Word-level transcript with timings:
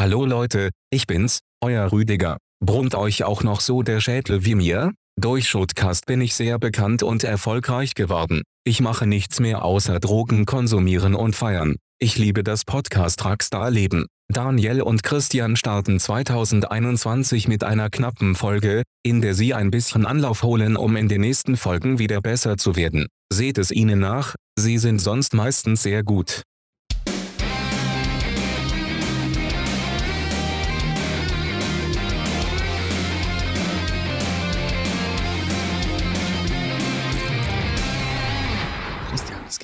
Hallo 0.00 0.24
Leute, 0.24 0.70
ich 0.88 1.06
bin's, 1.06 1.40
euer 1.60 1.92
Rüdiger. 1.92 2.38
Brummt 2.64 2.94
euch 2.94 3.22
auch 3.24 3.42
noch 3.42 3.60
so 3.60 3.82
der 3.82 4.00
Schädel 4.00 4.46
wie 4.46 4.54
mir? 4.54 4.94
Durch 5.20 5.46
Shotcast 5.46 6.06
bin 6.06 6.22
ich 6.22 6.34
sehr 6.34 6.58
bekannt 6.58 7.02
und 7.02 7.22
erfolgreich 7.22 7.94
geworden. 7.94 8.40
Ich 8.64 8.80
mache 8.80 9.06
nichts 9.06 9.40
mehr 9.40 9.62
außer 9.62 10.00
Drogen 10.00 10.46
konsumieren 10.46 11.14
und 11.14 11.36
feiern. 11.36 11.76
Ich 11.98 12.16
liebe 12.16 12.42
das 12.42 12.64
Podcast 12.64 13.22
Rockstar 13.26 13.70
Leben. 13.70 14.06
Daniel 14.32 14.80
und 14.80 15.02
Christian 15.02 15.54
starten 15.54 16.00
2021 16.00 17.46
mit 17.46 17.62
einer 17.62 17.90
knappen 17.90 18.36
Folge, 18.36 18.84
in 19.02 19.20
der 19.20 19.34
sie 19.34 19.52
ein 19.52 19.70
bisschen 19.70 20.06
Anlauf 20.06 20.42
holen 20.42 20.78
um 20.78 20.96
in 20.96 21.10
den 21.10 21.20
nächsten 21.20 21.58
Folgen 21.58 21.98
wieder 21.98 22.22
besser 22.22 22.56
zu 22.56 22.74
werden. 22.74 23.06
Seht 23.30 23.58
es 23.58 23.70
ihnen 23.70 23.98
nach, 23.98 24.34
sie 24.58 24.78
sind 24.78 24.98
sonst 24.98 25.34
meistens 25.34 25.82
sehr 25.82 26.02
gut. 26.02 26.40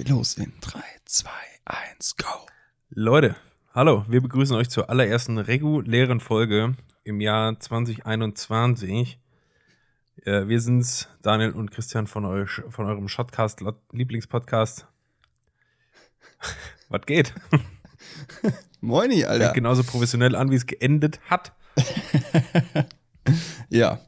Los 0.09 0.35
in 0.35 0.53
3, 0.61 0.81
2, 1.05 1.31
1, 1.65 2.17
go. 2.17 2.47
Leute, 2.91 3.35
hallo, 3.75 4.05
wir 4.09 4.21
begrüßen 4.21 4.55
euch 4.55 4.71
zur 4.71 4.89
allerersten 4.89 5.39
regulären 5.39 6.21
Folge 6.21 6.77
im 7.03 7.21
Jahr 7.21 7.59
2021. 7.59 9.19
Äh, 10.25 10.47
wir 10.47 10.61
sind's, 10.61 11.09
Daniel 11.23 11.51
und 11.51 11.73
Christian 11.73 12.07
von, 12.07 12.25
euch, 12.25 12.63
von 12.71 12.87
eurem 12.87 13.09
Shotcast 13.09 13.65
Lieblingspodcast. 13.93 14.87
Was 16.89 17.07
geht? 17.07 17.35
Moini, 18.81 19.25
Alter. 19.25 19.47
Fängt 19.47 19.55
genauso 19.55 19.83
professionell 19.83 20.37
an, 20.37 20.51
wie 20.51 20.57
es 20.57 20.67
geendet 20.67 21.21
hat. 21.29 21.53
Ja. 23.69 23.99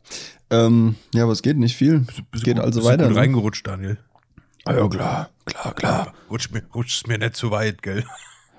Ähm, 0.51 0.95
ja, 1.12 1.27
was 1.27 1.43
geht? 1.43 1.57
Nicht 1.59 1.77
viel. 1.77 2.07
Bist 2.31 2.45
geht 2.45 2.57
gut, 2.57 2.65
also 2.65 2.85
weiter. 2.85 3.07
Gut 3.07 3.15
ne? 3.15 3.21
reingerutscht, 3.21 3.67
Daniel. 3.67 3.99
Ah, 4.69 4.75
ja, 4.77 4.89
klar, 4.89 5.31
klar, 5.47 5.75
klar. 5.75 6.15
Rutsch 6.31 6.51
mir, 6.51 6.63
rutsch's 6.75 7.07
mir 7.07 7.19
nicht 7.19 7.37
zu 7.37 7.51
weit, 7.51 7.83
gell? 7.83 8.05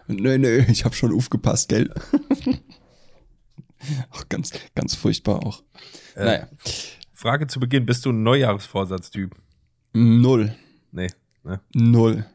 Nee, 0.07 0.37
nee, 0.39 0.57
ich 0.69 0.83
hab 0.85 0.95
schon 0.95 1.13
aufgepasst, 1.15 1.69
gell? 1.69 1.93
Ach, 4.11 4.27
ganz, 4.27 4.51
ganz 4.75 4.95
furchtbar 4.95 5.45
auch. 5.45 5.61
Äh. 6.15 6.25
Naja, 6.25 6.47
Frage 7.13 7.47
zu 7.47 7.59
Beginn: 7.59 7.85
Bist 7.85 8.05
du 8.05 8.09
ein 8.11 8.23
Neujahrsvorsatztyp? 8.23 9.35
null. 9.93 10.55
Nee. 10.91 11.09
Ne? 11.43 11.61
Null. 11.73 12.25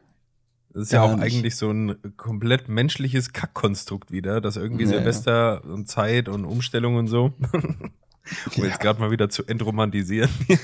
Das 0.73 0.83
ist 0.83 0.91
ja 0.91 1.05
Gar 1.05 1.13
auch 1.13 1.17
nicht. 1.17 1.35
eigentlich 1.35 1.55
so 1.55 1.69
ein 1.71 1.95
komplett 2.17 2.67
menschliches 2.69 3.31
Kackkonstrukt 3.33 4.11
wieder, 4.11 4.41
dass 4.41 4.55
irgendwie 4.57 4.83
Ja, 4.85 4.91
ja. 4.91 4.97
Silvester 4.97 5.63
und 5.65 5.87
Zeit 5.87 6.27
und 6.29 6.45
Umstellung 6.45 6.95
und 6.95 7.07
so. 7.07 7.33
um 7.51 7.91
Ja. 8.55 8.65
jetzt 8.65 8.79
gerade 8.79 8.99
mal 8.99 9.11
wieder 9.11 9.29
zu 9.29 9.45
entromantisieren. 9.45 10.29
Ja, 10.47 10.57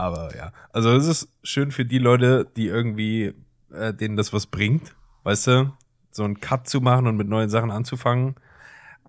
Aber 0.00 0.34
ja, 0.34 0.50
also 0.72 0.96
es 0.96 1.06
ist 1.06 1.28
schön 1.42 1.72
für 1.72 1.84
die 1.84 1.98
Leute, 1.98 2.50
die 2.56 2.68
irgendwie, 2.68 3.34
äh, 3.70 3.92
denen 3.92 4.16
das 4.16 4.32
was 4.32 4.46
bringt, 4.46 4.94
weißt 5.24 5.46
du, 5.48 5.72
so 6.10 6.24
einen 6.24 6.40
Cut 6.40 6.70
zu 6.70 6.80
machen 6.80 7.06
und 7.06 7.18
mit 7.18 7.28
neuen 7.28 7.50
Sachen 7.50 7.70
anzufangen. 7.70 8.36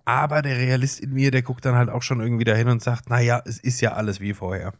Aber 0.04 0.42
der 0.42 0.58
Realist 0.58 1.00
in 1.00 1.14
mir, 1.14 1.30
der 1.30 1.40
guckt 1.40 1.64
dann 1.64 1.76
halt 1.76 1.88
auch 1.88 2.02
schon 2.02 2.20
irgendwie 2.20 2.44
dahin 2.44 2.68
und 2.68 2.82
sagt, 2.82 3.08
naja, 3.08 3.40
es 3.46 3.58
ist 3.58 3.80
ja 3.80 3.92
alles 3.92 4.20
wie 4.20 4.34
vorher. 4.34 4.74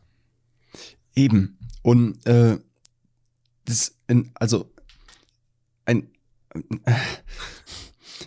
Eben. 1.14 1.56
Und 1.80 2.26
äh, 2.26 2.58
das, 3.64 3.96
in, 4.06 4.32
also 4.34 4.70
ein 5.86 6.08
äh, 6.84 6.92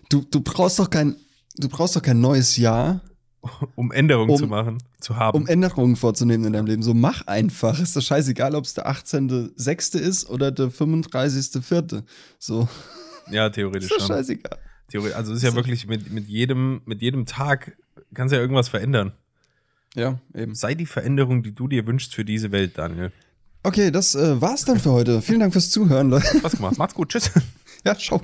du, 0.10 0.22
du 0.24 0.42
brauchst 0.42 0.80
doch 0.80 0.90
kein 0.90 1.18
du 1.58 1.70
brauchst 1.70 1.96
doch 1.96 2.02
kein 2.02 2.20
neues 2.20 2.58
Jahr, 2.58 3.02
Um 3.76 3.92
Änderungen 3.92 4.32
Um- 4.32 4.38
zu 4.38 4.48
machen, 4.48 4.80
zu 5.06 5.16
haben. 5.18 5.38
um 5.38 5.48
Änderungen 5.48 5.96
vorzunehmen 5.96 6.46
in 6.46 6.54
deinem 6.54 6.66
Leben. 6.66 6.82
So 6.84 6.94
mach 6.94 7.28
einfach. 7.28 7.80
Ist 7.80 7.96
doch 7.96 8.02
scheißegal, 8.02 8.56
ob 8.56 8.66
es 8.66 8.74
der 8.74 8.88
18.06. 8.90 9.98
ist 10.00 10.30
oder 10.30 10.52
der 10.52 10.68
35.04. 10.72 12.04
So, 12.40 12.68
ja, 13.30 13.48
ist 13.48 13.56
theoretisch 13.56 13.90
doch 13.90 14.00
schon. 14.00 14.08
scheißegal. 14.08 14.58
Theorie, 14.90 15.14
also 15.14 15.32
es 15.32 15.38
ist 15.38 15.44
ja 15.44 15.52
So. 15.52 15.56
wirklich 15.56 15.88
mit, 15.88 16.12
mit, 16.12 16.28
jedem, 16.28 16.82
mit 16.86 17.02
jedem 17.02 17.26
Tag 17.26 17.78
kannst 18.14 18.32
du 18.32 18.36
ja 18.38 18.42
irgendwas 18.42 18.68
verändern. 18.70 19.14
Ja, 19.96 20.20
eben. 20.34 20.56
Sei 20.56 20.76
die 20.76 20.86
Veränderung, 20.86 21.42
die 21.44 21.54
du 21.54 21.68
dir 21.68 21.88
wünschst 21.88 22.14
für 22.14 22.26
diese 22.26 22.52
Welt, 22.52 22.78
Daniel. 22.78 23.12
Okay, 23.64 23.92
das 23.92 24.14
äh, 24.14 24.40
war's 24.42 24.66
dann 24.66 24.80
für 24.80 24.92
heute. 24.92 25.22
Vielen 25.22 25.40
Dank 25.40 25.54
fürs 25.54 25.70
Zuhören, 25.72 26.10
Leute. 26.10 26.38
Spaß 26.38 26.58
gemacht. 26.58 26.78
Macht's 26.78 26.94
gut. 26.96 27.10
Tschüss. 27.10 27.32
Ja, 27.86 27.96
ciao. 27.96 28.20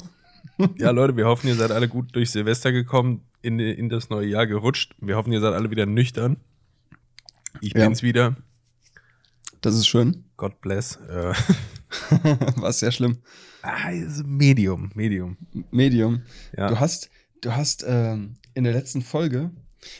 Ja, 0.79 0.89
Leute, 0.89 1.15
wir 1.15 1.27
hoffen, 1.27 1.47
ihr 1.47 1.53
seid 1.55 1.69
alle 1.69 1.87
gut 1.87 2.15
durch 2.15 2.31
Silvester 2.31 2.71
gekommen, 2.71 3.21
in, 3.43 3.59
in 3.59 3.89
das 3.89 4.09
neue 4.09 4.25
Jahr 4.27 4.47
gerutscht. 4.47 4.95
Wir 4.99 5.15
hoffen, 5.15 5.31
ihr 5.31 5.39
seid 5.39 5.53
alle 5.53 5.69
wieder 5.69 5.85
nüchtern. 5.85 6.37
Ich 7.59 7.73
Ja. 7.73 7.85
bin's 7.85 8.01
wieder. 8.03 8.35
Das 9.61 9.75
ist 9.75 9.87
schön. 9.87 10.23
God 10.37 10.59
bless. 10.61 10.95
Äh, 11.07 11.33
War 12.55 12.71
sehr 12.73 12.91
schlimm. 12.91 13.17
ah, 13.61 13.89
ist 13.91 14.25
Medium, 14.25 14.91
Medium. 14.95 15.37
Medium. 15.71 16.21
Ja. 16.57 16.69
Du 16.69 16.79
hast, 16.79 17.09
du 17.41 17.55
hast 17.55 17.83
ähm, 17.87 18.35
in 18.53 18.63
der 18.63 18.73
letzten 18.73 19.01
Folge, 19.01 19.51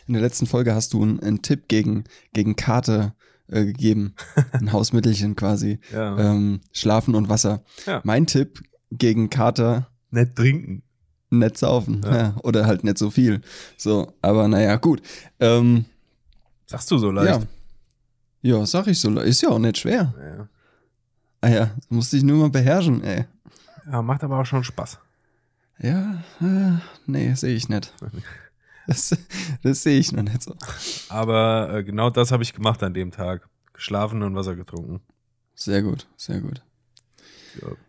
in 0.08 0.14
der 0.14 0.22
letzten 0.22 0.48
Folge 0.48 0.74
hast 0.74 0.94
du 0.94 1.04
einen, 1.04 1.20
einen 1.20 1.42
Tipp 1.42 1.68
gegen, 1.68 2.06
gegen 2.34 2.56
Karte 2.56 3.14
äh, 3.48 3.66
gegeben. 3.66 4.16
Ein 4.54 4.72
Hausmittelchen 4.72 5.36
quasi. 5.36 5.80
ja. 5.92 6.18
Ähm, 6.18 6.62
Schlafen 6.72 7.14
und 7.16 7.30
Wasser. 7.30 7.64
Ja. 7.86 8.02
Mein 8.04 8.26
Tipp 8.26 8.62
gegen 8.92 9.30
Kater, 9.30 9.90
Nicht 10.10 10.36
trinken. 10.36 10.84
nicht 11.30 11.58
saufen. 11.58 12.02
Ja. 12.04 12.36
oder 12.44 12.66
halt 12.66 12.84
nicht 12.84 12.98
so 12.98 13.12
viel. 13.12 13.42
So, 13.78 14.14
aber 14.22 14.48
naja, 14.48 14.76
gut. 14.78 15.02
Ähm, 15.40 15.86
Sagst 16.72 16.90
du 16.92 16.98
so 16.98 17.12
leicht? 17.12 17.42
ja. 17.42 17.48
Ja, 18.44 18.66
sag 18.66 18.88
ich 18.88 19.00
so. 19.00 19.12
Ist 19.20 19.42
ja 19.42 19.50
auch 19.50 19.60
nicht 19.60 19.78
schwer. 19.78 20.14
Ja. 20.18 20.48
Ah 21.42 21.50
ja, 21.50 21.66
du 21.90 21.96
musst 21.96 22.12
dich 22.14 22.24
nur 22.24 22.38
mal 22.38 22.50
beherrschen, 22.50 23.04
ey. 23.04 23.26
ja. 23.92 24.02
Macht 24.02 24.24
aber 24.24 24.40
auch 24.40 24.46
schon 24.46 24.64
Spaß. 24.64 24.98
Ja, 25.80 26.24
äh, 26.40 26.78
nee, 27.06 27.34
sehe 27.36 27.56
ich 27.56 27.70
nicht. 27.70 27.94
Das, 28.88 29.16
das 29.62 29.84
sehe 29.84 30.00
ich 30.00 30.12
noch 30.12 30.24
nicht 30.24 30.42
so. 30.42 30.56
Aber 31.08 31.72
äh, 31.72 31.84
genau 31.84 32.10
das 32.10 32.32
habe 32.32 32.42
ich 32.42 32.52
gemacht 32.52 32.82
an 32.82 32.96
dem 32.96 33.12
Tag. 33.12 33.48
Geschlafen 33.74 34.24
und 34.24 34.36
Wasser 34.36 34.56
getrunken. 34.56 35.02
Sehr 35.54 35.84
gut, 35.84 36.08
sehr 36.18 36.42
gut. 36.42 36.64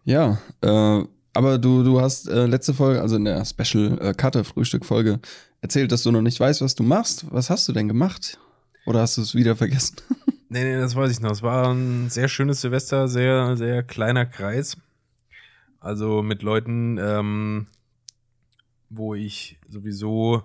Ja. 0.05 0.39
Ja, 0.61 0.99
äh, 1.01 1.07
aber 1.33 1.59
du, 1.59 1.83
du 1.83 2.01
hast 2.01 2.29
äh, 2.29 2.45
letzte 2.45 2.75
Folge, 2.75 3.01
also 3.01 3.17
in 3.17 3.25
der 3.25 3.43
Special 3.47 3.99
äh, 4.03 4.13
Cutter 4.13 4.45
Frühstück 4.45 4.85
Folge, 4.85 5.19
erzählt, 5.63 5.91
dass 5.93 6.03
du 6.03 6.11
noch 6.13 6.21
nicht 6.21 6.39
weißt, 6.39 6.61
was 6.61 6.75
du 6.75 6.83
machst. 6.83 7.25
Was 7.31 7.49
hast 7.49 7.67
du 7.69 7.73
denn 7.73 7.89
gemacht? 7.89 8.39
Oder 8.85 9.01
hast 9.01 9.17
du 9.17 9.23
es 9.23 9.35
wieder 9.35 9.57
vergessen? 9.57 9.97
Nee, 10.53 10.65
nee, 10.65 10.79
das 10.79 10.95
weiß 10.95 11.11
ich 11.11 11.21
noch. 11.21 11.31
Es 11.31 11.41
war 11.41 11.73
ein 11.73 12.11
sehr 12.11 12.29
schönes 12.29 12.61
Silvester, 12.61 13.09
sehr, 13.09 13.57
sehr 13.57 13.83
kleiner 13.83 14.27
Kreis. 14.27 14.77
Also 15.81 16.23
mit 16.23 16.43
Leuten, 16.43 16.99
ähm, 16.99 17.69
wo 18.91 19.15
ich 19.15 19.59
sowieso 19.67 20.43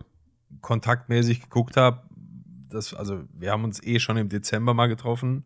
kontaktmäßig 0.62 1.42
geguckt 1.42 1.76
habe. 1.76 2.04
Das, 2.70 2.94
also 2.94 3.26
wir 3.34 3.52
haben 3.52 3.66
uns 3.66 3.84
eh 3.84 4.00
schon 4.00 4.16
im 4.16 4.30
Dezember 4.30 4.74
mal 4.74 4.88
getroffen. 4.88 5.44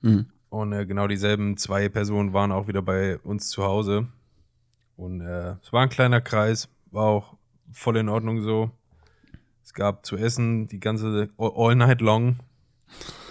Mhm. 0.00 0.26
Und 0.48 0.72
äh, 0.72 0.84
genau 0.84 1.06
dieselben 1.06 1.56
zwei 1.56 1.88
Personen 1.88 2.32
waren 2.32 2.50
auch 2.50 2.66
wieder 2.66 2.82
bei 2.82 3.18
uns 3.18 3.50
zu 3.50 3.62
Hause. 3.62 4.08
Und 4.96 5.20
äh, 5.20 5.54
es 5.62 5.72
war 5.72 5.82
ein 5.82 5.90
kleiner 5.90 6.20
Kreis, 6.20 6.68
war 6.90 7.04
auch 7.04 7.36
voll 7.72 7.96
in 7.96 8.08
Ordnung 8.08 8.42
so. 8.42 8.72
Es 9.70 9.74
gab 9.74 10.04
zu 10.04 10.16
essen 10.16 10.66
die 10.66 10.80
ganze 10.80 11.30
all 11.38 11.76
night 11.76 12.00
long. 12.00 12.40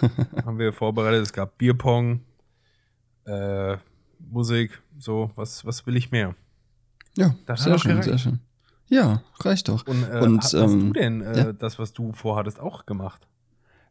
haben 0.46 0.58
wir 0.58 0.72
vorbereitet. 0.72 1.20
Es 1.20 1.34
gab 1.34 1.58
Bierpong, 1.58 2.20
äh, 3.26 3.76
Musik, 4.18 4.80
so, 4.98 5.32
was, 5.34 5.66
was 5.66 5.86
will 5.86 5.96
ich 5.98 6.10
mehr? 6.12 6.34
Ja, 7.14 7.34
Das 7.44 7.64
sehr 7.64 7.78
schön, 7.78 7.90
gereicht. 7.90 8.08
sehr 8.08 8.16
schön. 8.16 8.40
Ja, 8.88 9.22
reicht 9.40 9.68
doch. 9.68 9.86
Und, 9.86 10.02
äh, 10.04 10.20
Und, 10.20 10.38
hast, 10.42 10.54
ähm, 10.54 10.80
du 10.80 10.92
denn 10.94 11.20
äh, 11.20 11.36
ja. 11.36 11.52
das, 11.52 11.78
was 11.78 11.92
du 11.92 12.14
vorhattest, 12.14 12.58
auch 12.58 12.86
gemacht? 12.86 13.28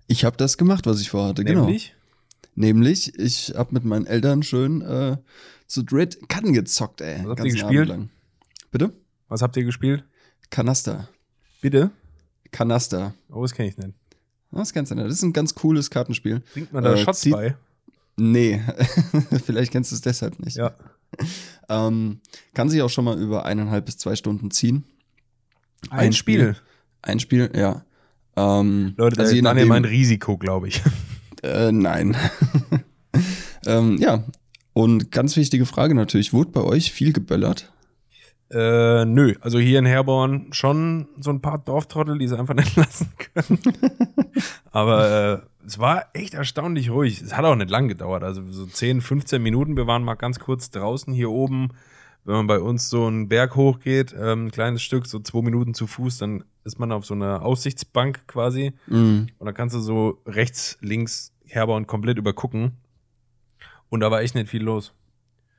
Ich 0.07 0.25
habe 0.25 0.35
das 0.35 0.57
gemacht, 0.57 0.87
was 0.87 1.01
ich 1.01 1.11
vorhatte, 1.11 1.43
genau. 1.43 1.65
Nämlich? 1.65 1.95
Nämlich, 2.55 3.13
ich 3.19 3.53
habe 3.55 3.75
mit 3.75 3.85
meinen 3.85 4.07
Eltern 4.07 4.41
schön 4.41 4.81
äh, 4.81 5.17
zu 5.67 5.83
dritt 5.83 6.27
Karten 6.29 6.53
gezockt, 6.53 7.01
ey. 7.01 7.19
Was 7.25 7.29
habt 7.29 7.45
ihr 7.45 7.51
gespielt? 7.51 8.09
Bitte? 8.71 8.91
Was 9.27 9.43
habt 9.43 9.55
ihr 9.55 9.65
gespielt? 9.65 10.03
Kanaster. 10.49 11.09
Bitte? 11.61 11.91
Kanaster. 12.51 13.13
Oh, 13.31 13.41
das 13.41 13.53
kenne 13.53 13.69
ich 13.69 13.77
nicht. 13.77 13.93
Das 14.51 14.73
kennst 14.73 14.91
du 14.91 14.95
nicht. 14.95 15.05
Das 15.07 15.13
ist 15.13 15.23
ein 15.23 15.33
ganz 15.33 15.53
cooles 15.55 15.89
Kartenspiel. 15.89 16.41
Bringt 16.53 16.73
man 16.73 16.83
da 16.83 16.93
Äh, 16.93 16.97
Shots 16.97 17.21
zieht- 17.21 17.33
bei? 17.33 17.55
Nee, 18.17 18.61
vielleicht 19.45 19.71
kennst 19.71 19.91
du 19.91 19.95
es 19.95 20.01
deshalb 20.01 20.39
nicht. 20.39 20.57
Ja. 20.57 20.73
Ähm, 21.69 22.19
kann 22.53 22.69
sich 22.69 22.81
auch 22.81 22.89
schon 22.89 23.05
mal 23.05 23.17
über 23.19 23.45
eineinhalb 23.45 23.85
bis 23.85 23.97
zwei 23.97 24.15
Stunden 24.15 24.51
ziehen. 24.51 24.83
Ein, 25.89 25.99
Ein 25.99 26.13
Spiel. 26.13 26.55
Ein 27.01 27.19
Spiel, 27.19 27.49
ja. 27.55 27.85
Ähm, 28.35 28.93
Leute, 28.97 29.19
also 29.21 29.31
also 29.31 29.41
Daniel 29.41 29.43
nachdem- 29.43 29.67
mein 29.69 29.85
Risiko, 29.85 30.37
glaube 30.37 30.67
ich. 30.67 30.81
Äh, 31.41 31.71
nein. 31.71 32.17
ähm, 33.65 33.97
ja. 33.97 34.25
Und 34.73 35.09
ganz 35.09 35.37
wichtige 35.37 35.65
Frage 35.65 35.95
natürlich, 35.95 36.33
wurde 36.33 36.51
bei 36.51 36.61
euch 36.61 36.91
viel 36.91 37.13
geböllert? 37.13 37.71
Äh, 38.51 39.05
nö, 39.05 39.35
also 39.41 39.59
hier 39.59 39.77
in 39.79 39.85
Herborn 39.85 40.47
schon 40.51 41.07
so 41.19 41.29
ein 41.29 41.41
paar 41.41 41.59
Dorftrottel, 41.59 42.17
die 42.17 42.27
sie 42.27 42.37
einfach 42.37 42.53
nicht 42.55 42.75
lassen 42.75 43.11
können. 43.17 43.59
Aber 44.71 45.41
äh, 45.43 45.65
es 45.65 45.77
war 45.77 46.07
echt 46.13 46.33
erstaunlich 46.33 46.89
ruhig. 46.89 47.21
Es 47.21 47.37
hat 47.37 47.45
auch 47.45 47.55
nicht 47.55 47.69
lang 47.69 47.87
gedauert, 47.87 48.23
also 48.23 48.41
so 48.49 48.65
10, 48.65 49.01
15 49.01 49.41
Minuten. 49.41 49.77
Wir 49.77 49.85
waren 49.85 50.03
mal 50.03 50.15
ganz 50.15 50.39
kurz 50.39 50.71
draußen 50.71 51.13
hier 51.13 51.29
oben. 51.29 51.69
Wenn 52.25 52.35
man 52.35 52.47
bei 52.47 52.59
uns 52.59 52.89
so 52.89 53.05
einen 53.05 53.29
Berg 53.29 53.55
hochgeht, 53.55 54.15
ähm, 54.19 54.47
ein 54.47 54.51
kleines 54.51 54.81
Stück, 54.81 55.05
so 55.05 55.19
zwei 55.19 55.41
Minuten 55.41 55.73
zu 55.73 55.87
Fuß, 55.87 56.17
dann 56.17 56.43
ist 56.63 56.79
man 56.79 56.91
auf 56.91 57.05
so 57.05 57.13
einer 57.13 57.43
Aussichtsbank 57.43 58.27
quasi. 58.27 58.73
Mhm. 58.87 59.29
Und 59.37 59.45
dann 59.45 59.53
kannst 59.53 59.75
du 59.75 59.79
so 59.79 60.21
rechts, 60.25 60.77
links 60.81 61.33
Herborn 61.45 61.87
komplett 61.87 62.17
übergucken. 62.17 62.77
Und 63.89 64.01
da 64.01 64.11
war 64.11 64.21
echt 64.21 64.35
nicht 64.35 64.49
viel 64.49 64.63
los. 64.63 64.93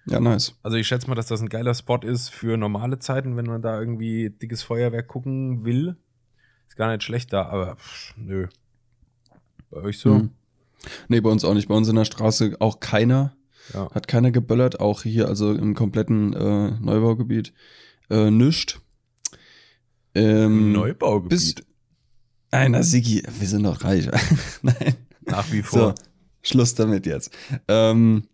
Ja, 0.06 0.20
nice. 0.20 0.54
Also 0.62 0.76
ich 0.76 0.86
schätze 0.86 1.08
mal, 1.08 1.14
dass 1.14 1.26
das 1.26 1.40
ein 1.40 1.48
geiler 1.48 1.74
Spot 1.74 1.98
ist 1.98 2.30
für 2.30 2.56
normale 2.56 2.98
Zeiten, 2.98 3.36
wenn 3.36 3.46
man 3.46 3.62
da 3.62 3.78
irgendwie 3.78 4.30
dickes 4.30 4.62
Feuerwerk 4.62 5.08
gucken 5.08 5.64
will. 5.64 5.96
Ist 6.68 6.76
gar 6.76 6.90
nicht 6.90 7.02
schlecht 7.02 7.32
da, 7.32 7.46
aber 7.46 7.76
pff, 7.76 8.14
nö. 8.16 8.48
Bei 9.70 9.82
euch 9.82 9.98
so? 9.98 10.14
Mhm. 10.14 10.30
Nee, 11.08 11.20
bei 11.20 11.30
uns 11.30 11.44
auch 11.44 11.54
nicht. 11.54 11.68
Bei 11.68 11.74
uns 11.74 11.88
in 11.88 11.96
der 11.96 12.04
Straße 12.04 12.56
auch 12.60 12.80
keiner. 12.80 13.36
Ja. 13.74 13.90
Hat 13.92 14.08
keiner 14.08 14.30
geböllert, 14.30 14.80
auch 14.80 15.02
hier, 15.02 15.28
also 15.28 15.52
im 15.52 15.74
kompletten 15.74 16.32
äh, 16.32 16.70
Neubaugebiet. 16.80 17.52
Äh, 18.08 18.30
nischt. 18.30 18.80
Ähm, 20.14 20.72
Neubaugebiet. 20.72 21.28
Bis, 21.28 21.54
einer 22.50 22.82
Sigi, 22.82 23.22
wir 23.38 23.46
sind 23.46 23.64
doch 23.64 23.84
reich. 23.84 24.08
Nein. 24.62 24.94
Nach 25.26 25.50
wie 25.52 25.60
So, 25.60 25.68
vor. 25.68 25.94
Schluss 26.42 26.74
damit 26.74 27.06
jetzt. 27.06 27.30
Ähm, 27.68 28.24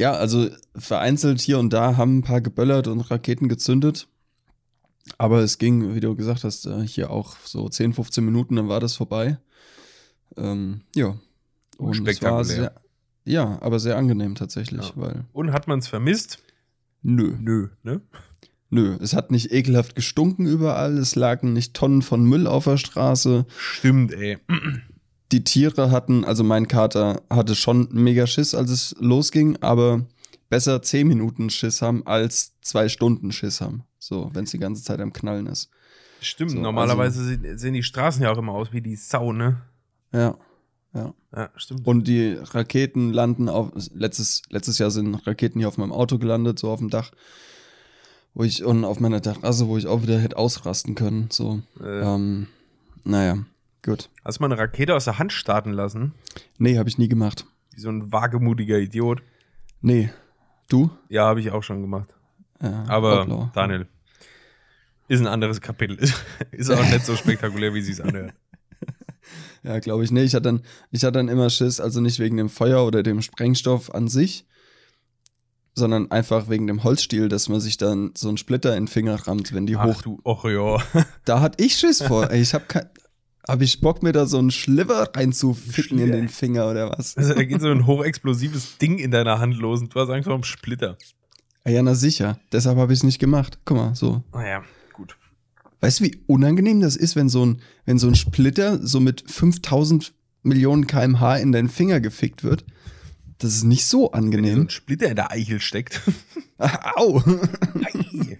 ja, 0.00 0.12
also 0.12 0.48
vereinzelt 0.76 1.40
hier 1.40 1.58
und 1.58 1.72
da 1.72 1.96
haben 1.96 2.18
ein 2.18 2.22
paar 2.22 2.40
geböllert 2.40 2.86
und 2.86 3.00
Raketen 3.00 3.48
gezündet. 3.48 4.08
Aber 5.16 5.40
es 5.40 5.58
ging, 5.58 5.94
wie 5.94 6.00
du 6.00 6.14
gesagt 6.14 6.44
hast, 6.44 6.66
äh, 6.66 6.86
hier 6.86 7.10
auch 7.10 7.36
so 7.44 7.68
10, 7.68 7.94
15 7.94 8.24
Minuten, 8.24 8.56
dann 8.56 8.68
war 8.68 8.78
das 8.80 8.94
vorbei. 8.94 9.38
Ähm, 10.36 10.82
ja. 10.94 11.16
Und 11.78 11.92
es 11.92 11.98
war 12.22 12.44
Spektakulär. 12.44 12.44
sehr, 12.44 12.72
ja, 13.24 13.58
aber 13.62 13.78
sehr 13.78 13.96
angenehm 13.96 14.34
tatsächlich, 14.34 14.88
Ja. 14.88 14.92
weil 14.96 15.24
Und 15.32 15.52
hat 15.52 15.66
man 15.66 15.78
es 15.78 15.88
vermisst? 15.88 16.38
nö, 17.02 17.36
Nö, 17.40 17.68
ne? 17.82 18.00
nö. 18.70 18.98
Es 19.00 19.14
hat 19.14 19.30
nicht 19.30 19.50
ekelhaft 19.52 19.94
gestunken 19.94 20.44
überall, 20.46 20.98
es 20.98 21.14
lagen 21.14 21.52
nicht 21.54 21.72
Tonnen 21.74 22.02
von 22.02 22.24
Müll 22.24 22.46
auf 22.46 22.64
der 22.64 22.76
Straße. 22.76 23.46
Stimmt, 23.56 24.12
ey. 24.12 24.36
Die 25.32 25.44
Tiere 25.44 25.90
hatten, 25.90 26.24
also 26.24 26.42
mein 26.44 26.68
Kater 26.68 27.22
hatte 27.30 27.54
schon 27.54 27.88
mega 27.92 28.26
Schiss, 28.26 28.54
als 28.54 28.70
es 28.70 28.96
losging, 28.98 29.56
aber 29.60 30.06
besser 30.48 30.80
10 30.80 31.06
Minuten 31.06 31.50
Schiss 31.50 31.82
haben 31.82 32.06
als 32.06 32.52
zwei 32.62 32.88
Stunden 32.88 33.32
Schiss 33.32 33.60
haben. 33.60 33.84
So, 33.98 34.30
wenn 34.32 34.44
es 34.44 34.50
die 34.52 34.58
ganze 34.58 34.82
Zeit 34.82 35.00
am 35.00 35.12
Knallen 35.12 35.46
ist. 35.46 35.68
Stimmt, 36.20 36.52
So, 36.52 36.58
normalerweise 36.58 37.24
sehen- 37.24 37.58
sehen 37.58 37.74
die 37.74 37.82
Straßen 37.82 38.22
ja 38.22 38.32
auch 38.32 38.38
immer 38.38 38.52
aus 38.52 38.72
wie 38.72 38.80
die 38.80 38.96
Sau, 38.96 39.32
ne? 39.32 39.60
Ja, 40.12 40.36
ja. 40.94 41.14
Ja, 41.36 41.50
stimmt. 41.56 41.86
Und 41.86 42.08
die 42.08 42.32
Raketen 42.40 43.12
landen 43.12 43.48
auf, 43.50 43.70
letztes, 43.92 44.42
letztes 44.48 44.78
Jahr 44.78 44.90
sind 44.90 45.14
Raketen 45.26 45.58
hier 45.58 45.68
auf 45.68 45.76
meinem 45.76 45.92
Auto 45.92 46.18
gelandet, 46.18 46.58
so 46.58 46.70
auf 46.70 46.78
dem 46.78 46.88
Dach. 46.88 47.10
Wo 48.34 48.44
ich, 48.44 48.64
und 48.64 48.84
auf 48.84 48.98
meiner 49.00 49.20
Terrasse, 49.20 49.68
wo 49.68 49.76
ich 49.76 49.86
auch 49.86 50.02
wieder 50.02 50.18
hätte 50.18 50.38
ausrasten 50.38 50.94
können. 50.94 51.28
So, 51.30 51.60
äh, 51.80 52.00
ähm, 52.00 52.46
naja, 53.04 53.38
gut. 53.84 54.10
Hast 54.24 54.38
du 54.38 54.42
mal 54.42 54.52
eine 54.52 54.60
Rakete 54.60 54.94
aus 54.94 55.04
der 55.04 55.18
Hand 55.18 55.32
starten 55.32 55.72
lassen? 55.72 56.14
Nee, 56.58 56.78
habe 56.78 56.88
ich 56.88 56.98
nie 56.98 57.08
gemacht. 57.08 57.46
Wie 57.74 57.80
so 57.80 57.88
ein 57.90 58.12
wagemutiger 58.12 58.78
Idiot. 58.78 59.22
Nee. 59.80 60.10
Du? 60.68 60.90
Ja, 61.08 61.26
habe 61.26 61.40
ich 61.40 61.50
auch 61.50 61.62
schon 61.62 61.80
gemacht. 61.80 62.14
Ja, 62.60 62.84
Aber 62.88 63.22
Outlaw. 63.22 63.50
Daniel, 63.54 63.86
ist 65.08 65.20
ein 65.20 65.26
anderes 65.26 65.60
Kapitel. 65.60 65.98
ist 66.50 66.70
auch 66.70 66.82
nicht 66.82 67.06
so 67.06 67.16
spektakulär, 67.16 67.72
wie 67.74 67.82
sie 67.82 67.92
es 67.92 68.00
anhört. 68.00 68.34
Ja, 69.64 69.80
glaube 69.80 70.04
ich. 70.04 70.12
Nee, 70.12 70.22
ich 70.22 70.34
hatte 70.34 70.44
dann, 70.44 70.62
ich 70.92 71.02
hatte 71.02 71.14
dann 71.14 71.28
immer 71.28 71.50
Schiss, 71.50 71.80
also 71.80 72.00
nicht 72.00 72.20
wegen 72.20 72.36
dem 72.36 72.48
Feuer 72.48 72.86
oder 72.86 73.02
dem 73.02 73.20
Sprengstoff 73.20 73.92
an 73.92 74.06
sich, 74.06 74.46
sondern 75.74 76.10
einfach 76.12 76.48
wegen 76.48 76.66
dem 76.68 76.84
Holzstiel, 76.84 77.28
dass 77.28 77.48
man 77.48 77.60
sich 77.60 77.76
dann 77.76 78.12
so 78.16 78.28
einen 78.28 78.38
Splitter 78.38 78.76
in 78.76 78.84
den 78.84 78.88
Finger 78.88 79.16
rammt, 79.26 79.52
wenn 79.52 79.66
die 79.66 79.76
Ach 79.76 79.84
hoch. 79.84 80.02
du, 80.02 80.20
och 80.24 80.44
ja. 80.44 80.78
Da 81.24 81.40
hatte 81.40 81.62
ich 81.62 81.74
Schiss 81.76 82.00
vor. 82.02 82.30
Ey, 82.30 82.40
ich 82.40 82.54
habe 82.54 82.64
kein. 82.66 82.88
Hab 83.48 83.62
ich 83.62 83.80
Bock, 83.80 84.02
mir 84.02 84.12
da 84.12 84.26
so 84.26 84.38
einen 84.38 84.50
Schliver 84.50 85.10
reinzuficken 85.16 85.98
in 85.98 86.12
den 86.12 86.28
Finger 86.28 86.70
oder 86.70 86.90
was? 86.90 87.16
Also, 87.16 87.32
da 87.32 87.42
geht 87.44 87.62
so 87.62 87.68
ein 87.68 87.86
hochexplosives 87.86 88.76
Ding 88.76 88.98
in 88.98 89.10
deiner 89.10 89.38
Hand 89.38 89.56
los 89.56 89.80
und 89.80 89.94
du 89.94 90.00
hast 90.00 90.10
Angst 90.10 90.26
vor 90.26 90.34
einem 90.34 90.44
Splitter. 90.44 90.98
Ja, 91.66 91.82
na 91.82 91.94
sicher. 91.94 92.38
Deshalb 92.52 92.76
habe 92.76 92.92
ich 92.92 92.98
es 92.98 93.04
nicht 93.04 93.18
gemacht. 93.18 93.58
Guck 93.64 93.76
mal, 93.78 93.94
so. 93.94 94.22
Naja, 94.34 94.62
gut. 94.92 95.16
Weißt 95.80 96.00
du, 96.00 96.04
wie 96.04 96.20
unangenehm 96.26 96.80
das 96.82 96.94
ist, 96.94 97.16
wenn 97.16 97.30
so 97.30 97.44
ein, 97.46 97.62
wenn 97.86 97.98
so 97.98 98.06
ein 98.08 98.14
Splitter 98.14 98.86
so 98.86 99.00
mit 99.00 99.24
5000 99.30 100.12
Millionen 100.42 100.86
kmh 100.86 101.36
in 101.38 101.52
deinen 101.52 101.70
Finger 101.70 102.00
gefickt 102.00 102.44
wird? 102.44 102.66
Das 103.38 103.54
ist 103.54 103.64
nicht 103.64 103.86
so 103.86 104.10
Wenn 104.12 104.30
dir 104.30 104.36
so 104.36 104.36
angenehm. 104.42 104.60
ein 104.62 104.70
Splitter 104.70 105.08
in 105.08 105.16
der 105.16 105.30
Eichel 105.30 105.60
steckt. 105.60 106.02
Au! 106.58 107.22
Ei. 107.24 108.38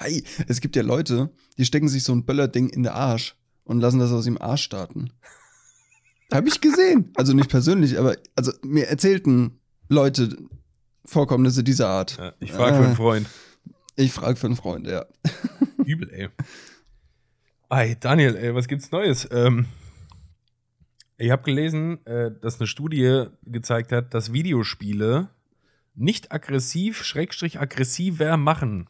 Hey, 0.00 0.24
es 0.48 0.60
gibt 0.60 0.76
ja 0.76 0.82
Leute, 0.82 1.30
die 1.56 1.64
stecken 1.64 1.88
sich 1.88 2.02
so 2.04 2.12
ein 2.12 2.24
Böllerding 2.26 2.68
in 2.68 2.82
den 2.82 2.92
Arsch 2.92 3.36
und 3.64 3.80
lassen 3.80 3.98
das 3.98 4.12
aus 4.12 4.24
dem 4.24 4.40
Arsch 4.40 4.62
starten. 4.62 5.10
Habe 6.32 6.48
ich 6.48 6.60
gesehen. 6.60 7.12
Also 7.16 7.32
nicht 7.32 7.50
persönlich, 7.50 7.98
aber 7.98 8.16
also 8.34 8.52
mir 8.62 8.88
erzählten 8.88 9.60
Leute 9.88 10.36
Vorkommnisse 11.04 11.62
dieser 11.62 11.88
Art. 11.88 12.16
Ja, 12.16 12.32
ich 12.40 12.52
frage 12.52 12.76
für 12.76 12.84
einen 12.84 12.96
Freund. 12.96 13.28
Ich 13.96 14.12
frage 14.12 14.36
für 14.36 14.46
einen 14.46 14.56
Freund, 14.56 14.86
ja. 14.86 15.04
Übel, 15.84 16.10
ey. 16.10 16.28
Ey, 17.70 17.96
Daniel, 17.98 18.36
ey, 18.36 18.54
was 18.54 18.68
gibt's 18.68 18.90
Neues? 18.90 19.28
Ähm, 19.30 19.66
ich 21.16 21.30
habe 21.30 21.42
gelesen, 21.42 22.04
äh, 22.06 22.30
dass 22.40 22.58
eine 22.58 22.66
Studie 22.66 23.26
gezeigt 23.44 23.92
hat, 23.92 24.14
dass 24.14 24.32
Videospiele 24.32 25.28
nicht 25.94 26.32
aggressiv, 26.32 27.04
schrägstrich 27.04 27.60
aggressiver 27.60 28.36
machen. 28.36 28.88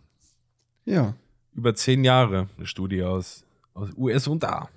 Ja. 0.85 1.15
Über 1.53 1.75
zehn 1.75 2.05
Jahre. 2.05 2.49
Eine 2.57 2.67
Studie 2.67 3.03
aus, 3.03 3.45
aus 3.75 3.91
US 3.97 4.27
und 4.29 4.43
da. 4.43 4.69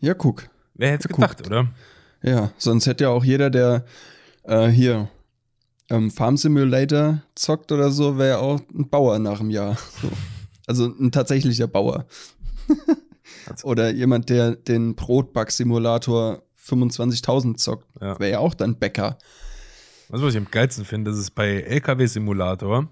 Ja, 0.00 0.14
guck. 0.14 0.48
Wer 0.74 0.92
hätte 0.92 1.08
es 1.08 1.14
Guckt. 1.16 1.38
gedacht, 1.38 1.46
oder? 1.46 1.68
Ja, 2.22 2.50
sonst 2.58 2.86
hätte 2.86 3.04
ja 3.04 3.10
auch 3.10 3.24
jeder, 3.24 3.50
der 3.50 3.84
äh, 4.44 4.68
hier 4.68 5.08
ähm, 5.90 6.10
Farm 6.10 6.36
Simulator 6.36 7.22
zockt 7.34 7.72
oder 7.72 7.90
so, 7.90 8.16
wäre 8.18 8.28
ja 8.30 8.38
auch 8.38 8.60
ein 8.74 8.88
Bauer 8.88 9.18
nach 9.18 9.40
einem 9.40 9.50
Jahr. 9.50 9.76
So. 10.02 10.10
Also 10.66 10.86
ein 10.86 11.10
tatsächlicher 11.12 11.66
Bauer. 11.66 12.06
Oder 13.64 13.90
jemand, 13.90 14.28
der 14.30 14.54
den 14.56 14.94
Brotback-Simulator 14.94 16.42
25.000 16.64 17.56
zockt, 17.56 17.86
Ja. 18.00 18.18
wäre 18.20 18.30
ja 18.30 18.38
auch 18.38 18.54
dann 18.54 18.78
Bäcker. 18.78 19.18
Was, 20.08 20.22
was 20.22 20.32
ich 20.34 20.38
am 20.38 20.50
geilsten 20.50 20.84
finde, 20.84 21.10
das 21.10 21.18
ist 21.18 21.32
bei 21.32 21.60
LKW-Simulator 21.62 22.88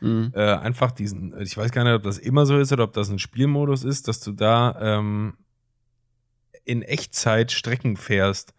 Mhm. 0.00 0.32
äh, 0.34 0.40
einfach 0.54 0.92
diesen, 0.92 1.34
ich 1.40 1.56
weiß 1.56 1.70
gar 1.72 1.84
nicht, 1.84 1.94
ob 1.94 2.02
das 2.04 2.18
immer 2.18 2.46
so 2.46 2.58
ist 2.58 2.72
oder 2.72 2.84
ob 2.84 2.92
das 2.92 3.08
ein 3.10 3.18
Spielmodus 3.18 3.84
ist, 3.84 4.06
dass 4.08 4.20
du 4.20 4.32
da 4.32 4.76
ähm, 4.80 5.34
in 6.64 6.82
Echtzeit 6.82 7.50
Strecken 7.52 7.96
fährst. 7.96 8.54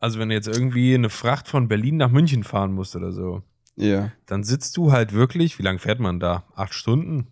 Also 0.00 0.18
wenn 0.18 0.28
du 0.28 0.34
jetzt 0.34 0.48
irgendwie 0.48 0.94
eine 0.94 1.10
Fracht 1.10 1.48
von 1.48 1.68
Berlin 1.68 1.96
nach 1.96 2.10
München 2.10 2.44
fahren 2.44 2.72
musst 2.72 2.94
oder 2.96 3.12
so, 3.12 3.42
Ja. 3.76 4.12
dann 4.26 4.44
sitzt 4.44 4.76
du 4.76 4.92
halt 4.92 5.12
wirklich, 5.12 5.58
wie 5.58 5.62
lange 5.64 5.80
fährt 5.80 6.00
man 6.00 6.20
da? 6.20 6.44
Acht 6.54 6.72
Stunden? 6.74 7.26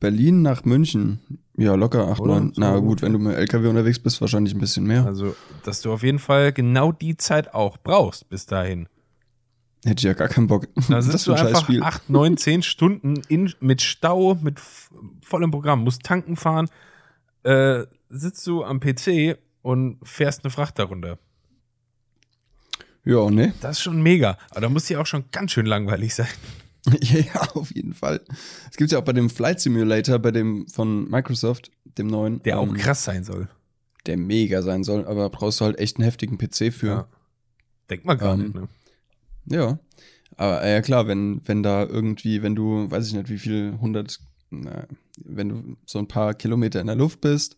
Berlin 0.00 0.42
nach 0.42 0.64
München. 0.64 1.18
Ja, 1.56 1.74
locker 1.74 2.06
8, 2.08 2.20
Oder? 2.20 2.34
9. 2.40 2.54
So 2.54 2.60
Na 2.60 2.78
gut, 2.78 3.02
wenn 3.02 3.12
du 3.12 3.18
mit 3.18 3.34
LKW 3.36 3.66
unterwegs 3.66 3.98
bist, 3.98 4.20
wahrscheinlich 4.20 4.54
ein 4.54 4.60
bisschen 4.60 4.86
mehr. 4.86 5.04
Also, 5.04 5.34
dass 5.64 5.82
du 5.82 5.92
auf 5.92 6.04
jeden 6.04 6.20
Fall 6.20 6.52
genau 6.52 6.92
die 6.92 7.16
Zeit 7.16 7.52
auch 7.52 7.78
brauchst 7.78 8.28
bis 8.28 8.46
dahin. 8.46 8.88
Hätte 9.84 10.00
ich 10.00 10.04
ja 10.04 10.12
gar 10.14 10.28
keinen 10.28 10.46
Bock. 10.48 10.66
Da 10.74 10.82
Das 10.96 11.04
sitzt 11.06 11.14
ist 11.16 11.26
du 11.28 11.32
einfach 11.34 11.62
Spiel. 11.62 11.82
acht, 11.82 12.10
neun, 12.10 12.36
zehn 12.36 12.62
Stunden 12.62 13.22
in, 13.28 13.52
mit 13.60 13.80
Stau, 13.82 14.34
mit 14.36 14.60
vollem 15.22 15.50
Programm, 15.50 15.84
musst 15.84 16.02
tanken 16.02 16.36
fahren, 16.36 16.68
äh, 17.44 17.84
sitzt 18.08 18.46
du 18.46 18.64
am 18.64 18.80
PC 18.80 19.38
und 19.62 19.98
fährst 20.02 20.44
eine 20.44 20.50
Fracht 20.50 20.78
darunter. 20.78 21.18
Ja, 23.04 23.30
ne? 23.30 23.54
Das 23.60 23.78
ist 23.78 23.82
schon 23.82 24.02
mega. 24.02 24.36
Aber 24.50 24.60
da 24.62 24.68
muss 24.68 24.88
ja 24.88 25.00
auch 25.00 25.06
schon 25.06 25.24
ganz 25.30 25.52
schön 25.52 25.66
langweilig 25.66 26.14
sein. 26.14 26.28
Ja, 27.02 27.42
auf 27.54 27.74
jeden 27.74 27.92
Fall. 27.92 28.20
Es 28.70 28.76
gibt 28.78 28.92
ja 28.92 28.98
auch 28.98 29.04
bei 29.04 29.12
dem 29.12 29.28
Flight 29.28 29.60
Simulator, 29.60 30.18
bei 30.18 30.30
dem 30.30 30.66
von 30.68 31.10
Microsoft, 31.10 31.70
dem 31.98 32.06
neuen, 32.06 32.42
Der 32.44 32.58
auch 32.58 32.66
ähm, 32.68 32.74
krass 32.74 33.04
sein 33.04 33.24
soll. 33.24 33.48
der 34.06 34.16
mega 34.16 34.62
sein 34.62 34.84
soll, 34.84 35.04
aber 35.06 35.28
brauchst 35.28 35.60
du 35.60 35.66
halt 35.66 35.78
echt 35.78 35.96
einen 35.98 36.04
heftigen 36.04 36.38
PC 36.38 36.72
für. 36.72 36.86
Ja. 36.86 37.08
Denkt 37.90 38.06
man 38.06 38.16
gar 38.16 38.34
Ähm, 38.34 38.40
nicht, 38.42 38.54
ne? 38.54 38.68
Ja. 39.50 39.78
Aber 40.36 40.62
äh, 40.62 40.72
ja 40.72 40.82
klar, 40.82 41.06
wenn, 41.06 41.40
wenn 41.46 41.62
da 41.62 41.84
irgendwie, 41.84 42.42
wenn 42.42 42.54
du, 42.54 42.90
weiß 42.90 43.06
ich 43.08 43.14
nicht, 43.14 43.28
wie 43.28 43.38
viel, 43.38 43.72
100, 43.74 44.20
na, 44.50 44.86
wenn 45.24 45.48
du 45.48 45.76
so 45.84 45.98
ein 45.98 46.08
paar 46.08 46.34
Kilometer 46.34 46.80
in 46.80 46.86
der 46.86 46.96
Luft 46.96 47.20
bist 47.20 47.56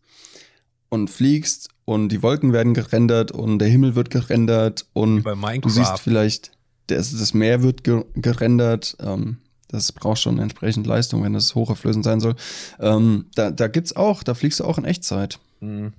und 0.89 1.09
fliegst 1.11 1.69
und 1.85 2.09
die 2.09 2.23
Wolken 2.23 2.53
werden 2.53 2.73
gerendert 2.75 3.33
und 3.33 3.59
der 3.59 3.69
Himmel 3.69 3.95
wird 3.95 4.11
gerendert 4.11 4.87
und 4.95 5.25
du 5.25 5.69
siehst 5.69 6.01
vielleicht, 6.01 6.53
das, 6.87 7.17
das 7.17 7.35
Meer 7.35 7.63
wird 7.63 7.85
ge 7.85 8.05
gerendert, 8.15 8.97
ähm, 9.01 9.39
Das 9.69 9.93
braucht 9.93 10.19
schon 10.21 10.39
entsprechend 10.39 10.87
Leistung, 10.87 11.23
wenn 11.23 11.33
das 11.35 11.55
hochauflösend 11.55 12.05
sein 12.05 12.19
soll. 12.21 12.35
Ähm, 12.81 13.27
da, 13.37 13.51
da 13.53 13.69
gibt's 13.69 13.95
auch, 13.95 14.25
da 14.25 14.35
fliegst 14.35 14.59
du 14.59 14.65
auch 14.65 14.79
in 14.79 14.85
Echtzeit. 14.85 15.39
Mhm. 15.61 15.93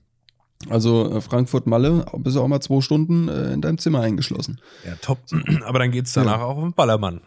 Also 0.69 1.17
äh, 1.17 1.21
Frankfurt-Malle, 1.21 2.05
bist 2.17 2.35
du 2.35 2.41
auch 2.41 2.47
mal 2.47 2.61
zwei 2.61 2.81
Stunden 2.81 3.27
äh, 3.27 3.53
in 3.53 3.61
deinem 3.61 3.77
Zimmer 3.77 4.01
eingeschlossen. 4.01 4.59
Ja, 4.85 4.95
top. 5.01 5.19
Aber 5.65 5.79
dann 5.79 5.91
geht's 5.91 6.13
danach 6.13 6.37
Ja. 6.39 6.43
auch 6.45 6.57
auf 6.57 6.63
den 6.63 6.73
Ballermann. 6.73 7.21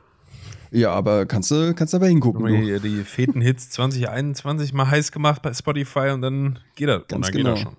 Ja, 0.71 0.91
aber 0.93 1.25
kannst 1.27 1.53
du 1.53 1.73
kannst 1.73 1.95
aber 1.95 2.09
hingucken. 2.09 2.45
Hier 2.49 2.81
die 2.81 3.05
Feten-Hits 3.05 3.71
2021 3.71 4.73
mal 4.73 4.91
heiß 4.91 5.13
gemacht 5.13 5.41
bei 5.41 5.55
Spotify 5.55 6.11
und 6.13 6.21
dann 6.21 6.59
geht 6.75 6.89
das. 6.89 7.07
Ganz 7.07 7.27
dann 7.29 7.37
genau. 7.37 7.55
geht 7.55 7.59
das 7.59 7.61
schon. 7.61 7.77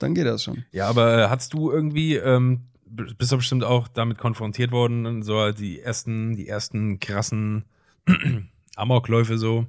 Dann 0.00 0.14
geht 0.14 0.26
das 0.26 0.42
schon. 0.42 0.64
Ja, 0.72 0.88
aber 0.88 1.30
hast 1.30 1.52
du 1.54 1.70
irgendwie, 1.70 2.16
ähm, 2.16 2.62
bist 2.86 3.30
du 3.30 3.36
bestimmt 3.36 3.62
auch 3.62 3.86
damit 3.86 4.18
konfrontiert 4.18 4.72
worden, 4.72 5.22
so 5.22 5.52
die 5.52 5.80
ersten, 5.80 6.34
die 6.34 6.48
ersten 6.48 6.98
krassen 6.98 7.66
Amokläufe 8.74 9.38
so, 9.38 9.66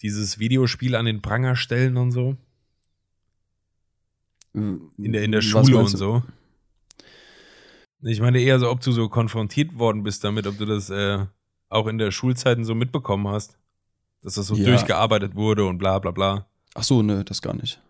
dieses 0.00 0.38
Videospiel 0.38 0.94
an 0.94 1.06
den 1.06 1.22
Pranger 1.22 1.56
stellen 1.56 1.96
und 1.96 2.12
so, 2.12 2.36
in 4.56 5.12
der, 5.12 5.22
in 5.22 5.32
der 5.32 5.42
Schule 5.42 5.76
und 5.78 5.88
so. 5.88 6.22
Ich 8.02 8.20
meine 8.20 8.38
eher 8.40 8.58
so, 8.58 8.70
ob 8.70 8.80
du 8.80 8.92
so 8.92 9.08
konfrontiert 9.08 9.78
worden 9.78 10.02
bist 10.02 10.22
damit, 10.24 10.46
ob 10.46 10.58
du 10.58 10.64
das 10.64 10.90
äh, 10.90 11.18
auch 11.68 11.86
in 11.86 11.98
der 11.98 12.10
Schulzeiten 12.10 12.64
so 12.64 12.74
mitbekommen 12.74 13.28
hast, 13.28 13.58
dass 14.22 14.34
das 14.34 14.46
so 14.46 14.54
Ja. 14.54 14.66
durchgearbeitet 14.66 15.34
wurde 15.34 15.64
und 15.66 15.78
bla 15.78 15.98
bla 15.98 16.10
bla. 16.10 16.46
Ach 16.74 16.82
so, 16.84 17.02
ne, 17.02 17.24
das 17.24 17.42
gar 17.42 17.54
nicht. 17.54 17.80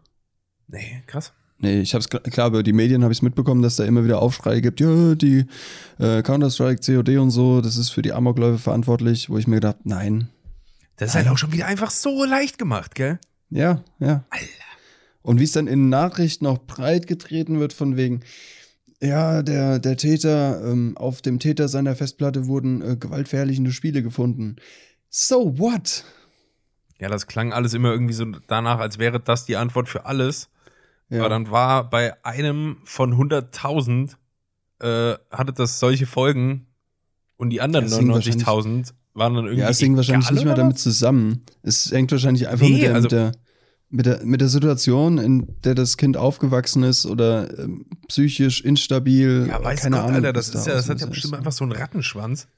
Nee, 0.69 1.03
krass. 1.07 1.33
Nee, 1.59 1.81
ich 1.81 1.95
hab's 1.95 2.09
klar, 2.09 2.23
klar 2.23 2.49
über 2.49 2.63
die 2.63 2.73
Medien 2.73 3.03
habe 3.03 3.13
ich 3.13 3.23
mitbekommen, 3.23 3.63
dass 3.63 3.77
da 3.77 3.85
immer 3.85 4.05
wieder 4.05 4.21
Aufschrei 4.21 4.61
gibt, 4.61 4.79
ja, 4.81 5.15
die 5.15 5.47
äh, 5.99 6.23
Counter-Strike, 6.23 6.81
COD 6.85 7.17
und 7.19 7.31
so, 7.31 7.61
das 7.63 7.77
ist 7.77 7.91
für 7.91 8.03
die 8.03 8.13
Amokläufe 8.13 8.59
verantwortlich, 8.59 9.31
wo 9.31 9.39
ich 9.39 9.47
mir 9.47 9.57
gedacht, 9.57 9.79
nein. 9.85 10.29
Das 10.97 11.11
ist 11.11 11.15
halt 11.15 11.29
auch 11.29 11.39
schon 11.39 11.53
wieder 11.53 11.67
einfach 11.67 11.91
so 11.91 12.25
leicht 12.25 12.59
gemacht, 12.59 12.95
gell? 12.95 13.19
Ja, 13.49 13.83
ja. 13.99 14.25
Alter. 14.31 14.47
Und 15.27 15.41
wie 15.41 15.45
es 15.45 15.51
dann 15.51 15.67
in 15.67 15.89
Nachrichten 15.89 16.45
noch 16.45 16.59
breit 16.59 17.09
getreten 17.09 17.59
wird, 17.59 17.73
von 17.73 17.97
wegen, 17.97 18.21
ja, 19.03 19.43
der, 19.43 19.81
der 19.81 19.97
Täter, 19.97 20.63
ähm, 20.65 20.97
auf 20.97 21.21
dem 21.21 21.41
Täter 21.41 21.67
seiner 21.67 21.97
Festplatte 21.97 22.47
wurden 22.47 22.81
äh, 22.81 22.97
gewaltverherrlichende 22.97 23.73
Spiele 23.73 24.05
gefunden. 24.05 24.55
So 25.11 25.59
what? 25.59 26.05
Ja, 27.01 27.09
das 27.09 27.27
klang 27.27 27.53
alles 27.53 27.75
immer 27.75 27.91
irgendwie 27.91 28.15
so 28.15 28.25
danach, 28.47 28.79
als 28.79 29.01
wäre 29.01 29.19
das 29.19 29.45
die 29.47 29.57
Antwort 29.57 29.89
für 29.89 30.07
alles. 30.07 30.49
Ja, 31.11 31.19
Aber 31.21 31.29
dann 31.29 31.51
war 31.51 31.91
bei 31.91 32.25
einem 32.25 32.77
von 32.85 33.13
100.000 33.15 34.13
äh, 34.79 35.19
hatte 35.33 35.53
das 35.53 35.81
solche 35.81 36.07
Folgen 36.07 36.67
und 37.37 37.51
die 37.51 37.61
anderen 37.61 37.87
Ja, 37.89 37.93
es 37.93 37.99
hing 37.99 38.13
99.000 38.13 38.93
waren 39.15 39.35
dann 39.35 39.45
irgendwie 39.47 39.63
ja 39.63 39.71
es 39.71 39.81
hängt 39.83 39.97
wahrscheinlich 39.97 40.27
egal, 40.27 40.35
nicht 40.35 40.45
mehr 40.45 40.55
damit 40.55 40.79
zusammen. 40.79 41.43
Es 41.63 41.91
hängt 41.91 42.13
wahrscheinlich 42.13 42.47
einfach 42.47 42.65
Nee, 42.65 42.75
mit, 42.75 42.83
der, 42.83 42.95
also- 42.95 43.05
mit, 43.07 43.13
der, 43.13 43.33
mit, 43.89 44.07
der, 44.07 44.25
mit 44.25 44.41
der 44.41 44.49
Situation, 44.49 45.19
in 45.19 45.57
der 45.65 45.75
das 45.75 45.97
Kind 45.97 46.17
aufgewachsen 46.17 46.83
ist 46.83 47.07
oder 47.07 47.59
ähm, 47.59 47.87
psychisch 48.09 48.61
instabil. 48.63 49.47
Ja, 49.49 49.63
weiß 49.63 49.83
keine 49.83 49.97
Gott, 49.97 50.05
Ahnung. 50.07 50.17
Alter, 50.17 50.33
das 50.33 50.49
ist 50.49 50.67
ja, 50.67 50.75
das 50.75 50.89
hat 50.89 51.01
ja 51.01 51.07
bestimmt 51.07 51.35
einfach 51.35 51.53
so 51.53 51.65
einen 51.65 51.73
Rattenschwanz. 51.73 52.49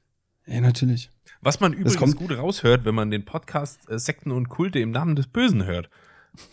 Ja, 0.46 0.60
natürlich. 0.60 1.10
Was 1.42 1.60
man 1.60 1.72
übrigens 1.72 1.96
kommt- 1.96 2.16
gut 2.16 2.36
raushört, 2.36 2.84
wenn 2.84 2.94
man 2.94 3.10
den 3.10 3.24
Podcast 3.24 3.88
äh, 3.90 3.98
Sekten 3.98 4.30
und 4.32 4.48
Kulte 4.48 4.78
im 4.80 4.90
Namen 4.90 5.14
des 5.16 5.26
Bösen 5.26 5.64
hört. 5.64 5.90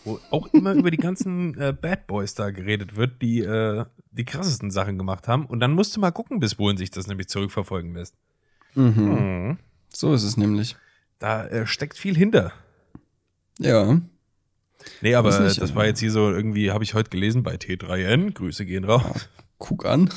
Wo 0.04 0.20
auch 0.32 0.48
immer 0.54 0.74
über 0.74 0.90
die 0.92 0.98
ganzen 0.98 1.56
äh, 1.60 1.74
Bad 1.74 2.08
Boys 2.08 2.34
da 2.34 2.52
geredet 2.52 2.96
wird, 2.96 3.22
die 3.22 3.40
äh, 3.42 3.86
die 4.12 4.26
krassesten 4.26 4.72
Sachen 4.72 4.98
gemacht 4.98 5.28
haben. 5.28 5.46
Und 5.46 5.60
dann 5.60 5.74
musst 5.74 5.96
du 5.96 6.00
mal 6.00 6.12
gucken, 6.12 6.40
bis 6.40 6.58
wohin 6.60 6.78
sich 6.78 6.90
das 6.92 7.08
nämlich 7.08 7.28
zurückverfolgen 7.30 7.94
lässt. 7.94 8.16
Mhm. 8.76 8.94
Mhm. 8.96 9.58
So 9.90 10.14
ist 10.14 10.24
es 10.24 10.38
nämlich. 10.38 10.76
Da 11.20 11.46
äh, 11.48 11.66
steckt 11.68 11.98
viel 11.98 12.16
hinter. 12.16 12.52
Ja. 13.60 14.00
Nee, 15.02 15.16
aber 15.16 15.30
nicht, 15.42 15.62
das 15.62 15.72
äh, 15.72 15.76
war 15.76 15.86
jetzt 15.86 16.00
hier 16.00 16.12
so 16.12 16.30
irgendwie, 16.32 16.72
habe 16.72 16.84
ich 16.84 16.94
heute 16.94 17.10
gelesen 17.10 17.44
bei 17.44 17.56
T3N. 17.56 18.34
Grüße 18.34 18.66
gehen 18.66 18.84
raus. 18.86 19.30
Guck 19.58 19.86
an. 19.86 20.10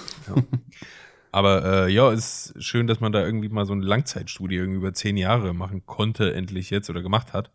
Aber 1.30 1.86
äh, 1.86 1.92
ja, 1.92 2.10
ist 2.10 2.54
schön, 2.58 2.86
dass 2.86 3.00
man 3.00 3.12
da 3.12 3.24
irgendwie 3.24 3.48
mal 3.50 3.66
so 3.66 3.72
eine 3.74 3.84
Langzeitstudie 3.84 4.56
irgendwie 4.56 4.78
über 4.78 4.94
zehn 4.94 5.16
Jahre 5.16 5.52
machen 5.52 5.84
konnte, 5.84 6.32
endlich 6.34 6.70
jetzt 6.70 6.88
oder 6.88 7.02
gemacht 7.02 7.32
hat. 7.32 7.50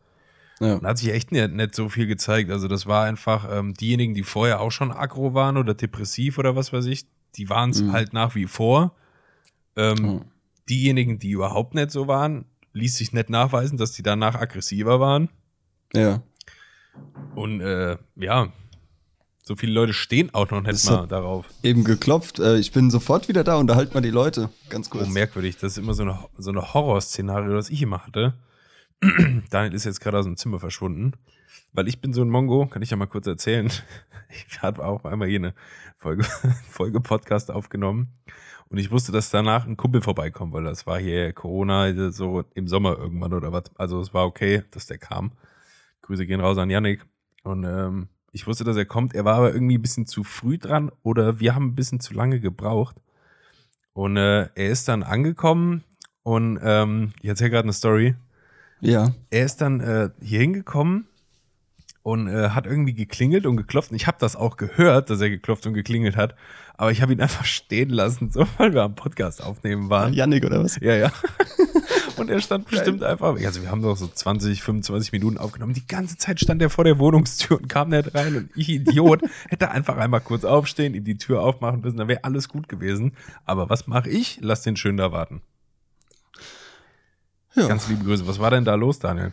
Ja. 0.60 0.76
Und 0.76 0.86
hat 0.86 1.00
sich 1.00 1.12
echt 1.12 1.32
nicht, 1.32 1.52
nicht 1.54 1.74
so 1.76 1.90
viel 1.90 2.06
gezeigt. 2.06 2.52
Also 2.52 2.68
das 2.68 2.86
war 2.86 3.06
einfach, 3.06 3.48
ähm, 3.52 3.74
diejenigen, 3.74 4.14
die 4.14 4.24
vorher 4.24 4.62
auch 4.62 4.72
schon 4.72 4.92
aggro 4.92 5.34
waren 5.34 5.58
oder 5.58 5.74
depressiv 5.74 6.38
oder 6.38 6.56
was 6.56 6.72
weiß 6.72 6.86
ich, 6.86 7.06
die 7.36 7.50
waren 7.50 7.72
es 7.72 7.82
Mhm. 7.82 7.92
halt 7.92 8.14
nach 8.14 8.36
wie 8.36 8.46
vor. 8.46 8.96
Ähm, 9.76 10.06
Ja. 10.06 10.22
Diejenigen, 10.70 11.20
die 11.20 11.32
überhaupt 11.32 11.74
nicht 11.74 11.92
so 11.92 12.08
waren, 12.08 12.46
ließ 12.74 12.96
sich 12.98 13.12
nicht 13.12 13.30
nachweisen, 13.30 13.78
dass 13.78 13.92
die 13.92 14.04
danach 14.04 14.36
aggressiver 14.36 15.00
waren. 15.00 15.30
Ja. 15.94 16.22
Und 17.36 17.62
äh, 17.62 17.98
ja, 18.16 18.52
so 19.46 19.58
viele 19.58 19.74
Leute 19.74 19.94
stehen 19.94 20.34
auch 20.34 20.50
noch 20.52 20.62
nicht 20.62 20.90
mal 20.90 21.06
darauf. 21.08 21.46
Eben 21.64 21.84
geklopft. 21.84 22.40
Äh, 22.40 22.58
ich 22.58 22.72
bin 22.72 22.90
sofort 22.90 23.28
wieder 23.28 23.44
da. 23.44 23.58
Unterhalt 23.58 23.94
mal 23.94 24.02
die 24.02 24.10
Leute. 24.10 24.50
Ganz 24.70 24.90
kurz. 24.90 25.08
Oh, 25.08 25.10
merkwürdig. 25.10 25.58
Das 25.58 25.74
ist 25.74 25.78
immer 25.78 25.94
so 25.94 26.04
eine, 26.04 26.18
so 26.38 26.52
eine 26.52 26.74
Horrorszenario, 26.74 27.54
das 27.54 27.70
ich 27.70 27.82
immer 27.82 28.06
hatte. 28.06 28.36
Daniel 29.50 29.74
ist 29.74 29.84
jetzt 29.84 30.00
gerade 30.00 30.18
aus 30.18 30.26
dem 30.26 30.38
Zimmer 30.38 30.60
verschwunden. 30.60 31.14
Weil 31.74 31.88
ich 31.90 32.00
bin 32.00 32.14
so 32.14 32.22
ein 32.22 32.30
Mongo, 32.30 32.68
kann 32.68 32.82
ich 32.82 32.92
ja 32.92 32.98
mal 32.98 33.08
kurz 33.08 33.28
erzählen. 33.28 33.72
Ich 34.50 34.64
habe 34.64 34.84
auch 34.84 35.06
einmal 35.06 35.28
hier 35.28 35.38
eine 35.38 35.54
Folge, 36.00 36.24
Folge 36.72 37.00
Podcast 37.00 37.52
aufgenommen. 37.52 38.08
Und 38.68 38.80
ich 38.80 38.90
wusste, 38.90 39.12
dass 39.12 39.30
danach 39.30 39.68
ein 39.68 39.78
Kumpel 39.78 40.02
vorbeikommt, 40.02 40.54
weil 40.54 40.64
das 40.64 40.88
war 40.88 40.98
hier 40.98 41.34
Corona 41.34 42.12
so 42.12 42.44
im 42.56 42.68
Sommer 42.68 42.98
irgendwann 42.98 43.34
oder 43.34 43.52
was. 43.52 43.66
Also 43.76 44.02
es 44.02 44.12
war 44.12 44.26
okay, 44.26 44.64
dass 44.72 44.88
der 44.88 44.98
kam. 44.98 45.34
Grüße 46.04 46.26
gehen 46.26 46.40
raus 46.40 46.58
an 46.58 46.70
Yannick. 46.70 47.06
Und 47.44 47.64
ähm, 47.64 48.08
ich 48.32 48.48
wusste, 48.48 48.64
dass 48.64 48.78
er 48.78 48.86
kommt. 48.86 49.16
Er 49.16 49.26
war 49.26 49.36
aber 49.36 49.54
irgendwie 49.54 49.78
ein 49.78 49.82
bisschen 49.82 50.06
zu 50.06 50.24
früh 50.24 50.58
dran 50.58 50.92
oder 51.02 51.40
wir 51.40 51.56
haben 51.56 51.68
ein 51.68 51.76
bisschen 51.76 52.00
zu 52.00 52.14
lange 52.14 52.40
gebraucht. 52.40 52.98
Und 53.94 54.18
äh, 54.18 54.50
er 54.56 54.70
ist 54.70 54.88
dann 54.88 55.04
angekommen 55.04 55.84
und 56.24 56.60
ähm, 56.64 57.14
ich 57.22 57.30
erzähle 57.30 57.52
gerade 57.52 57.66
eine 57.66 57.74
Story. 57.74 58.16
Ja. 58.82 59.14
Er 59.30 59.46
ist 59.46 59.62
dann 59.62 59.80
äh, 59.82 60.10
hier 60.22 60.40
hingekommen 60.40 61.08
und 62.02 62.28
äh, 62.28 62.50
hat 62.50 62.66
irgendwie 62.66 62.94
geklingelt 62.94 63.46
und 63.46 63.56
geklopft. 63.56 63.92
Und 63.92 63.96
ich 63.96 64.08
habe 64.08 64.18
das 64.20 64.36
auch 64.36 64.58
gehört, 64.58 65.10
dass 65.10 65.22
er 65.22 65.30
geklopft 65.30 65.66
und 65.68 65.74
geklingelt 65.74 66.18
hat. 66.18 66.36
Aber 66.76 66.92
ich 66.92 67.02
habe 67.02 67.14
ihn 67.14 67.22
einfach 67.22 67.46
stehen 67.46 67.90
lassen, 67.90 68.32
so 68.32 68.46
weil 68.58 68.74
wir 68.74 68.82
am 68.84 68.96
Podcast 68.96 69.44
aufnehmen 69.44 69.90
waren. 69.90 70.14
Yannick 70.14 70.44
oder 70.44 70.64
was? 70.64 70.80
Ja, 70.82 70.96
ja. 70.96 71.12
Und 72.18 72.30
er 72.30 72.42
stand 72.42 72.68
bestimmt 72.68 73.04
einfach, 73.04 73.36
also 73.36 73.62
wir 73.62 73.72
haben 73.72 73.82
doch 73.82 73.98
so 73.98 74.08
20, 74.08 74.62
25 74.62 75.12
Minuten 75.12 75.38
aufgenommen. 75.38 75.74
Die 75.74 75.88
ganze 75.88 76.18
Zeit 76.18 76.40
stand 76.40 76.62
er 76.62 76.70
vor 76.70 76.84
der 76.84 77.00
Wohnungstür 77.00 77.58
und 77.58 77.68
kam 77.70 77.90
nicht 77.90 78.14
rein. 78.14 78.36
Und 78.36 78.50
ich, 78.56 78.70
Idiot, 78.70 79.22
hätte 79.50 79.72
einfach 79.72 79.98
einmal 79.98 80.22
kurz 80.22 80.44
aufstehen, 80.46 80.94
ihm 80.94 81.04
die 81.04 81.18
Tür 81.18 81.42
aufmachen 81.42 81.82
müssen, 81.82 81.98
dann 81.98 82.08
wäre 82.08 82.24
alles 82.24 82.50
gut 82.50 82.70
gewesen. 82.70 83.14
Aber 83.46 83.70
was 83.70 83.88
mache 83.88 84.10
ich? 84.10 84.40
Lass 84.42 84.62
den 84.62 84.76
schön 84.76 84.98
da 84.98 85.12
warten. 85.12 85.42
Ja. 87.56 87.68
Ganz 87.68 87.88
liebe 87.88 88.04
Grüße. 88.04 88.28
Was 88.28 88.40
war 88.40 88.52
denn 88.52 88.66
da 88.66 88.76
los, 88.76 89.00
Daniel? 89.00 89.32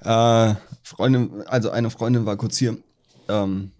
Äh, 0.00 0.54
Freundin, 0.82 1.42
also 1.46 1.70
eine 1.70 1.90
Freundin 1.90 2.26
war 2.26 2.36
kurz 2.36 2.56
hier. 2.56 2.76
Ähm, 3.28 3.72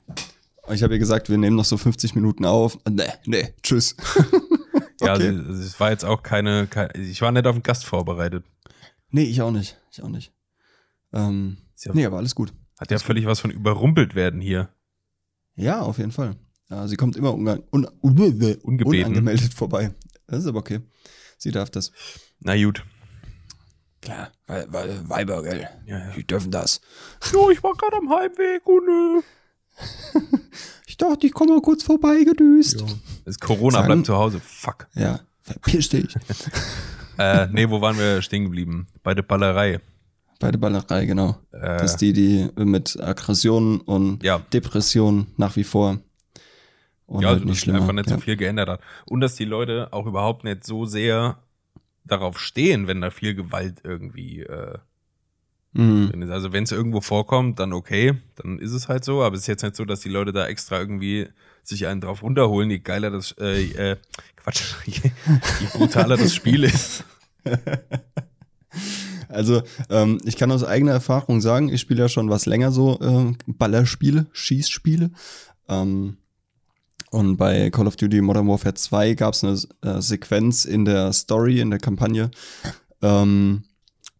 ich 0.70 0.82
habe 0.82 0.94
ihr 0.94 0.98
gesagt, 0.98 1.30
wir 1.30 1.38
nehmen 1.38 1.56
noch 1.56 1.64
so 1.64 1.76
50 1.76 2.14
Minuten 2.14 2.44
auf. 2.44 2.76
Äh, 2.84 2.90
Nee, 2.90 3.12
nee, 3.24 3.54
tschüss. 3.62 3.96
Ja, 5.00 5.14
Okay. 5.14 5.28
also, 5.28 5.52
es 5.62 5.78
war 5.80 5.90
jetzt 5.90 6.04
auch 6.04 6.22
keine, 6.22 6.66
keine, 6.66 6.92
ich 6.94 7.20
war 7.20 7.30
nicht 7.32 7.46
auf 7.46 7.54
den 7.56 7.62
Gast 7.62 7.84
vorbereitet. 7.84 8.44
Nee, 9.10 9.24
ich 9.24 9.42
auch 9.42 9.50
nicht. 9.50 9.78
Ich 9.90 10.02
auch 10.02 10.08
nicht. 10.08 10.32
Ähm, 11.12 11.58
ja- 11.80 11.92
nee, 11.94 12.04
aber 12.06 12.16
alles 12.18 12.34
gut. 12.34 12.52
Hat 12.78 12.90
ja 12.90 12.98
völlig 12.98 13.26
was 13.26 13.40
von 13.40 13.50
überrumpelt 13.50 14.14
werden 14.14 14.40
hier. 14.40 14.68
Ja, 15.54 15.80
auf 15.80 15.98
jeden 15.98 16.12
Fall. 16.12 16.36
Ja, 16.68 16.86
sie 16.88 16.96
kommt 16.96 17.16
immer 17.16 17.32
unge 17.32 17.62
un 17.72 17.86
un 18.02 18.18
Ungebeten. 18.62 18.84
unangemeldet 19.04 19.54
vorbei. 19.54 19.94
Das 20.26 20.40
ist 20.40 20.46
aber 20.46 20.58
okay. 20.58 20.80
Sie 21.38 21.50
darf 21.52 21.70
das. 21.70 21.92
Na 22.40 22.56
gut. 22.62 22.84
Klar, 24.02 24.30
weil, 24.46 24.66
weil 24.72 25.08
Weiber, 25.08 25.42
gell? 25.42 25.68
Ja, 25.86 25.98
ja. 25.98 26.12
Die 26.12 26.26
dürfen 26.26 26.50
das. 26.50 26.80
Jo, 27.32 27.50
ich 27.50 27.62
war 27.62 27.72
gerade 27.74 27.96
am 27.96 28.10
Heimweg 28.10 28.66
und 28.66 29.22
Ich 30.86 30.96
dachte, 30.96 31.26
ich 31.26 31.32
komme 31.32 31.52
mal 31.54 31.62
kurz 31.62 31.82
vorbei 31.82 32.24
gedüst. 32.24 32.80
äh, 32.80 32.84
ist 33.26 33.40
Corona, 33.40 33.78
Sagen- 33.78 33.86
bleibt 33.86 34.06
zu 34.06 34.16
Hause. 34.16 34.40
Fuck. 34.40 34.86
Ja, 34.94 35.20
verpiss 35.42 35.88
dich. 35.90 36.14
Äh, 37.18 37.46
nee, 37.50 37.70
wo 37.70 37.80
waren 37.80 37.96
wir 37.96 38.20
stehen 38.20 38.44
geblieben? 38.44 38.88
Bei 39.02 39.14
der 39.14 39.22
Ballerei. 39.22 39.80
Bei 40.38 40.50
der 40.50 40.58
Ballerei, 40.58 41.06
genau. 41.06 41.38
Äh, 41.50 41.78
Das 41.78 41.92
ist 41.92 42.02
die, 42.02 42.12
die 42.12 42.46
mit 42.62 43.00
Aggressionen 43.00 43.80
und 43.80 44.22
Ja. 44.22 44.40
Depressionen 44.52 45.28
nach 45.38 45.56
wie 45.56 45.64
vor. 45.64 45.98
Und 47.06 47.22
ja, 47.22 47.28
halt 47.30 47.48
also, 47.48 47.54
dass 47.66 47.74
einfach 47.74 47.94
nicht 47.94 48.10
so 48.10 48.18
viel 48.18 48.36
geändert 48.36 48.68
hat. 48.68 48.80
Und 49.06 49.22
dass 49.22 49.34
die 49.34 49.46
Leute 49.46 49.88
auch 49.94 50.04
überhaupt 50.04 50.44
nicht 50.44 50.64
so 50.66 50.84
sehr 50.84 51.38
darauf 52.04 52.38
stehen, 52.38 52.86
wenn 52.86 53.00
da 53.00 53.10
viel 53.10 53.34
Gewalt 53.34 53.76
irgendwie 53.82 54.42
äh, 54.42 54.76
Mhm. 55.72 56.26
Also 56.30 56.52
wenn 56.52 56.64
es 56.64 56.72
irgendwo 56.72 57.00
vorkommt, 57.00 57.58
dann 57.60 57.72
okay, 57.72 58.14
dann 58.36 58.58
ist 58.58 58.72
es 58.72 58.88
halt 58.88 59.04
so. 59.04 59.22
Aber 59.22 59.34
es 59.36 59.42
ist 59.42 59.46
jetzt 59.46 59.62
nicht 59.62 59.76
so, 59.76 59.84
dass 59.86 60.00
die 60.00 60.08
Leute 60.10 60.32
da 60.32 60.46
extra 60.46 60.78
irgendwie 60.78 61.28
sich 61.68 61.86
einen 61.86 62.00
drauf 62.00 62.22
runterholen, 62.22 62.70
je 62.70 62.78
geiler 62.78 63.10
das, 63.10 63.34
äh, 63.40 63.92
äh, 63.92 63.96
Quatsch, 64.36 64.74
je, 64.86 65.10
je 65.60 65.66
brutaler 65.72 66.16
das 66.16 66.34
Spiel 66.34 66.64
ist. 66.64 67.04
Also, 69.28 69.62
ähm, 69.90 70.18
ich 70.24 70.36
kann 70.36 70.52
aus 70.52 70.64
eigener 70.64 70.92
Erfahrung 70.92 71.40
sagen, 71.40 71.68
ich 71.68 71.80
spiele 71.80 72.02
ja 72.02 72.08
schon 72.08 72.30
was 72.30 72.46
länger 72.46 72.70
so 72.72 72.98
äh, 73.00 73.32
Ballerspiele, 73.46 74.26
Schießspiele. 74.32 75.10
Ähm, 75.68 76.18
und 77.10 77.36
bei 77.36 77.70
Call 77.70 77.86
of 77.86 77.96
Duty 77.96 78.20
Modern 78.20 78.48
Warfare 78.48 78.74
2 78.74 79.14
gab 79.14 79.34
es 79.34 79.44
eine 79.44 79.58
äh, 79.82 80.00
Sequenz 80.00 80.64
in 80.64 80.84
der 80.84 81.12
Story, 81.12 81.60
in 81.60 81.70
der 81.70 81.78
Kampagne. 81.78 82.30
Ähm, 83.02 83.64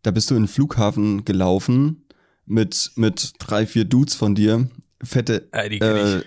da 0.03 0.11
bist 0.11 0.31
du 0.31 0.35
in 0.35 0.43
den 0.43 0.49
Flughafen 0.49 1.25
gelaufen 1.25 2.07
mit, 2.45 2.93
mit 2.97 3.35
drei, 3.39 3.67
vier 3.67 3.85
Dudes 3.85 4.15
von 4.15 4.35
dir, 4.35 4.69
fette, 5.03 5.49
äh. 5.53 6.23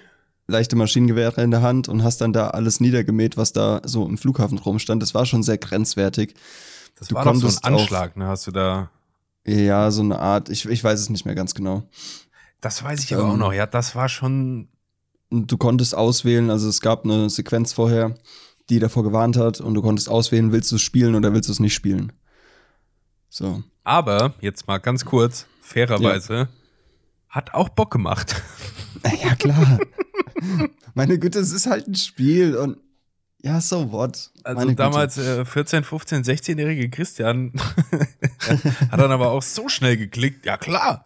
Leichte 0.50 0.76
Maschinengewehre 0.76 1.42
in 1.42 1.52
der 1.52 1.62
Hand 1.62 1.88
und 1.88 2.04
hast 2.04 2.22
dann 2.22 2.34
da 2.34 2.50
alles 2.50 2.80
niedergemäht, 2.80 3.38
was 3.38 3.54
da 3.54 3.82
so 3.84 4.06
im 4.08 4.18
Flughafen 4.18 4.58
rumstand. 4.58 5.02
Das 5.02 5.14
war 5.14 5.26
schon 5.26 5.44
sehr 5.44 5.58
grenzwertig. 5.58 6.36
Das 6.98 7.08
du 7.08 7.16
war 7.16 7.24
doch 7.24 7.36
so 7.36 7.48
ein 7.48 7.74
Anschlag, 7.74 8.18
ne? 8.18 8.28
Hast 8.28 8.48
du 8.48 8.52
da. 8.52 8.90
Ja, 9.46 9.90
so 9.92 10.02
eine 10.02 10.20
Art, 10.20 10.50
ich, 10.50 10.66
ich 10.66 10.84
weiß 10.84 11.00
es 11.00 11.10
nicht 11.10 11.26
mehr 11.26 11.36
ganz 11.36 11.54
genau. 11.54 11.84
Das 12.62 12.84
weiß 12.84 13.04
ich 13.04 13.14
aber 13.14 13.24
Ähm, 13.24 13.30
auch 13.32 13.38
noch. 13.38 13.54
Ja, 13.54 13.66
das 13.66 13.96
war 13.96 14.10
schon. 14.10 14.68
Du 15.32 15.58
konntest 15.58 15.96
auswählen, 15.96 16.50
also 16.50 16.68
es 16.68 16.82
gab 16.82 17.06
eine 17.06 17.30
Sequenz 17.30 17.72
vorher, 17.72 18.16
die 18.70 18.80
davor 18.80 19.04
gewarnt 19.04 19.38
hat 19.38 19.62
und 19.62 19.76
du 19.76 19.82
konntest 19.82 20.10
auswählen, 20.10 20.52
willst 20.52 20.72
du 20.72 20.78
es 20.78 20.82
spielen 20.82 21.14
oder 21.14 21.34
willst 21.34 21.50
du 21.50 21.54
es 21.54 21.60
nicht 21.60 21.76
spielen. 21.76 22.12
So. 23.30 23.64
Aber, 23.84 24.34
jetzt 24.42 24.68
mal 24.68 24.80
ganz 24.80 25.06
kurz, 25.06 25.46
fairerweise, 25.62 26.50
hat 27.30 27.54
auch 27.54 27.70
Bock 27.70 27.92
gemacht. 27.92 28.42
Ja, 29.24 29.34
klar. 29.36 29.80
Meine 30.94 31.20
Güte, 31.20 31.40
es 31.40 31.52
ist 31.52 31.68
halt 31.68 31.88
ein 31.88 31.96
Spiel 31.96 32.56
und 32.56 32.78
ja, 33.42 33.62
so 33.62 33.92
what. 33.92 34.32
Also 34.44 34.60
Meine 34.60 34.76
damals 34.76 35.18
äh, 35.18 35.46
14, 35.46 35.84
15, 35.84 36.24
16-jährige 36.24 36.90
Christian 36.90 37.54
hat 38.92 39.00
dann 39.00 39.12
aber 39.12 39.32
auch 39.32 39.42
so 39.42 39.70
schnell 39.70 39.96
geklickt. 39.96 40.46
Ja, 40.46 40.58
klar. 40.58 41.06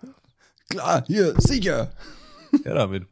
Klar, 0.70 1.04
hier, 1.06 1.36
sicher. 1.40 1.92
Ja, 2.66 2.74
damit. 2.74 3.06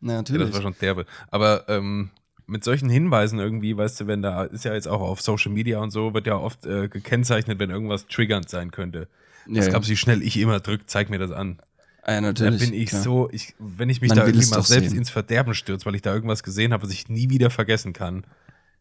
Na, 0.00 0.14
Ja, 0.14 0.18
natürlich. 0.18 0.46
das 0.48 0.56
war 0.56 0.62
schon 0.62 0.74
derbe. 0.80 1.06
Aber 1.30 1.68
ähm, 1.68 2.10
mit 2.46 2.64
solchen 2.64 2.88
Hinweisen 2.88 3.38
irgendwie, 3.38 3.76
weißt 3.76 4.00
du, 4.00 4.06
wenn 4.06 4.22
da 4.22 4.44
ist 4.44 4.64
ja 4.64 4.74
jetzt 4.74 4.88
auch 4.88 5.00
auf 5.00 5.20
Social 5.20 5.52
Media 5.52 5.78
und 5.78 5.90
so, 5.90 6.14
wird 6.14 6.26
ja 6.26 6.36
oft 6.36 6.66
äh, 6.66 6.88
gekennzeichnet, 6.88 7.58
wenn 7.58 7.70
irgendwas 7.70 8.06
triggernd 8.06 8.48
sein 8.48 8.70
könnte. 8.70 9.08
ja, 9.46 9.54
Das 9.56 9.66
ja. 9.66 9.72
gab 9.72 9.88
wie 9.88 9.96
schnell 9.96 10.22
ich 10.22 10.36
immer 10.36 10.60
drück, 10.60 10.82
zeig 10.86 11.10
mir 11.10 11.18
das 11.18 11.30
an. 11.30 11.60
Ah, 12.08 12.12
ja, 12.12 12.20
Da 12.20 12.26
natürlich. 12.28 12.60
bin 12.70 12.72
ich 12.74 12.88
klar. 12.90 13.02
so, 13.02 13.28
ich, 13.32 13.54
wenn 13.58 13.88
ich 13.90 14.00
mich 14.00 14.10
Man 14.10 14.18
da 14.18 14.26
irgendwie 14.26 14.46
mal 14.48 14.62
selbst 14.62 14.90
sehen. 14.90 14.98
ins 14.98 15.10
Verderben 15.10 15.54
stürze, 15.54 15.84
weil 15.86 15.94
ich 15.96 16.02
da 16.02 16.14
irgendwas 16.14 16.42
gesehen 16.44 16.72
habe, 16.72 16.84
was 16.84 16.90
ich 16.92 17.08
nie 17.08 17.30
wieder 17.30 17.50
vergessen 17.50 17.92
kann. 17.92 18.24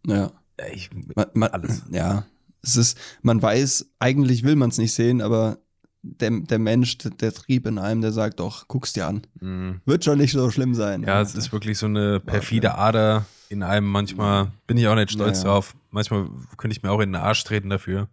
Ja. 0.05 0.31
Ja, 0.59 0.67
Ich, 0.73 0.89
Man, 1.15 1.25
man, 1.33 1.49
Alles. 1.51 1.81
Ja. 1.89 2.25
Es 2.61 2.75
ist, 2.75 2.97
man 3.21 3.41
weiß, 3.41 3.91
eigentlich 3.99 4.43
will 4.43 4.55
man 4.55 4.69
es 4.69 4.77
nicht 4.77 4.93
sehen, 4.93 5.21
aber 5.21 5.57
der, 6.03 6.29
der 6.31 6.59
Mensch, 6.59 6.97
der, 6.99 7.11
der 7.11 7.31
Trieb 7.33 7.65
in 7.65 7.77
einem, 7.79 8.01
der 8.01 8.11
sagt 8.11 8.39
doch, 8.39 8.67
guck's 8.67 8.93
dir 8.93 9.07
an. 9.07 9.23
mh. 9.39 9.81
Wird 9.85 10.03
schon 10.05 10.17
nicht 10.19 10.31
so 10.31 10.49
schlimm 10.51 10.75
sein. 10.75 11.01
Ja, 11.03 11.19
es 11.21 11.33
ist 11.35 11.51
wirklich 11.51 11.77
so 11.79 11.87
eine 11.87 12.19
perfide 12.19 12.75
Ader 12.75 13.25
in 13.49 13.63
einem. 13.63 13.87
Manchmal 13.87 14.51
bin 14.67 14.77
ich 14.77 14.87
auch 14.87 14.95
nicht 14.95 15.11
stolz 15.11 15.39
Ja, 15.39 15.45
ja. 15.45 15.49
drauf. 15.51 15.75
Manchmal 15.91 16.27
könnte 16.57 16.75
ich 16.77 16.83
mir 16.83 16.91
auch 16.91 16.99
in 17.01 17.09
den 17.11 17.21
Arsch 17.21 17.43
treten 17.43 17.69
dafür. 17.69 18.07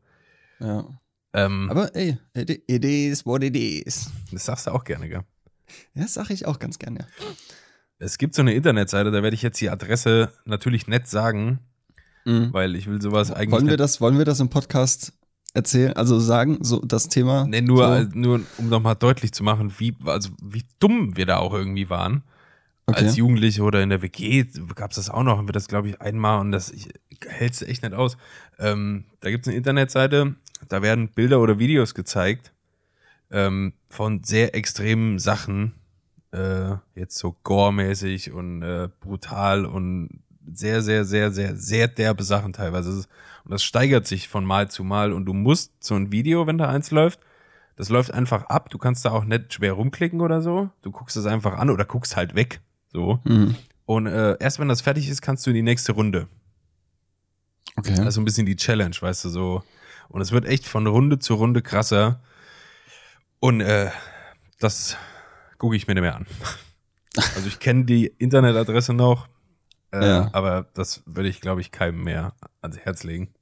Ja. 0.58 0.84
Ähm, 1.34 1.68
Aber 1.70 1.94
ey, 1.96 2.18
it, 2.34 2.84
is 2.84 3.24
what 3.24 3.42
it 3.42 3.56
is. 3.56 4.10
das 4.30 4.44
sagst 4.44 4.66
du 4.66 4.70
auch 4.72 4.84
gerne, 4.84 5.08
gell? 5.08 5.22
Ja, 5.94 6.02
das 6.02 6.14
sag 6.14 6.30
ich 6.30 6.46
auch 6.46 6.58
ganz 6.58 6.78
gerne. 6.78 7.06
Es 7.98 8.18
gibt 8.18 8.34
so 8.34 8.42
eine 8.42 8.52
Internetseite, 8.54 9.10
da 9.10 9.22
werde 9.22 9.34
ich 9.34 9.42
jetzt 9.42 9.60
die 9.60 9.70
Adresse 9.70 10.32
natürlich 10.44 10.86
nett 10.88 11.08
sagen, 11.08 11.60
Mhm. 12.24 12.52
weil 12.52 12.76
ich 12.76 12.86
will 12.86 13.00
sowas 13.02 13.30
eigentlich 13.32 13.50
Wollen 13.52 13.68
wir 13.68 13.76
das, 13.76 14.00
wollen 14.00 14.16
wir 14.18 14.24
das 14.24 14.38
im 14.40 14.48
Podcast 14.48 15.12
erzählen, 15.54 15.92
also 15.94 16.20
sagen, 16.20 16.58
so 16.62 16.80
das 16.84 17.08
Thema? 17.08 17.46
Nee, 17.48 17.62
nur, 17.62 17.84
so? 17.86 17.92
äh, 17.94 18.08
nur 18.14 18.40
um 18.58 18.68
nochmal 18.68 18.94
deutlich 18.96 19.32
zu 19.32 19.42
machen, 19.42 19.72
wie, 19.78 19.96
also 20.04 20.30
wie 20.42 20.64
dumm 20.78 21.16
wir 21.16 21.26
da 21.26 21.38
auch 21.38 21.52
irgendwie 21.52 21.90
waren. 21.90 22.22
Okay. 22.86 23.04
Als 23.06 23.16
Jugendliche 23.16 23.62
oder 23.62 23.82
in 23.82 23.90
der 23.90 24.02
WG 24.02 24.44
gab 24.74 24.90
es 24.90 24.96
das 24.96 25.08
auch 25.10 25.22
noch, 25.22 25.38
haben 25.38 25.48
wir 25.48 25.52
das, 25.52 25.68
glaube 25.68 25.88
ich, 25.88 26.00
einmal 26.00 26.40
und 26.40 26.52
das 26.52 26.72
hältst 27.26 27.60
du 27.62 27.66
echt 27.66 27.82
nicht 27.82 27.94
aus. 27.94 28.16
Ähm, 28.58 29.04
da 29.20 29.30
gibt 29.30 29.44
es 29.44 29.48
eine 29.48 29.56
Internetseite, 29.56 30.34
da 30.68 30.82
werden 30.82 31.08
Bilder 31.08 31.40
oder 31.40 31.58
Videos 31.58 31.94
gezeigt 31.94 32.52
ähm, 33.30 33.72
von 33.88 34.22
sehr 34.22 34.54
extremen 34.54 35.18
Sachen, 35.18 35.72
äh, 36.32 36.76
jetzt 36.94 37.18
so 37.18 37.36
gore-mäßig 37.42 38.32
und 38.32 38.62
äh, 38.62 38.88
brutal 39.00 39.64
und 39.64 40.22
sehr, 40.52 40.82
sehr, 40.82 41.04
sehr, 41.04 41.30
sehr, 41.30 41.56
sehr 41.56 41.88
derbe 41.88 42.24
Sachen 42.24 42.52
teilweise. 42.52 42.90
Und 43.44 43.50
das 43.50 43.62
steigert 43.62 44.06
sich 44.06 44.28
von 44.28 44.44
Mal 44.44 44.70
zu 44.70 44.84
Mal 44.84 45.12
und 45.12 45.24
du 45.24 45.32
musst 45.32 45.72
so 45.82 45.94
ein 45.94 46.12
Video, 46.12 46.46
wenn 46.46 46.58
da 46.58 46.68
eins 46.68 46.90
läuft, 46.90 47.20
das 47.76 47.88
läuft 47.88 48.12
einfach 48.12 48.44
ab. 48.44 48.70
Du 48.70 48.78
kannst 48.78 49.04
da 49.04 49.10
auch 49.10 49.24
nicht 49.24 49.54
schwer 49.54 49.72
rumklicken 49.72 50.20
oder 50.20 50.42
so. 50.42 50.70
Du 50.82 50.90
guckst 50.90 51.16
es 51.16 51.26
einfach 51.26 51.58
an 51.58 51.70
oder 51.70 51.84
guckst 51.84 52.16
halt 52.16 52.34
weg. 52.34 52.60
So. 52.92 53.20
Mhm. 53.24 53.56
Und 53.86 54.06
äh, 54.06 54.36
erst 54.38 54.58
wenn 54.58 54.68
das 54.68 54.82
fertig 54.82 55.08
ist, 55.08 55.22
kannst 55.22 55.46
du 55.46 55.50
in 55.50 55.56
die 55.56 55.62
nächste 55.62 55.92
Runde. 55.92 56.28
Okay. 57.76 57.94
Das 57.94 58.08
ist 58.08 58.14
so 58.14 58.20
ein 58.20 58.24
bisschen 58.24 58.46
die 58.46 58.56
Challenge, 58.56 58.94
weißt 58.98 59.24
du, 59.24 59.28
so. 59.30 59.62
Und 60.12 60.20
es 60.20 60.30
wird 60.30 60.44
echt 60.44 60.66
von 60.66 60.86
Runde 60.86 61.18
zu 61.18 61.34
Runde 61.34 61.62
krasser. 61.62 62.20
Und 63.40 63.60
äh, 63.60 63.90
das 64.60 64.96
gucke 65.58 65.74
ich 65.74 65.86
mir 65.86 65.94
nicht 65.94 66.02
mehr 66.02 66.16
an. 66.16 66.26
Also 67.14 67.46
ich 67.46 67.58
kenne 67.58 67.84
die 67.84 68.06
Internetadresse 68.06 68.94
noch, 68.94 69.28
äh, 69.92 70.02
Ja. 70.02 70.30
aber 70.32 70.66
das 70.72 71.02
würde 71.04 71.28
ich, 71.28 71.42
glaube 71.42 71.60
ich, 71.60 71.70
keinem 71.70 72.02
mehr 72.02 72.32
ans 72.62 72.78
Herz 72.78 73.04
legen. 73.04 73.34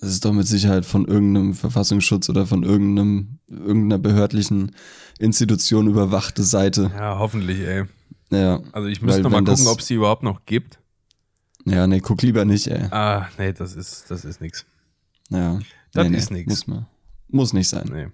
Das 0.00 0.10
ist 0.10 0.24
doch 0.24 0.32
mit 0.32 0.48
Sicherheit 0.48 0.84
von 0.84 1.06
irgendeinem 1.06 1.54
Verfassungsschutz 1.54 2.28
oder 2.28 2.46
von 2.46 2.64
irgendeinem, 2.64 3.38
irgendeiner 3.46 3.98
behördlichen 4.00 4.74
Institution 5.20 5.86
überwachte 5.86 6.42
Seite. 6.42 6.90
Ja, 6.96 7.20
hoffentlich, 7.20 7.60
ey. 7.60 7.84
Ja. 8.30 8.58
Also 8.72 8.88
ich 8.88 9.02
müsste 9.02 9.22
mal 9.28 9.44
gucken, 9.44 9.68
ob 9.68 9.78
es 9.78 9.86
die 9.86 9.94
überhaupt 9.94 10.24
noch 10.24 10.44
gibt. 10.44 10.80
Ja, 11.64 11.86
nee, 11.86 12.00
guck 12.00 12.22
lieber 12.22 12.44
nicht, 12.44 12.66
ey. 12.66 12.88
Ah, 12.90 13.28
nee, 13.38 13.52
das 13.52 13.76
ist, 13.76 14.10
das 14.10 14.24
ist 14.24 14.40
nix. 14.40 14.66
Ja. 15.28 15.60
Das 15.92 16.08
nee, 16.08 16.16
ist 16.16 16.30
nee, 16.30 16.44
nix. 16.46 16.66
Muss, 16.66 16.82
muss 17.28 17.52
nicht 17.52 17.68
sein. 17.68 17.88
Nee. 17.92 18.08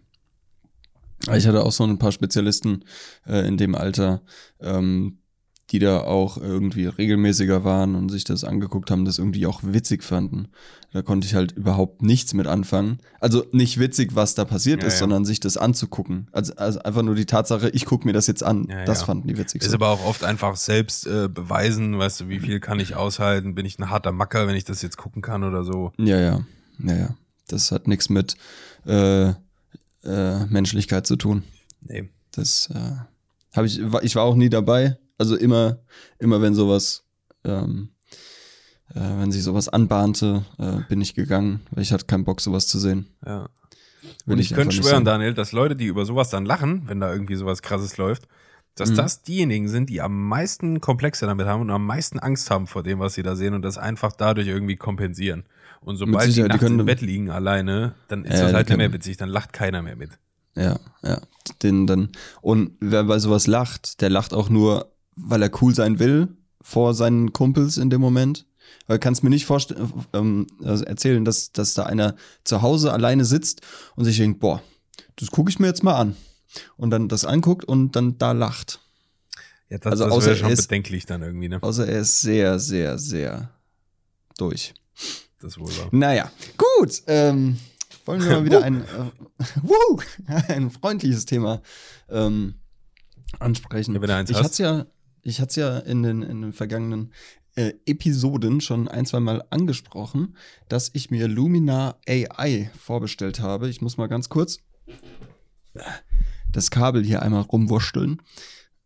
Ich 1.37 1.47
hatte 1.47 1.65
auch 1.65 1.73
so 1.73 1.85
ein 1.85 1.99
paar 1.99 2.13
Spezialisten 2.13 2.85
äh, 3.27 3.47
in 3.47 3.57
dem 3.57 3.75
Alter, 3.75 4.23
ähm, 4.61 5.19
die 5.71 5.79
da 5.79 6.01
auch 6.01 6.39
irgendwie 6.39 6.87
regelmäßiger 6.87 7.63
waren 7.63 7.95
und 7.95 8.09
sich 8.09 8.25
das 8.25 8.43
angeguckt 8.43 8.91
haben, 8.91 9.05
das 9.05 9.19
irgendwie 9.19 9.47
auch 9.47 9.61
witzig 9.63 10.03
fanden. 10.03 10.49
Da 10.93 11.03
konnte 11.03 11.27
ich 11.27 11.35
halt 11.35 11.53
überhaupt 11.53 12.01
nichts 12.01 12.33
mit 12.33 12.47
anfangen. 12.47 13.01
Also 13.21 13.45
nicht 13.53 13.79
witzig, 13.79 14.15
was 14.15 14.35
da 14.35 14.47
passiert 14.47 14.81
Ja, 14.81 14.87
ist, 14.89 14.95
ja. 14.95 15.01
sondern 15.01 15.27
sich 15.27 15.41
das 15.41 15.59
anzugucken. 15.59 16.29
Also, 16.33 16.55
also 16.55 16.79
einfach 16.81 17.03
nur 17.03 17.15
die 17.15 17.27
Tatsache, 17.27 17.69
ich 17.71 17.85
gucke 17.85 18.07
mir 18.07 18.15
das 18.15 18.27
jetzt 18.27 18.43
an. 18.43 18.67
Ja, 18.71 18.85
das 18.87 19.03
fanden 19.03 19.29
die 19.29 19.37
witzig. 19.37 19.63
Ist 19.63 19.75
aber 19.75 19.89
auch 19.91 20.07
oft 20.07 20.25
einfach 20.25 20.57
selbst 20.57 21.07
äh, 21.07 21.29
beweisen, 21.29 21.99
weißt 21.99 22.21
du, 22.21 22.29
wie 22.29 22.41
viel 22.41 22.61
kann 22.61 22.81
ich 22.81 22.97
aushalten? 22.97 23.55
Bin 23.55 23.67
ich 23.67 23.79
ein 23.79 23.91
harter 23.91 24.13
Macker, 24.13 24.47
wenn 24.47 24.57
ich 24.57 24.65
das 24.65 24.81
jetzt 24.81 24.97
gucken 24.97 25.21
kann 25.21 25.45
oder 25.45 25.65
so? 25.65 25.93
Ja, 25.99 26.19
ja. 26.19 26.41
Ja, 26.79 26.95
ja. 26.95 27.15
Das 27.49 27.73
hat 27.73 27.89
nichts 27.89 28.09
mit 28.09 28.37
äh, 28.87 29.31
äh, 29.31 30.47
Menschlichkeit 30.47 31.07
zu 31.07 31.17
tun. 31.17 31.43
Nee. 31.81 32.09
Das 32.33 32.71
äh, 32.73 33.57
habe 33.57 33.67
ich, 33.67 33.81
ich 34.03 34.15
war 34.15 34.23
auch 34.23 34.37
nie 34.37 34.49
dabei. 34.51 34.99
Also 35.19 35.37
immer, 35.37 35.79
immer 36.19 36.41
wenn 36.41 36.55
sowas, 36.55 37.05
ähm, 37.45 37.89
äh, 38.95 39.01
wenn 39.01 39.33
sich 39.33 39.43
sowas 39.43 39.69
anbahnte, 39.69 40.45
äh, 40.59 40.81
bin 40.89 41.01
ich 41.01 41.15
gegangen, 41.15 41.61
weil 41.71 41.83
ich 41.83 41.93
hatte 41.93 42.07
keinen 42.07 42.25
Bock, 42.25 42.41
sowas 42.41 42.69
zu 42.69 42.79
sehen. 42.79 43.09
Ja. 43.27 43.49
Will 44.25 44.35
Und 44.35 44.39
ich, 44.39 44.51
ich 44.51 44.57
könnte 44.57 44.77
schwören. 44.77 45.05
Daniel, 45.05 45.35
dass 45.35 45.53
Leute, 45.53 45.75
die 45.75 45.87
über 45.87 46.05
sowas 46.05 46.31
dann 46.31 46.45
lachen, 46.47 46.83
wenn 46.87 47.01
da 47.01 47.13
irgendwie 47.13 47.35
sowas 47.37 47.63
krasses 47.63 47.97
läuft, 47.97 48.29
dass 48.77 48.91
Mhm. 48.91 48.97
das 48.97 49.23
diejenigen 49.23 49.69
sind, 49.69 49.91
die 49.91 50.01
am 50.01 50.29
meisten 50.29 50.81
Komplexe 50.81 51.27
damit 51.27 51.47
haben 51.47 51.63
und 51.63 51.71
am 51.71 51.85
meisten 51.85 52.19
Angst 52.21 52.51
haben 52.51 52.67
vor 52.67 52.83
dem, 52.85 53.01
was 53.01 53.15
sie 53.15 53.23
da 53.23 53.35
sehen 53.35 53.55
und 53.55 53.63
das 53.63 53.77
einfach 53.77 54.13
dadurch 54.13 54.47
irgendwie 54.47 54.77
kompensieren. 54.77 55.45
Und 55.81 55.97
sobald 55.97 56.29
die 56.29 56.33
die 56.35 56.43
nachts 56.43 56.61
können- 56.61 56.81
im 56.81 56.87
Bett 56.87 57.01
liegen 57.01 57.31
alleine, 57.31 57.95
dann 58.09 58.25
ist 58.25 58.35
Ja, 58.35 58.41
das 58.43 58.51
die 58.51 58.57
halt 58.57 58.69
nicht 58.69 58.79
mehr 58.79 58.93
witzig, 58.93 59.17
dann 59.17 59.29
lacht 59.29 59.53
keiner 59.53 59.83
mehr 59.83 59.97
mit. 59.97 60.11
Ja, 60.57 60.79
ja. 61.03 61.21
Den 61.63 61.87
dann. 61.87 62.11
Und 62.43 62.73
wer 62.81 63.05
bei 63.05 63.19
sowas 63.19 63.47
lacht, 63.47 64.01
der 64.01 64.11
lacht 64.11 64.35
auch 64.35 64.49
nur, 64.51 64.93
weil 65.17 65.41
er 65.43 65.51
cool 65.63 65.75
sein 65.75 65.99
will 65.99 66.29
vor 66.61 66.95
seinen 66.95 67.33
Kumpels 67.33 67.77
in 67.77 67.91
dem 67.91 68.01
Moment. 68.01 68.45
Weil 68.87 68.99
kannst 68.99 69.23
mir 69.23 69.31
nicht 69.31 69.47
vorstellen, 69.47 69.93
ähm, 70.13 70.47
also 70.63 70.85
erzählen, 70.85 71.25
dass, 71.25 71.53
dass 71.53 71.75
da 71.75 71.85
einer 71.85 72.17
zu 72.45 72.61
Hause 72.63 72.93
alleine 72.93 73.25
sitzt 73.25 73.63
und 73.97 74.05
sich 74.05 74.17
denkt, 74.19 74.41
boah, 74.41 74.63
das 75.17 75.31
gucke 75.31 75.51
ich 75.51 75.59
mir 75.59 75.67
jetzt 75.69 75.83
mal 75.85 75.95
an. 75.97 76.17
Und 76.77 76.91
dann 76.91 77.09
das 77.09 77.25
anguckt 77.25 77.65
und 77.65 77.95
dann 77.97 78.19
da 78.19 78.33
lacht. 78.33 78.81
Ja, 79.71 79.79
das, 79.79 79.93
Also 79.93 80.05
das 80.05 80.13
außer 80.13 80.31
er 80.31 80.37
schon 80.37 80.51
ist- 80.51 80.63
bedenklich 80.69 81.07
dann 81.07 81.23
irgendwie, 81.23 81.49
ne? 81.49 81.63
Außer 81.63 81.87
er 81.87 82.01
ist 82.01 82.21
sehr, 82.21 82.59
sehr, 82.59 82.99
sehr 82.99 83.51
durch. 84.39 84.75
Das 85.41 85.59
wohl 85.59 85.69
war. 85.79 85.89
Naja, 85.93 86.31
gut. 86.57 87.03
Ähm, 87.07 87.59
wollen 88.05 88.23
wir 88.23 88.31
mal 88.31 88.45
wieder 88.45 88.63
ein, 88.63 88.83
äh, 90.29 90.43
ein 90.53 90.71
freundliches 90.71 91.27
Thema 91.27 91.63
ähm, 92.09 92.55
ansprechen. 93.39 93.95
Ja, 93.95 94.01
wenn 94.01 94.09
du 94.09 94.17
eins 94.17 94.31
ich 94.31 94.37
hast. 94.37 94.45
hatte 94.45 94.63
ja, 94.63 94.87
ich 95.23 95.41
hatte 95.41 95.61
ja 95.61 95.79
in 95.79 96.03
den, 96.03 96.23
in 96.23 96.43
den 96.43 96.53
vergangenen 96.53 97.13
äh, 97.55 97.75
Episoden 97.87 98.61
schon 98.61 98.89
ein, 98.89 99.07
zwei 99.07 99.21
Mal 99.21 99.45
angesprochen, 99.51 100.37
dass 100.69 100.91
ich 100.95 101.11
mir 101.11 101.29
Lumina 101.29 101.97
AI 102.09 102.71
vorbestellt 102.79 103.41
habe. 103.41 103.69
Ich 103.69 103.81
muss 103.81 103.97
mal 103.97 104.09
ganz 104.09 104.29
kurz 104.29 104.59
das 106.51 106.71
Kabel 106.71 107.05
hier 107.05 107.23
einmal 107.23 107.43
rumwursteln. 107.43 108.23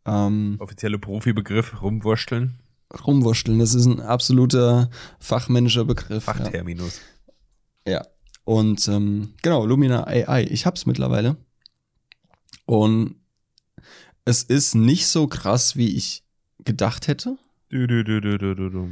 Ähm, 0.05 0.57
Offizielle 0.59 0.99
Profibegriff, 0.99 1.81
rumwursteln. 1.83 2.59
Rumwursteln, 3.07 3.59
das 3.59 3.75
ist 3.75 3.87
ein 3.87 4.01
absoluter 4.01 4.91
fachmännischer 5.21 5.85
Begriff. 5.85 6.11
ja. 6.27 6.33
Fachterminus. 6.35 7.01
Ja. 7.87 8.07
Und 8.45 8.87
ähm, 8.89 9.35
genau, 9.43 9.65
Lumina 9.67 10.07
AI. 10.07 10.45
Ich 10.51 10.67
hab's 10.67 10.85
mittlerweile. 10.87 11.37
Und 12.67 13.17
es 14.25 14.43
ist 14.43 14.75
nicht 14.75 15.07
so 15.09 15.27
krass, 15.27 15.77
wie 15.77 15.97
ich 15.97 16.23
gedacht 16.65 17.09
hätte, 17.09 17.37
Du, 17.69 17.87
du, 17.87 18.05
du, 18.05 18.89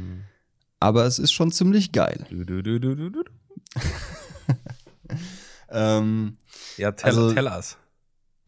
aber 0.79 1.05
es 1.05 1.19
ist 1.19 1.31
schon 1.31 1.51
ziemlich 1.51 1.91
geil. 1.91 2.25
Ähm, 5.69 6.37
Ja, 6.77 6.91
tell, 6.91 7.09
Also- 7.09 7.33
tell 7.33 7.47
us. 7.47 7.77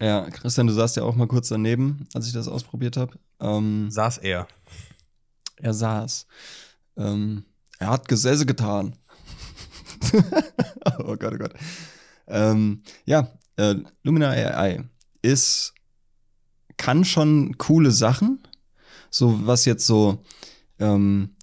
ja, 0.00 0.28
Christian, 0.30 0.66
du 0.66 0.72
saßt 0.72 0.96
ja 0.96 1.04
auch 1.04 1.14
mal 1.14 1.26
kurz 1.28 1.48
daneben, 1.48 2.06
als 2.14 2.26
ich 2.26 2.32
das 2.32 2.48
ausprobiert 2.48 2.96
habe. 2.96 3.14
Ähm, 3.40 3.90
Saß 3.90 4.18
er. 4.18 4.46
Er 5.56 5.74
saß. 5.74 6.26
Ähm, 6.96 7.44
er 7.78 7.90
hat 7.90 8.08
Gesäße 8.08 8.46
getan. 8.46 8.96
oh 10.98 11.16
Gott, 11.16 11.34
oh 11.34 11.38
Gott. 11.38 11.54
Ähm, 12.26 12.82
ja, 13.04 13.28
äh, 13.56 13.76
Lumina 14.02 14.30
AI 14.30 14.84
ist, 15.22 15.74
kann 16.76 17.04
schon 17.04 17.56
coole 17.58 17.90
Sachen, 17.90 18.42
so 19.10 19.46
was 19.46 19.64
jetzt 19.64 19.86
so 19.86 20.22
ähm, 20.78 21.36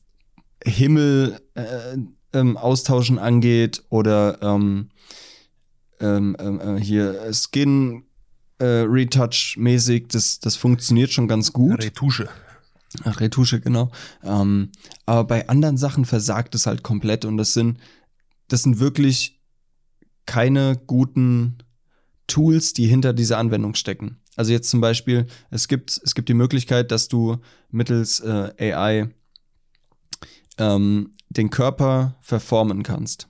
Himmel 0.63 1.39
äh, 1.55 1.97
ähm, 2.33 2.57
austauschen 2.57 3.19
angeht 3.19 3.83
oder 3.89 4.41
ähm, 4.41 4.89
ähm, 5.99 6.35
ähm, 6.39 6.59
äh, 6.59 6.81
hier 6.81 7.31
Skin 7.33 8.03
äh, 8.59 8.85
Retouch 8.87 9.55
mäßig, 9.57 10.07
das, 10.09 10.39
das 10.39 10.55
funktioniert 10.55 11.11
schon 11.11 11.27
ganz 11.27 11.53
gut. 11.53 11.83
Retusche. 11.83 12.29
Ach, 13.03 13.19
Retusche, 13.19 13.59
genau. 13.61 13.91
Ähm, 14.23 14.71
aber 15.05 15.23
bei 15.25 15.49
anderen 15.49 15.77
Sachen 15.77 16.05
versagt 16.05 16.55
es 16.55 16.65
halt 16.65 16.83
komplett 16.83 17.25
und 17.25 17.37
das 17.37 17.53
sind, 17.53 17.79
das 18.47 18.63
sind 18.63 18.79
wirklich 18.79 19.39
keine 20.25 20.79
guten 20.87 21.57
Tools, 22.27 22.73
die 22.73 22.87
hinter 22.87 23.13
dieser 23.13 23.37
Anwendung 23.37 23.75
stecken. 23.75 24.17
Also 24.35 24.51
jetzt 24.51 24.69
zum 24.69 24.81
Beispiel, 24.81 25.27
es 25.49 25.67
gibt, 25.67 25.99
es 26.03 26.15
gibt 26.15 26.29
die 26.29 26.33
Möglichkeit, 26.33 26.91
dass 26.91 27.07
du 27.07 27.37
mittels 27.69 28.19
äh, 28.21 28.73
AI 28.73 29.09
ähm, 30.57 31.11
den 31.29 31.49
Körper 31.49 32.15
verformen 32.21 32.83
kannst. 32.83 33.27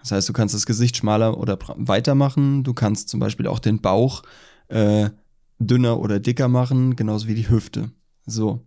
Das 0.00 0.12
heißt, 0.12 0.28
du 0.28 0.32
kannst 0.32 0.54
das 0.54 0.64
Gesicht 0.66 0.96
schmaler 0.96 1.36
oder 1.36 1.58
weiter 1.76 2.14
machen. 2.14 2.64
Du 2.64 2.72
kannst 2.72 3.10
zum 3.10 3.20
Beispiel 3.20 3.46
auch 3.46 3.58
den 3.58 3.80
Bauch 3.80 4.22
äh, 4.68 5.10
dünner 5.58 5.98
oder 5.98 6.20
dicker 6.20 6.48
machen, 6.48 6.96
genauso 6.96 7.28
wie 7.28 7.34
die 7.34 7.50
Hüfte. 7.50 7.90
So. 8.26 8.64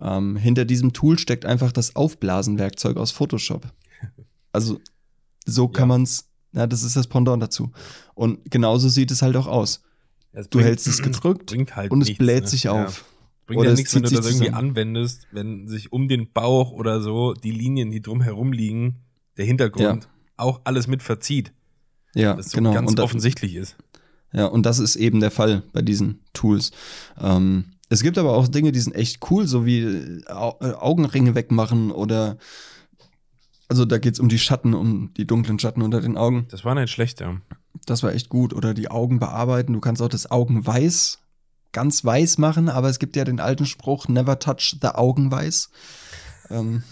Ähm, 0.00 0.36
hinter 0.36 0.64
diesem 0.64 0.92
Tool 0.92 1.18
steckt 1.18 1.44
einfach 1.44 1.72
das 1.72 1.96
Aufblasenwerkzeug 1.96 2.96
aus 2.96 3.10
Photoshop. 3.10 3.72
Also, 4.52 4.80
so 5.46 5.68
kann 5.68 5.82
Ja. 5.82 5.86
man's. 5.96 6.28
Ja, 6.52 6.66
das 6.66 6.82
ist 6.82 6.96
das 6.96 7.06
Pendant 7.06 7.42
dazu. 7.42 7.72
Und 8.14 8.50
genauso 8.50 8.88
sieht 8.88 9.10
es 9.10 9.20
halt 9.22 9.36
auch 9.36 9.46
aus. 9.46 9.82
Es 10.32 10.48
Du 10.48 10.58
bringt- 10.58 10.68
hältst 10.68 10.86
es 10.86 11.02
gedrückt 11.02 11.52
halt 11.76 11.90
und 11.90 12.00
es 12.02 12.08
nichts, 12.08 12.18
bläht 12.18 12.42
ne? 12.44 12.48
sich 12.48 12.62
Ja. 12.64 12.84
auf. 12.86 13.04
Bringt 13.46 13.60
Oder 13.60 13.68
ja 13.70 13.72
es 13.74 13.78
nichts, 13.78 13.94
wenn 13.94 14.02
du 14.02 14.10
das 14.10 14.26
irgendwie 14.26 14.46
zusammen. 14.46 14.68
anwendest, 14.70 15.26
wenn 15.32 15.68
sich 15.68 15.92
um 15.92 16.08
den 16.08 16.32
Bauch 16.32 16.72
oder 16.72 17.00
so 17.00 17.32
die 17.34 17.50
Linien, 17.50 17.90
die 17.90 18.02
drumherum 18.02 18.52
liegen, 18.52 18.96
der 19.36 19.46
Hintergrund 19.46 20.08
auch 20.36 20.60
alles 20.64 20.86
mit 20.86 21.02
verzieht. 21.02 21.52
Ja, 22.14 22.34
Das 22.34 22.50
so 22.50 22.58
genau. 22.58 22.72
ganz 22.72 22.90
und 22.90 23.00
offensichtlich 23.00 23.54
ist. 23.54 23.76
Ja, 24.32 24.46
und 24.46 24.64
das 24.66 24.78
ist 24.78 24.96
eben 24.96 25.20
der 25.20 25.30
Fall 25.30 25.62
bei 25.72 25.80
diesen 25.82 26.20
Tools. 26.34 26.70
Ähm, 27.18 27.72
es 27.88 28.02
gibt 28.02 28.18
aber 28.18 28.34
auch 28.34 28.48
Dinge, 28.48 28.72
die 28.72 28.80
sind 28.80 28.94
echt 28.94 29.30
cool, 29.30 29.46
so 29.46 29.64
wie 29.64 29.80
äh, 29.80 30.22
äh, 30.28 30.32
Augenringe 30.32 31.34
wegmachen 31.34 31.90
oder 31.90 32.36
also 33.68 33.84
da 33.84 33.98
geht's 33.98 34.18
um 34.20 34.28
die 34.28 34.38
Schatten, 34.38 34.74
um 34.74 35.12
die 35.14 35.26
dunklen 35.26 35.58
Schatten 35.58 35.82
unter 35.82 36.00
den 36.00 36.16
Augen. 36.16 36.46
Das 36.50 36.64
war 36.64 36.74
nicht 36.74 36.90
schlecht, 36.90 37.20
ja. 37.20 37.36
Das 37.84 38.02
war 38.02 38.12
echt 38.12 38.30
gut. 38.30 38.54
Oder 38.54 38.72
die 38.72 38.90
Augen 38.90 39.18
bearbeiten. 39.18 39.74
Du 39.74 39.80
kannst 39.80 40.00
auch 40.00 40.08
das 40.08 40.30
Augenweiß 40.30 41.18
ganz 41.72 42.02
weiß 42.02 42.38
machen, 42.38 42.70
aber 42.70 42.88
es 42.88 42.98
gibt 42.98 43.14
ja 43.14 43.24
den 43.24 43.40
alten 43.40 43.66
Spruch, 43.66 44.08
never 44.08 44.38
touch 44.38 44.76
the 44.80 44.88
Augenweiß. 44.88 45.68
Ähm, 46.50 46.82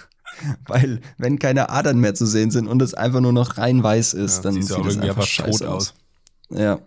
weil, 0.66 1.00
wenn 1.16 1.38
keine 1.38 1.70
Adern 1.70 2.00
mehr 2.00 2.14
zu 2.14 2.26
sehen 2.26 2.50
sind 2.50 2.66
und 2.66 2.82
es 2.82 2.92
einfach 2.92 3.20
nur 3.20 3.32
noch 3.32 3.56
rein 3.56 3.82
weiß 3.82 4.14
ist, 4.14 4.38
Ja, 4.38 4.42
dann 4.42 4.62
sieht 4.62 4.84
es 4.84 4.98
einfach 4.98 5.26
tot 5.26 5.62
aus. 5.62 5.62
aus. 5.62 5.94
Ja. 6.50 6.80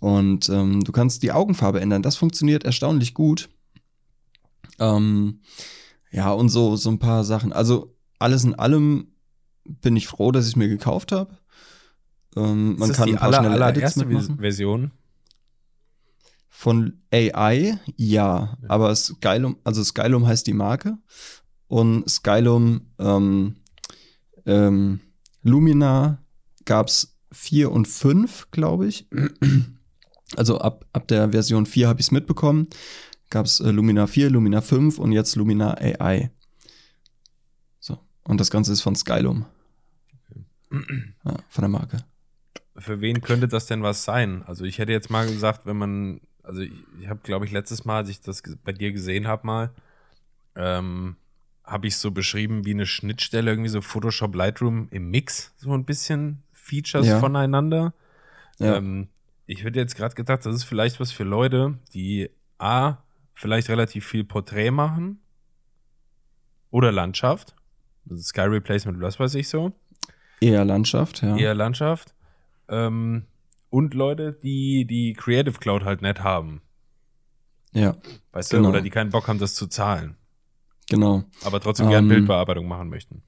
Und 0.00 0.48
ähm, 0.48 0.84
du 0.84 0.92
kannst 0.92 1.22
die 1.22 1.32
Augenfarbe 1.32 1.80
ändern. 1.80 2.02
Das 2.02 2.16
funktioniert 2.16 2.64
erstaunlich 2.64 3.14
gut. 3.14 3.48
Ähm, 4.78 5.40
ja, 6.10 6.32
und 6.32 6.48
so, 6.48 6.76
so 6.76 6.90
ein 6.90 6.98
paar 6.98 7.24
Sachen. 7.24 7.52
Also 7.52 7.96
alles 8.18 8.44
in 8.44 8.54
allem 8.54 9.08
bin 9.64 9.96
ich 9.96 10.06
froh, 10.06 10.32
dass 10.32 10.48
ich 10.48 10.56
mir 10.56 10.68
gekauft 10.68 11.12
habe. 11.12 11.36
Ähm, 12.36 12.76
man 12.76 12.92
kann 12.92 13.06
die 13.06 13.12
ein 13.14 13.18
paar 13.18 13.34
aller, 13.34 13.50
allererste. 13.50 14.06
Version. 14.38 14.92
Von 16.48 17.02
AI, 17.12 17.78
ja. 17.96 18.56
Aber 18.68 18.94
Skylum, 18.94 19.58
also 19.64 19.82
Skylum 19.84 20.26
heißt 20.26 20.46
die 20.46 20.54
Marke. 20.54 20.98
Und 21.68 22.08
Skylum 22.08 22.92
ähm, 22.98 23.56
ähm, 24.46 25.00
Lumina 25.42 26.24
gab's 26.64 27.18
vier 27.30 27.70
und 27.70 27.86
fünf, 27.86 28.50
glaube 28.50 28.86
ich. 28.86 29.08
Also 30.36 30.58
ab, 30.58 30.84
ab 30.92 31.08
der 31.08 31.30
Version 31.30 31.66
4 31.66 31.88
habe 31.88 32.00
ich 32.00 32.06
es 32.06 32.10
mitbekommen. 32.12 32.68
Gab's 33.30 33.60
äh, 33.60 33.70
Lumina 33.70 34.06
4, 34.06 34.30
Lumina 34.30 34.60
5 34.60 34.98
und 34.98 35.12
jetzt 35.12 35.36
Lumina 35.36 35.74
AI. 35.78 36.30
So. 37.80 37.98
Und 38.24 38.40
das 38.40 38.50
Ganze 38.50 38.72
ist 38.72 38.80
von 38.82 38.94
Skylum. 38.96 39.46
Ja, 41.24 41.36
von 41.48 41.62
der 41.62 41.68
Marke. 41.68 42.04
Für 42.76 43.00
wen 43.00 43.20
könnte 43.22 43.48
das 43.48 43.66
denn 43.66 43.82
was 43.82 44.04
sein? 44.04 44.42
Also 44.46 44.64
ich 44.64 44.78
hätte 44.78 44.92
jetzt 44.92 45.10
mal 45.10 45.26
gesagt, 45.26 45.66
wenn 45.66 45.76
man, 45.76 46.20
also 46.42 46.60
ich, 46.60 46.72
ich 47.00 47.08
habe, 47.08 47.20
glaube 47.22 47.44
ich, 47.46 47.52
letztes 47.52 47.84
Mal, 47.84 47.96
als 47.98 48.08
ich 48.08 48.20
das 48.20 48.42
bei 48.64 48.72
dir 48.72 48.92
gesehen 48.92 49.26
habe 49.26 49.46
mal, 49.46 49.70
ähm, 50.54 51.16
habe 51.64 51.86
ich 51.86 51.96
so 51.96 52.10
beschrieben 52.10 52.64
wie 52.64 52.70
eine 52.72 52.86
Schnittstelle, 52.86 53.50
irgendwie 53.50 53.68
so 53.68 53.80
Photoshop 53.80 54.34
Lightroom 54.34 54.88
im 54.90 55.10
Mix, 55.10 55.52
so 55.58 55.72
ein 55.72 55.84
bisschen 55.84 56.42
Features 56.52 57.06
Ja. 57.06 57.20
voneinander. 57.20 57.92
Ja. 58.58 58.76
Ähm, 58.76 59.08
ich 59.48 59.64
hätte 59.64 59.78
jetzt 59.80 59.96
gerade 59.96 60.14
gedacht, 60.14 60.46
das 60.46 60.54
ist 60.54 60.64
vielleicht 60.64 61.00
was 61.00 61.10
für 61.10 61.24
Leute, 61.24 61.78
die 61.94 62.30
A, 62.58 62.98
vielleicht 63.34 63.68
relativ 63.70 64.06
viel 64.06 64.22
Porträt 64.22 64.70
machen 64.70 65.20
oder 66.70 66.92
Landschaft. 66.92 67.56
Also 68.08 68.22
Sky 68.22 68.42
Replacement, 68.42 69.00
was 69.00 69.18
weiß 69.18 69.34
ich 69.34 69.48
so. 69.48 69.72
Eher 70.40 70.64
Landschaft, 70.64 71.22
ja. 71.22 71.36
Eher 71.36 71.54
Landschaft. 71.54 72.14
Ähm, 72.68 73.24
und 73.70 73.94
Leute, 73.94 74.32
die 74.32 74.84
die 74.84 75.14
Creative 75.14 75.58
Cloud 75.58 75.84
halt 75.84 76.02
nicht 76.02 76.20
haben. 76.22 76.60
Ja, 77.72 77.96
Weißt 78.32 78.50
Genau. 78.50 78.64
du? 78.64 78.68
Oder 78.70 78.80
die 78.82 78.90
keinen 78.90 79.10
Bock 79.10 79.28
haben, 79.28 79.38
das 79.38 79.54
zu 79.54 79.66
zahlen. 79.66 80.16
genau. 80.90 81.24
Aber 81.44 81.60
trotzdem 81.60 81.86
Ähm, 81.86 81.90
gerne 81.90 82.08
Bildbearbeitung 82.08 82.66
machen 82.68 82.88
möchten. 82.88 83.22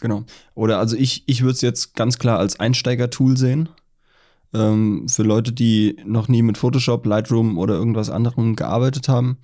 Genau. 0.00 0.24
Oder 0.54 0.78
also 0.78 0.96
ich, 0.96 1.24
ich 1.28 1.42
würde 1.42 1.52
es 1.52 1.60
jetzt 1.60 1.94
ganz 1.94 2.18
klar 2.18 2.38
als 2.38 2.58
Einsteiger-Tool 2.58 3.36
sehen. 3.36 3.68
Ähm, 4.54 5.08
für 5.08 5.22
Leute, 5.22 5.52
die 5.52 5.96
noch 6.04 6.28
nie 6.28 6.42
mit 6.42 6.58
Photoshop, 6.58 7.06
Lightroom 7.06 7.58
oder 7.58 7.74
irgendwas 7.74 8.10
anderem 8.10 8.54
gearbeitet 8.56 9.08
haben 9.08 9.38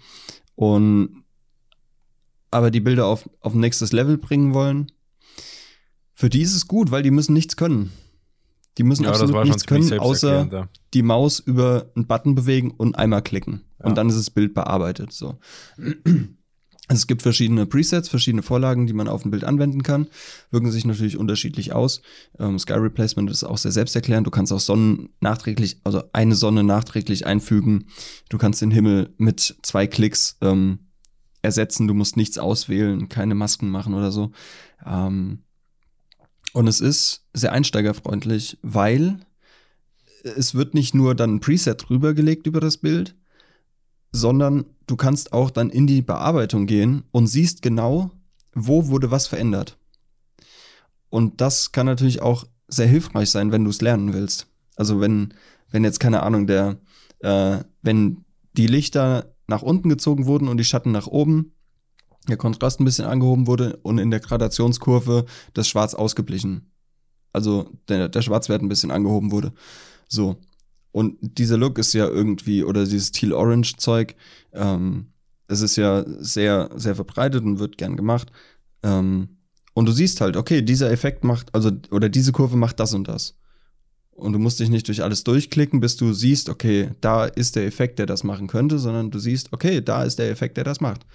und 0.54 1.24
aber 2.50 2.70
die 2.70 2.80
Bilder 2.80 3.06
auf, 3.06 3.28
auf 3.40 3.54
ein 3.54 3.60
nächstes 3.60 3.92
Level 3.92 4.18
bringen 4.18 4.54
wollen. 4.54 4.90
Für 6.14 6.28
die 6.28 6.42
ist 6.42 6.54
es 6.54 6.66
gut, 6.66 6.90
weil 6.90 7.02
die 7.02 7.10
müssen 7.10 7.32
nichts 7.32 7.56
können. 7.56 7.92
Die 8.78 8.84
müssen 8.84 9.06
absolut 9.06 9.44
nichts 9.44 9.66
können, 9.66 9.98
außer 9.98 10.68
die 10.94 11.02
Maus 11.02 11.40
über 11.40 11.90
einen 11.94 12.06
Button 12.06 12.34
bewegen 12.34 12.70
und 12.70 12.94
einmal 12.96 13.22
klicken. 13.22 13.62
Ja. 13.80 13.86
Und 13.86 13.98
dann 13.98 14.08
ist 14.08 14.18
das 14.18 14.30
Bild 14.30 14.54
bearbeitet. 14.54 15.12
So. 15.12 15.38
Also 16.88 17.02
es 17.02 17.06
gibt 17.06 17.20
verschiedene 17.20 17.66
Presets, 17.66 18.08
verschiedene 18.08 18.42
Vorlagen, 18.42 18.86
die 18.86 18.94
man 18.94 19.08
auf 19.08 19.24
ein 19.24 19.30
Bild 19.30 19.44
anwenden 19.44 19.82
kann. 19.82 20.08
Wirken 20.50 20.72
sich 20.72 20.86
natürlich 20.86 21.18
unterschiedlich 21.18 21.72
aus. 21.72 22.00
Ähm, 22.38 22.58
Sky 22.58 22.74
Replacement 22.74 23.30
ist 23.30 23.44
auch 23.44 23.58
sehr 23.58 23.72
selbsterklärend. 23.72 24.26
Du 24.26 24.30
kannst 24.30 24.52
auch 24.52 24.60
Sonnen 24.60 25.10
nachträglich, 25.20 25.80
also 25.84 26.02
eine 26.14 26.34
Sonne 26.34 26.64
nachträglich 26.64 27.26
einfügen. 27.26 27.88
Du 28.30 28.38
kannst 28.38 28.62
den 28.62 28.70
Himmel 28.70 29.14
mit 29.18 29.58
zwei 29.62 29.86
Klicks 29.86 30.38
ähm, 30.40 30.78
ersetzen. 31.42 31.88
Du 31.88 31.94
musst 31.94 32.16
nichts 32.16 32.38
auswählen, 32.38 33.10
keine 33.10 33.34
Masken 33.34 33.68
machen 33.68 33.92
oder 33.92 34.10
so. 34.10 34.32
Ähm, 34.86 35.40
und 36.54 36.66
es 36.68 36.80
ist 36.80 37.26
sehr 37.34 37.52
einsteigerfreundlich, 37.52 38.58
weil 38.62 39.20
es 40.22 40.54
wird 40.54 40.72
nicht 40.72 40.94
nur 40.94 41.14
dann 41.14 41.36
ein 41.36 41.40
Preset 41.40 41.88
drüber 41.88 42.14
gelegt 42.14 42.46
über 42.46 42.60
das 42.60 42.78
Bild, 42.78 43.14
sondern 44.10 44.64
du 44.88 44.96
kannst 44.96 45.32
auch 45.32 45.50
dann 45.50 45.70
in 45.70 45.86
die 45.86 46.02
Bearbeitung 46.02 46.66
gehen 46.66 47.04
und 47.12 47.28
siehst 47.28 47.62
genau, 47.62 48.10
wo 48.54 48.88
wurde 48.88 49.12
was 49.12 49.28
verändert. 49.28 49.78
Und 51.10 51.40
das 51.40 51.70
kann 51.72 51.86
natürlich 51.86 52.20
auch 52.20 52.44
sehr 52.66 52.88
hilfreich 52.88 53.30
sein, 53.30 53.52
wenn 53.52 53.64
du 53.64 53.70
es 53.70 53.80
lernen 53.80 54.12
willst. 54.12 54.48
Also 54.76 55.00
wenn, 55.00 55.34
wenn 55.70 55.84
jetzt 55.84 56.00
keine 56.00 56.22
Ahnung, 56.22 56.46
der, 56.46 56.78
äh, 57.20 57.58
wenn 57.82 58.24
die 58.54 58.66
Lichter 58.66 59.34
nach 59.46 59.62
unten 59.62 59.88
gezogen 59.88 60.26
wurden 60.26 60.48
und 60.48 60.58
die 60.58 60.64
Schatten 60.64 60.90
nach 60.90 61.06
oben, 61.06 61.52
der 62.28 62.36
Kontrast 62.36 62.80
ein 62.80 62.84
bisschen 62.84 63.06
angehoben 63.06 63.46
wurde 63.46 63.78
und 63.82 63.98
in 63.98 64.10
der 64.10 64.20
Gradationskurve 64.20 65.24
das 65.54 65.68
Schwarz 65.68 65.94
ausgeblichen. 65.94 66.72
Also 67.32 67.70
der, 67.88 68.08
der 68.08 68.22
Schwarzwert 68.22 68.62
ein 68.62 68.68
bisschen 68.68 68.90
angehoben 68.90 69.30
wurde. 69.30 69.52
So. 70.08 70.36
Und 70.92 71.16
dieser 71.20 71.56
Look 71.56 71.78
ist 71.78 71.92
ja 71.92 72.06
irgendwie, 72.08 72.64
oder 72.64 72.84
dieses 72.84 73.12
Teal-Orange-Zeug, 73.12 74.14
ähm, 74.52 75.12
es 75.46 75.60
ist 75.60 75.76
ja 75.76 76.04
sehr, 76.06 76.70
sehr 76.76 76.94
verbreitet 76.94 77.44
und 77.44 77.58
wird 77.58 77.78
gern 77.78 77.96
gemacht. 77.96 78.30
Ähm, 78.82 79.38
und 79.74 79.86
du 79.86 79.92
siehst 79.92 80.20
halt, 80.20 80.36
okay, 80.36 80.62
dieser 80.62 80.90
Effekt 80.90 81.24
macht, 81.24 81.54
also, 81.54 81.70
oder 81.90 82.08
diese 82.08 82.32
Kurve 82.32 82.56
macht 82.56 82.80
das 82.80 82.94
und 82.94 83.08
das. 83.08 83.38
Und 84.10 84.32
du 84.32 84.38
musst 84.40 84.58
dich 84.58 84.68
nicht 84.68 84.88
durch 84.88 85.02
alles 85.02 85.22
durchklicken, 85.22 85.80
bis 85.80 85.96
du 85.96 86.12
siehst, 86.12 86.48
okay, 86.48 86.90
da 87.00 87.24
ist 87.26 87.54
der 87.54 87.66
Effekt, 87.66 88.00
der 88.00 88.06
das 88.06 88.24
machen 88.24 88.48
könnte, 88.48 88.78
sondern 88.78 89.10
du 89.10 89.18
siehst, 89.20 89.52
okay, 89.52 89.80
da 89.80 90.02
ist 90.02 90.18
der 90.18 90.30
Effekt, 90.30 90.56
der 90.56 90.64
das 90.64 90.80
macht. 90.80 91.06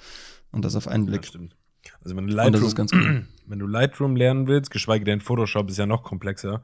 Und 0.51 0.63
das 0.63 0.75
auf 0.75 0.87
einen 0.87 1.05
Blick. 1.05 1.23
Ja, 1.23 1.27
stimmt. 1.27 1.55
Also 2.01 2.15
wenn 2.15 2.27
du, 2.27 2.33
Lightroom, 2.33 2.53
das 2.53 2.63
ist 2.69 2.75
ganz 2.75 2.93
cool. 2.93 3.25
wenn 3.47 3.59
du 3.59 3.67
Lightroom 3.67 4.15
lernen 4.15 4.47
willst, 4.47 4.71
geschweige 4.71 5.03
denn 5.03 5.19
Photoshop 5.19 5.69
ist 5.69 5.77
ja 5.77 5.85
noch 5.85 6.03
komplexer, 6.03 6.63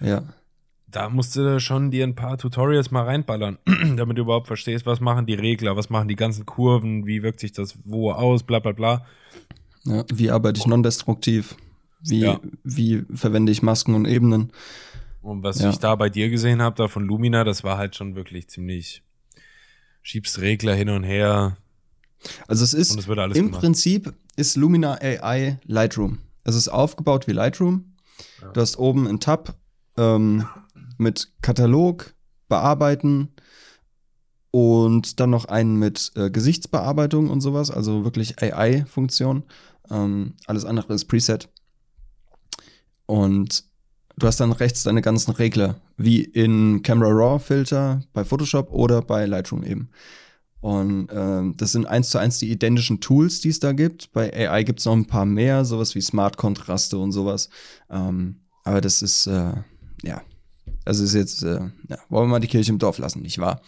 Ja. 0.00 0.22
Da 0.94 1.08
musst 1.08 1.36
du 1.36 1.58
schon 1.60 1.90
dir 1.90 2.04
ein 2.04 2.14
paar 2.14 2.38
Tutorials 2.38 2.90
mal 2.90 3.04
reinballern, 3.04 3.58
damit 3.96 4.16
du 4.18 4.22
überhaupt 4.22 4.46
verstehst, 4.46 4.86
was 4.86 5.00
machen 5.00 5.26
die 5.26 5.34
Regler, 5.34 5.76
was 5.76 5.90
machen 5.90 6.08
die 6.08 6.16
ganzen 6.16 6.46
Kurven, 6.46 7.06
wie 7.06 7.22
wirkt 7.22 7.40
sich 7.40 7.52
das 7.52 7.76
wo 7.84 8.12
aus, 8.12 8.42
bla 8.42 8.58
bla 8.60 8.72
bla. 8.72 9.04
ja. 9.84 10.04
Wie 10.12 10.30
arbeite 10.30 10.58
ich 10.60 10.66
non-destruktiv? 10.66 11.56
Wie, 12.00 12.20
Ja. 12.20 12.40
wie 12.62 13.04
verwende 13.14 13.50
ich 13.50 13.62
Masken 13.62 13.94
und 13.94 14.06
Ebenen? 14.06 14.52
Und 15.22 15.42
was 15.42 15.60
Ja. 15.60 15.70
ich 15.70 15.78
da 15.78 15.94
bei 15.96 16.10
dir 16.10 16.28
gesehen 16.28 16.60
habe, 16.62 16.76
da 16.76 16.86
von 16.88 17.04
Lumina, 17.06 17.44
das 17.44 17.64
war 17.64 17.78
halt 17.78 17.96
schon 17.96 18.14
wirklich 18.14 18.48
ziemlich, 18.48 19.02
schiebst 20.02 20.40
Regler 20.40 20.74
hin 20.74 20.90
und 20.90 21.02
her 21.04 21.56
Also 22.46 22.62
es 22.64 22.74
ist 22.74 22.94
im 23.08 23.32
gemacht. 23.32 23.60
Prinzip 23.60 24.12
ist 24.36 24.56
Lumina 24.56 24.94
AI 25.00 25.58
Lightroom. 25.64 26.18
Es 26.44 26.54
ist 26.54 26.68
aufgebaut 26.68 27.26
wie 27.26 27.32
Lightroom. 27.32 27.94
Du 28.52 28.60
hast 28.60 28.78
oben 28.78 29.06
einen 29.08 29.20
Tab 29.20 29.54
ähm, 29.96 30.46
mit 30.98 31.32
Katalog, 31.42 32.14
Bearbeiten 32.48 33.28
und 34.50 35.18
dann 35.18 35.30
noch 35.30 35.46
einen 35.46 35.78
mit 35.78 36.12
äh, 36.14 36.30
Gesichtsbearbeitung 36.30 37.28
und 37.28 37.40
sowas, 37.40 37.70
also 37.70 38.04
wirklich 38.04 38.40
AI-Funktion. 38.40 39.44
Ähm, 39.90 40.34
alles 40.46 40.64
andere 40.64 40.94
ist 40.94 41.06
Preset. 41.06 41.48
Und 43.06 43.64
du 44.16 44.26
hast 44.26 44.40
dann 44.40 44.52
rechts 44.52 44.82
deine 44.84 45.02
ganzen 45.02 45.32
Regler, 45.32 45.80
wie 45.96 46.22
in 46.22 46.82
Camera 46.82 47.10
Raw 47.10 47.38
Filter 47.38 48.02
bei 48.12 48.24
Photoshop 48.24 48.70
oder 48.70 49.02
bei 49.02 49.26
Lightroom 49.26 49.64
eben. 49.64 49.90
Und 50.60 51.08
ähm, 51.12 51.54
das 51.58 51.72
sind 51.72 51.86
eins 51.86 52.08
zu 52.08 52.18
eins 52.18 52.38
die 52.38 52.50
identischen 52.50 53.00
Tools, 53.00 53.40
die 53.40 53.50
es 53.50 53.60
da 53.60 53.72
gibt. 53.72 54.12
Bei 54.12 54.32
AI 54.32 54.62
gibt 54.62 54.78
es 54.78 54.86
noch 54.86 54.94
ein 54.94 55.06
paar 55.06 55.26
mehr, 55.26 55.66
sowas 55.66 55.94
wie 55.94 56.00
Smart-Kontraste 56.00 56.96
und 56.96 57.12
sowas. 57.12 57.50
Ähm, 57.90 58.36
aber 58.62 58.80
das 58.80 59.02
ist, 59.02 59.26
äh, 59.26 59.52
ja, 60.02 60.22
das 60.84 61.00
ist 61.00 61.14
jetzt, 61.14 61.42
äh, 61.42 61.60
ja, 61.88 61.98
wollen 62.08 62.26
wir 62.26 62.32
mal 62.32 62.40
die 62.40 62.48
Kirche 62.48 62.72
im 62.72 62.78
Dorf 62.78 62.98
lassen, 62.98 63.22
nicht 63.22 63.38
wahr? 63.38 63.60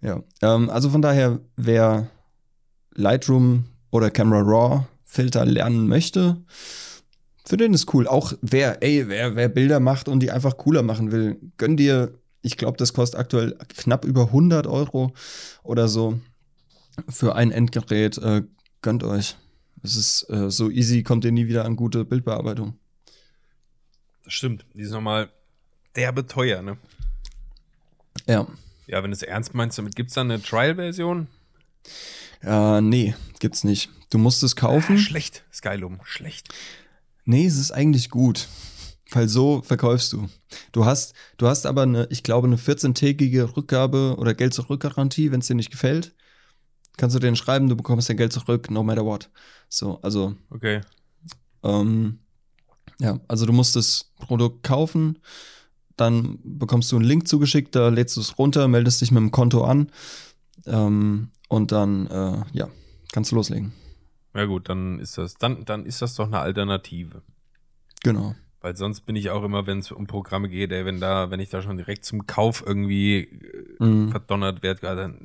Ja, 0.00 0.22
ähm, 0.42 0.70
also 0.70 0.90
von 0.90 1.02
daher, 1.02 1.40
wer 1.56 2.08
Lightroom 2.94 3.64
oder 3.90 4.10
Camera 4.10 4.40
Raw 4.40 4.86
Filter 5.04 5.44
lernen 5.44 5.88
möchte, 5.88 6.42
für 7.46 7.56
den 7.56 7.74
ist 7.74 7.94
cool. 7.94 8.08
Auch 8.08 8.32
wer, 8.42 8.82
ey, 8.82 9.08
wer, 9.08 9.36
wer 9.36 9.48
Bilder 9.48 9.80
macht 9.80 10.08
und 10.08 10.20
die 10.20 10.30
einfach 10.30 10.56
cooler 10.56 10.82
machen 10.82 11.12
will, 11.12 11.38
gönn 11.56 11.76
dir, 11.76 12.12
ich 12.42 12.56
glaube, 12.56 12.76
das 12.76 12.92
kostet 12.92 13.20
aktuell 13.20 13.56
knapp 13.68 14.04
über 14.04 14.26
100 14.26 14.66
Euro 14.66 15.12
oder 15.62 15.88
so 15.88 16.20
für 17.08 17.36
ein 17.36 17.52
Endgerät. 17.52 18.18
Äh, 18.18 18.42
gönnt 18.82 19.04
euch. 19.04 19.36
Es 19.82 19.96
ist 19.96 20.28
äh, 20.28 20.50
so 20.50 20.70
easy, 20.70 21.02
kommt 21.02 21.24
ihr 21.24 21.32
nie 21.32 21.46
wieder 21.46 21.64
an 21.64 21.76
gute 21.76 22.04
Bildbearbeitung. 22.04 22.74
Das 24.24 24.34
stimmt. 24.34 24.66
Die 24.74 24.82
ist 24.82 24.90
nochmal 24.90 25.28
derbe 25.96 26.26
teuer, 26.26 26.62
ne? 26.62 26.76
Ja. 28.26 28.46
Ja, 28.86 29.02
wenn 29.02 29.10
du 29.10 29.16
es 29.16 29.22
ernst 29.22 29.54
meinst, 29.54 29.78
damit 29.78 29.96
gibt 29.96 30.10
es 30.10 30.14
dann 30.14 30.30
eine 30.30 30.40
Trial-Version? 30.40 31.26
Äh, 32.42 32.80
nee, 32.80 33.14
gibt's 33.40 33.64
nicht. 33.64 33.90
Du 34.10 34.18
musst 34.18 34.42
es 34.42 34.54
kaufen. 34.54 34.96
Ah, 34.96 34.98
schlecht. 34.98 35.44
Skylum, 35.52 36.00
schlecht. 36.04 36.54
Nee, 37.24 37.46
es 37.46 37.56
ist 37.58 37.72
eigentlich 37.72 38.10
gut. 38.10 38.48
Weil 39.10 39.28
so 39.28 39.62
verkaufst 39.62 40.12
du. 40.12 40.28
Du 40.72 40.84
hast, 40.84 41.14
du 41.36 41.46
hast 41.46 41.66
aber 41.66 41.82
eine, 41.82 42.06
ich 42.10 42.22
glaube, 42.22 42.46
eine 42.46 42.56
14-tägige 42.56 43.56
Rückgabe 43.56 44.16
oder 44.18 44.34
Geld 44.34 44.54
zurück-Garantie, 44.54 45.30
wenn 45.30 45.40
es 45.40 45.46
dir 45.46 45.54
nicht 45.54 45.70
gefällt. 45.70 46.14
Kannst 46.96 47.14
du 47.14 47.20
denen 47.20 47.36
schreiben, 47.36 47.68
du 47.68 47.76
bekommst 47.76 48.08
dein 48.08 48.16
Geld 48.16 48.32
zurück, 48.32 48.70
no 48.70 48.82
matter 48.82 49.04
what. 49.04 49.30
So, 49.68 50.00
also, 50.02 50.34
Okay. 50.50 50.80
ähm, 51.62 52.20
ja, 52.98 53.20
also 53.28 53.46
du 53.46 53.52
musst 53.52 53.76
das 53.76 54.12
Produkt 54.18 54.62
kaufen, 54.62 55.18
dann 55.96 56.38
bekommst 56.44 56.90
du 56.92 56.96
einen 56.96 57.04
Link 57.04 57.26
zugeschickt, 57.28 57.74
da 57.74 57.88
lädst 57.88 58.16
du 58.16 58.20
es 58.20 58.38
runter, 58.38 58.68
meldest 58.68 59.00
dich 59.00 59.10
mit 59.10 59.20
dem 59.20 59.30
Konto 59.30 59.64
an 59.64 59.90
ähm, 60.66 61.28
und 61.48 61.72
dann, 61.72 62.06
äh, 62.06 62.42
ja, 62.52 62.68
kannst 63.12 63.32
du 63.32 63.36
loslegen. 63.36 63.72
Ja 64.34 64.44
gut, 64.44 64.68
dann 64.68 64.98
ist 65.00 65.16
das, 65.18 65.34
dann, 65.34 65.64
dann 65.64 65.86
ist 65.86 66.02
das 66.02 66.14
doch 66.14 66.26
eine 66.26 66.40
Alternative. 66.40 67.22
Genau. 68.02 68.34
Weil 68.60 68.76
sonst 68.76 69.06
bin 69.06 69.16
ich 69.16 69.30
auch 69.30 69.44
immer, 69.44 69.66
wenn 69.66 69.78
es 69.78 69.92
um 69.92 70.06
Programme 70.06 70.48
geht, 70.48 70.72
ey, 70.72 70.84
wenn 70.84 71.00
da, 71.00 71.30
wenn 71.30 71.40
ich 71.40 71.50
da 71.50 71.62
schon 71.62 71.76
direkt 71.76 72.04
zum 72.04 72.26
Kauf 72.26 72.62
irgendwie 72.66 73.20
äh, 73.20 73.84
Mhm. 73.84 74.10
verdonnert 74.10 74.62
werde, 74.62 74.80
dann 74.80 75.20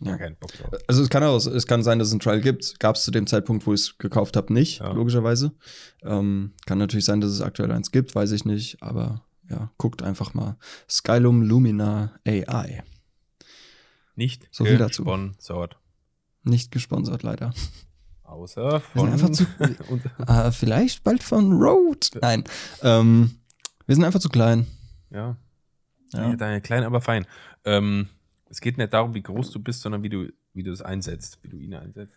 ja. 0.00 0.16
Keinen 0.16 0.36
Bock 0.36 0.52
drauf. 0.52 0.70
Also 0.86 1.02
es 1.02 1.08
kann 1.08 1.24
auch, 1.24 1.44
es 1.44 1.66
kann 1.66 1.82
sein, 1.82 1.98
dass 1.98 2.06
es 2.08 2.12
einen 2.12 2.20
Trial 2.20 2.40
gibt. 2.40 2.78
Gab 2.78 2.94
es 2.94 3.02
zu 3.02 3.10
dem 3.10 3.26
Zeitpunkt, 3.26 3.66
wo 3.66 3.74
ich 3.74 3.80
es 3.80 3.98
gekauft 3.98 4.36
habe, 4.36 4.52
nicht, 4.52 4.78
Ja. 4.78 4.92
logischerweise. 4.92 5.50
Ähm, 6.04 6.52
kann 6.66 6.78
natürlich 6.78 7.04
sein, 7.04 7.20
dass 7.20 7.32
es 7.32 7.40
aktuell 7.40 7.72
eins 7.72 7.90
gibt, 7.90 8.14
weiß 8.14 8.30
ich 8.30 8.44
nicht, 8.44 8.80
aber 8.80 9.22
ja, 9.48 9.70
guckt 9.78 10.02
einfach 10.02 10.34
mal. 10.34 10.56
Skylum 10.88 11.42
Lumina 11.42 12.18
AI. 12.26 12.82
Nicht 14.14 14.48
So 14.50 14.64
viel 14.64 14.78
dazu. 14.78 15.04
gesponsert. 15.04 15.78
Nicht 16.42 16.70
gesponsert, 16.72 17.22
leider. 17.22 17.52
Außer 18.24 18.80
von 18.80 19.12
einfach 19.12 19.30
zu, 19.30 19.44
äh, 20.26 20.50
vielleicht 20.52 21.04
bald 21.04 21.22
von 21.22 21.52
Road. 21.52 22.10
Nein. 22.20 22.44
Ähm, 22.82 23.38
wir 23.86 23.94
sind 23.94 24.04
einfach 24.04 24.20
zu 24.20 24.28
klein. 24.28 24.66
ja. 25.10 25.36
Ja. 26.12 26.34
ja. 26.34 26.60
Klein, 26.60 26.84
aber 26.84 27.00
fein. 27.02 27.26
Ähm, 27.64 28.08
es 28.48 28.60
geht 28.62 28.78
nicht 28.78 28.92
darum, 28.94 29.14
wie 29.14 29.22
groß 29.22 29.50
du 29.50 29.60
bist, 29.60 29.82
sondern 29.82 30.02
wie 30.02 30.08
du, 30.08 30.32
wie 30.54 30.62
du 30.62 30.72
es 30.72 30.80
einsetzt, 30.80 31.38
wie 31.42 31.48
du 31.48 31.58
ihn 31.58 31.74
einsetzt. 31.74 32.14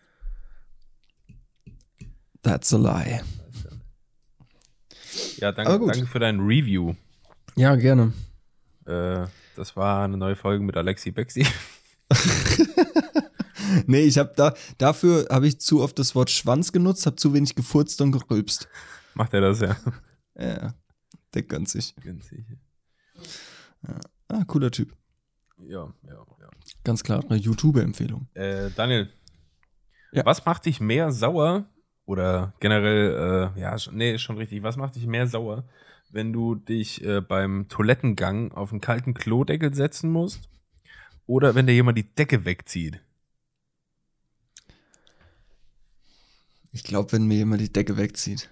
That's 2.42 2.74
a 2.74 2.78
lie. 2.78 3.22
Ja, 5.38 5.52
danke, 5.52 5.86
danke 5.86 6.08
für 6.08 6.20
dein 6.20 6.40
Review. 6.40 6.96
Ja, 7.56 7.76
gerne. 7.76 8.14
Äh, 8.86 9.26
das 9.56 9.76
war 9.76 10.04
eine 10.06 10.18
neue 10.18 10.36
Folge 10.36 10.64
mit 10.64 10.76
Alexi 10.78 11.12
Bexi. 11.12 11.46
Nee, 13.88 14.02
ich 14.02 14.18
habe 14.18 14.34
da, 14.36 14.54
dafür 14.78 15.28
habe 15.30 15.48
ich 15.48 15.62
zu 15.62 15.82
oft 15.82 15.98
das 15.98 16.14
Wort 16.14 16.30
Schwanz 16.30 16.74
genutzt, 16.74 17.06
habe 17.06 17.16
zu 17.16 17.34
wenig 17.34 17.56
gefurzt 17.56 18.02
und 18.02 18.12
gerülpst. 18.12 18.68
Macht 19.14 19.34
er 19.34 19.40
das 19.42 19.62
ja? 19.62 19.78
Ja, 20.38 20.74
der 21.34 21.42
gönnt 21.44 21.70
sich. 21.70 21.96
Ah, 24.28 24.44
cooler 24.46 24.72
Typ. 24.72 24.94
Ja, 25.60 25.94
ja, 26.06 26.14
ja. 26.14 26.50
Ganz 26.84 27.04
klar, 27.04 27.24
eine 27.30 27.38
YouTuber-Empfehlung. 27.40 28.28
Äh, 28.34 28.72
Daniel, 28.76 29.10
Ja. 30.12 30.26
was 30.26 30.44
macht 30.46 30.66
dich 30.66 30.82
mehr 30.82 31.12
sauer 31.12 31.66
oder 32.06 32.54
generell, 32.60 33.54
äh, 33.56 33.60
ja, 33.62 33.76
nee, 33.92 34.16
ist 34.16 34.22
schon 34.24 34.38
richtig, 34.38 34.64
was 34.64 34.76
macht 34.76 34.96
dich 34.96 35.06
mehr 35.08 35.28
sauer, 35.28 35.64
wenn 36.12 36.34
du 36.34 36.56
dich 36.56 37.04
äh, 37.04 37.22
beim 37.22 37.68
Toilettengang 37.70 38.52
auf 38.52 38.72
einen 38.72 38.82
kalten 38.82 39.14
Klodeckel 39.14 39.74
setzen 39.74 40.12
musst 40.12 40.50
oder 41.28 41.56
wenn 41.56 41.68
dir 41.68 41.74
jemand 41.74 41.98
die 41.98 42.14
Decke 42.16 42.46
wegzieht? 42.46 43.00
Ich 46.72 46.84
glaube, 46.84 47.12
wenn 47.12 47.26
mir 47.26 47.36
jemand 47.38 47.62
die 47.62 47.72
Decke 47.72 47.98
wegzieht. 47.98 48.50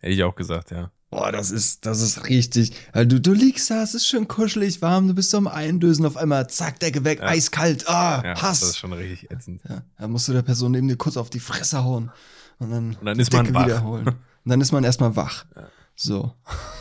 Hätte 0.00 0.12
ich 0.14 0.22
auch 0.24 0.34
gesagt, 0.34 0.70
ja. 0.70 0.90
Boah, 1.10 1.32
das 1.32 1.50
ist, 1.50 1.86
das 1.86 2.02
ist 2.02 2.28
richtig. 2.28 2.72
Du, 2.92 3.18
du 3.20 3.32
liegst 3.32 3.70
da, 3.70 3.82
es 3.82 3.94
ist 3.94 4.06
schön 4.06 4.28
kuschelig, 4.28 4.82
warm, 4.82 5.08
du 5.08 5.14
bist 5.14 5.30
so 5.30 5.38
am 5.38 5.46
Eindösen, 5.46 6.04
auf 6.04 6.16
einmal, 6.18 6.50
zack, 6.50 6.80
Decke 6.80 7.02
weg, 7.04 7.20
Ja. 7.20 7.26
eiskalt, 7.28 7.88
ah, 7.88 8.22
ja 8.22 8.42
Hass. 8.42 8.60
Das 8.60 8.68
ist 8.70 8.78
schon 8.78 8.92
richtig 8.92 9.30
ätzend. 9.30 9.62
ja, 9.68 9.82
dann 9.96 10.10
musst 10.10 10.28
du 10.28 10.32
der 10.34 10.42
Person 10.42 10.72
neben 10.72 10.86
dir 10.86 10.96
kurz 10.96 11.16
auf 11.16 11.30
die 11.30 11.40
Fresse 11.40 11.82
hauen. 11.82 12.10
Und 12.58 12.70
dann, 12.70 12.94
Und 12.96 13.04
dann 13.06 13.16
die 13.16 13.22
ist 13.22 13.32
man 13.32 13.54
wach. 13.54 13.64
wiederholen. 13.64 14.14
Und 14.44 14.50
dann 14.50 14.60
ist 14.60 14.72
man 14.72 14.84
erstmal 14.84 15.16
wach. 15.16 15.44
Ja. 15.54 15.68
So. 15.94 16.34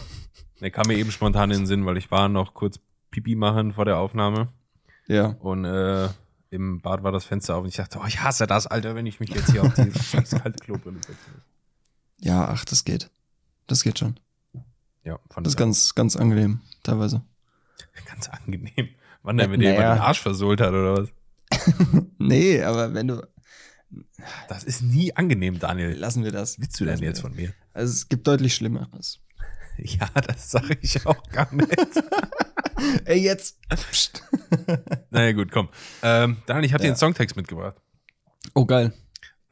Der 0.61 0.71
kam 0.71 0.87
mir 0.87 0.97
eben 0.97 1.11
spontan 1.11 1.51
in 1.51 1.59
den 1.59 1.67
Sinn, 1.67 1.85
weil 1.85 1.97
ich 1.97 2.09
war 2.09 2.29
noch 2.29 2.53
kurz 2.53 2.79
Pipi 3.11 3.35
machen 3.35 3.73
vor 3.73 3.85
der 3.85 3.97
Aufnahme. 3.97 4.49
Ja. 5.07 5.35
Und 5.39 5.65
äh, 5.65 6.09
im 6.49 6.81
Bad 6.81 7.03
war 7.03 7.11
das 7.11 7.25
Fenster 7.25 7.55
auf 7.55 7.63
und 7.63 7.69
ich 7.69 7.75
dachte, 7.75 7.99
oh, 8.01 8.05
ich 8.07 8.21
hasse 8.21 8.47
das, 8.47 8.67
Alter, 8.67 8.95
wenn 8.95 9.05
ich 9.05 9.19
mich 9.19 9.29
jetzt 9.29 9.51
hier 9.51 9.63
auf 9.63 9.73
die 9.75 9.91
scheiß 9.91 10.31
kalte 10.41 10.59
Klobrille 10.59 10.97
setze. 10.97 11.17
Ja, 12.19 12.47
ach, 12.47 12.65
das 12.65 12.83
geht. 12.85 13.09
Das 13.67 13.83
geht 13.83 13.99
schon. 13.99 14.19
Ja, 15.03 15.19
fand 15.29 15.45
Das 15.45 15.53
ist 15.53 15.57
ganz, 15.57 15.95
ganz 15.95 16.15
angenehm, 16.15 16.61
teilweise. 16.83 17.21
ganz 18.05 18.29
angenehm. 18.29 18.89
Wann 19.23 19.37
der 19.37 19.47
mit 19.47 19.61
dem 19.61 19.75
Naja. 19.75 19.95
den 19.95 20.01
Arsch 20.01 20.21
versohlt 20.21 20.61
hat 20.61 20.69
oder 20.69 20.97
was? 20.97 21.09
Nee, 22.17 22.63
aber 22.63 22.93
wenn 22.93 23.07
du. 23.07 23.27
Das 24.49 24.63
ist 24.63 24.81
nie 24.81 25.15
angenehm, 25.15 25.60
Daniel. 25.60 25.93
Lassen 25.93 26.23
wir 26.23 26.31
das. 26.31 26.60
Willst 26.60 26.79
du 26.79 26.83
denn 26.86 26.93
Lassen 26.93 27.01
wir 27.01 27.07
jetzt 27.10 27.21
von 27.21 27.36
mir? 27.36 27.53
Also 27.73 27.91
es 27.93 28.10
gibt 28.10 28.27
deutlich 28.27 28.55
Schlimmeres. 28.55 29.19
Ja, 29.77 30.07
das 30.25 30.49
sage 30.51 30.77
ich 30.81 31.05
auch 31.05 31.21
gar 31.29 31.53
nicht. 31.53 31.69
Ey, 33.05 33.19
jetzt. 33.21 33.57
Psst. 33.69 34.23
naja, 35.12 35.31
gut, 35.33 35.51
komm. 35.51 35.69
Ähm, 36.01 36.38
Daniel, 36.47 36.65
ich 36.65 36.73
habe 36.73 36.81
dir 36.81 36.88
Ja. 36.88 36.93
einen 36.93 36.97
Songtext 36.97 37.36
mitgebracht. 37.36 37.75
Oh, 38.55 38.65
geil. 38.65 38.93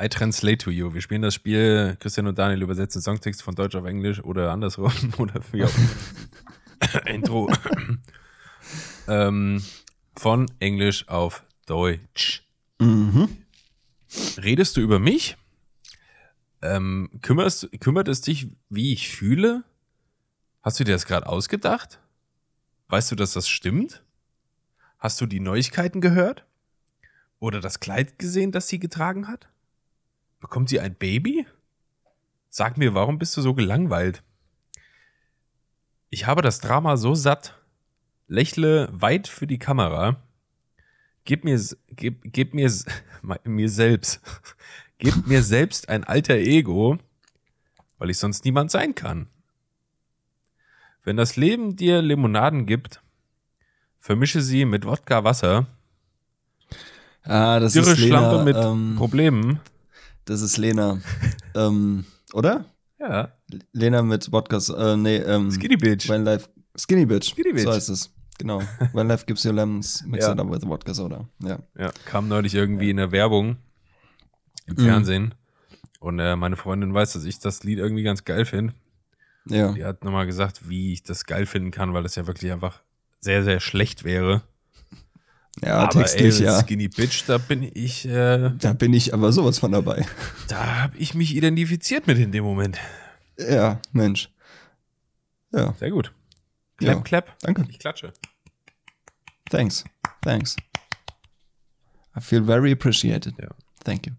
I 0.01 0.09
translate 0.09 0.57
to 0.57 0.71
you. 0.71 0.93
Wir 0.93 1.01
spielen 1.01 1.21
das 1.21 1.33
Spiel, 1.35 1.95
Christian 1.99 2.27
und 2.27 2.37
Daniel 2.37 2.61
übersetzen 2.63 3.01
Songtext 3.01 3.43
von 3.43 3.55
Deutsch 3.55 3.75
auf 3.75 3.85
Englisch 3.85 4.21
oder 4.23 4.51
andersrum 4.51 4.91
oder 5.19 5.41
für 5.41 5.69
Intro. 7.05 7.49
ähm, 9.07 9.63
von 10.17 10.47
Englisch 10.59 11.07
auf 11.07 11.43
Deutsch. 11.65 12.47
Mhm. 12.79 13.29
Redest 14.37 14.77
du 14.77 14.81
über 14.81 14.99
mich? 14.99 15.37
Ähm, 16.61 17.09
kümmerst, 17.21 17.69
kümmert 17.79 18.07
es 18.07 18.21
dich, 18.21 18.49
wie 18.69 18.93
ich 18.93 19.09
fühle? 19.09 19.63
Hast 20.61 20.79
du 20.79 20.83
dir 20.83 20.93
das 20.93 21.05
gerade 21.05 21.27
ausgedacht? 21.27 21.99
Weißt 22.87 23.11
du, 23.11 23.15
dass 23.15 23.33
das 23.33 23.47
stimmt? 23.47 24.03
Hast 24.97 25.21
du 25.21 25.25
die 25.25 25.39
Neuigkeiten 25.39 26.01
gehört? 26.01 26.45
Oder 27.39 27.59
das 27.59 27.79
Kleid 27.79 28.17
gesehen, 28.17 28.51
das 28.51 28.67
sie 28.67 28.79
getragen 28.79 29.27
hat? 29.27 29.47
Bekommt 30.39 30.69
sie 30.69 30.79
ein 30.79 30.95
Baby? 30.95 31.45
Sag 32.49 32.77
mir, 32.77 32.93
warum 32.93 33.19
bist 33.19 33.35
du 33.37 33.41
so 33.41 33.53
gelangweilt? 33.53 34.23
Ich 36.09 36.25
habe 36.25 36.41
das 36.41 36.59
Drama 36.59 36.97
so 36.97 37.13
satt. 37.13 37.57
Lächle 38.27 38.89
weit 38.91 39.27
für 39.27 39.47
die 39.47 39.59
Kamera. 39.59 40.23
Gib 41.25 41.43
mir, 41.43 41.61
gib, 41.89 42.21
gib 42.31 42.53
mir, 42.53 42.71
mir 43.43 43.69
selbst, 43.69 44.21
gib 44.97 45.27
mir 45.27 45.43
selbst 45.43 45.89
ein 45.89 46.03
alter 46.03 46.35
Ego, 46.35 46.97
weil 47.97 48.09
ich 48.09 48.17
sonst 48.17 48.45
niemand 48.45 48.71
sein 48.71 48.95
kann. 48.95 49.27
Wenn 51.03 51.17
das 51.17 51.35
Leben 51.35 51.75
dir 51.75 52.01
Limonaden 52.01 52.65
gibt, 52.65 53.01
vermische 53.99 54.41
sie 54.41 54.65
mit 54.65 54.85
Wodka 54.85 55.23
Wasser, 55.23 55.67
Ah, 57.25 57.59
das 57.59 57.73
dürre 57.73 57.91
ist 57.91 57.99
Lena. 57.99 58.19
Schlampe 58.19 58.43
mit 58.43 58.55
ähm, 58.55 58.95
Problemen. 58.97 59.59
das 60.25 60.41
ist 60.41 60.57
Lena. 60.57 60.99
ähm, 61.55 62.05
oder? 62.33 62.65
Ja, 62.99 63.33
Lena 63.73 64.01
mit 64.03 64.31
Wodkas. 64.31 64.69
Äh, 64.69 64.95
nee, 64.97 65.17
ähm. 65.17 65.51
Skinny 65.51 65.75
Bitch. 65.75 66.07
When 66.07 66.23
Life. 66.23 66.49
Skinny 66.77 67.05
Bitch. 67.05 67.31
Skinny 67.31 67.51
Bitch. 67.51 67.63
So 67.63 67.71
heißt 67.71 67.89
es. 67.89 68.11
Genau. 68.37 68.61
When 68.93 69.07
Life 69.07 69.25
gives 69.25 69.43
you 69.43 69.51
lemons, 69.51 70.03
mix 70.05 70.25
Ja. 70.25 70.33
it 70.33 70.39
up 70.39 70.49
with 70.51 70.63
vodka 70.65 70.93
soda. 70.93 71.27
Ja. 71.41 71.59
Ja, 71.77 71.91
kam 72.05 72.27
neulich 72.27 72.53
irgendwie 72.53 72.89
in 72.89 72.97
der 72.97 73.11
Werbung 73.11 73.57
im 74.67 74.75
Mhm. 74.75 74.85
Fernsehen. 74.85 75.35
Und 75.99 76.19
äh, 76.19 76.35
meine 76.35 76.55
Freundin 76.57 76.93
weiß, 76.93 77.13
dass 77.13 77.23
ich 77.25 77.39
das 77.39 77.63
Lied 77.63 77.79
irgendwie 77.79 78.03
ganz 78.03 78.25
geil 78.25 78.45
finde. 78.45 78.73
Ja. 79.47 79.71
Die 79.71 79.83
hat 79.85 80.03
nochmal 80.03 80.25
gesagt, 80.25 80.67
wie 80.69 80.91
ich 80.93 81.03
das 81.03 81.25
geil 81.25 81.45
finden 81.45 81.71
kann, 81.71 81.93
weil 81.93 82.03
das 82.03 82.15
ja 82.15 82.27
wirklich 82.27 82.51
einfach 82.51 82.81
sehr, 83.21 83.43
sehr 83.43 83.59
schlecht 83.59 84.03
wäre. 84.03 84.41
Ja, 85.63 85.77
aber 85.77 85.91
textlich, 86.01 86.39
ey, 86.41 86.45
ja. 86.47 86.59
Skinny 86.61 86.89
Bitch, 86.89 87.23
da 87.27 87.37
bin 87.37 87.63
ich, 87.73 88.05
äh, 88.05 88.51
Da 88.59 88.73
bin 88.73 88.93
ich 88.93 89.13
aber 89.13 89.31
sowas 89.31 89.57
von 89.59 89.71
dabei. 89.71 90.05
da 90.49 90.81
habe 90.83 90.97
ich 90.97 91.13
mich 91.15 91.33
identifiziert 91.35 92.07
mit 92.07 92.17
in 92.17 92.31
dem 92.33 92.43
Moment. 92.43 92.77
Ja, 93.39 93.79
Mensch. 93.93 94.29
Ja, 95.53 95.73
Sehr 95.79 95.91
gut. 95.91 96.11
Clap, 96.77 96.95
Ja. 96.97 97.01
clap. 97.01 97.39
danke. 97.41 97.65
Ich 97.69 97.79
klatsche. 97.79 98.13
Thanks. 99.49 99.83
Thanks. 100.21 100.55
I 102.17 102.21
feel 102.21 102.43
very 102.43 102.71
appreciated. 102.71 103.35
Ja. 103.39 103.49
Thank 103.83 104.07
you. 104.07 104.13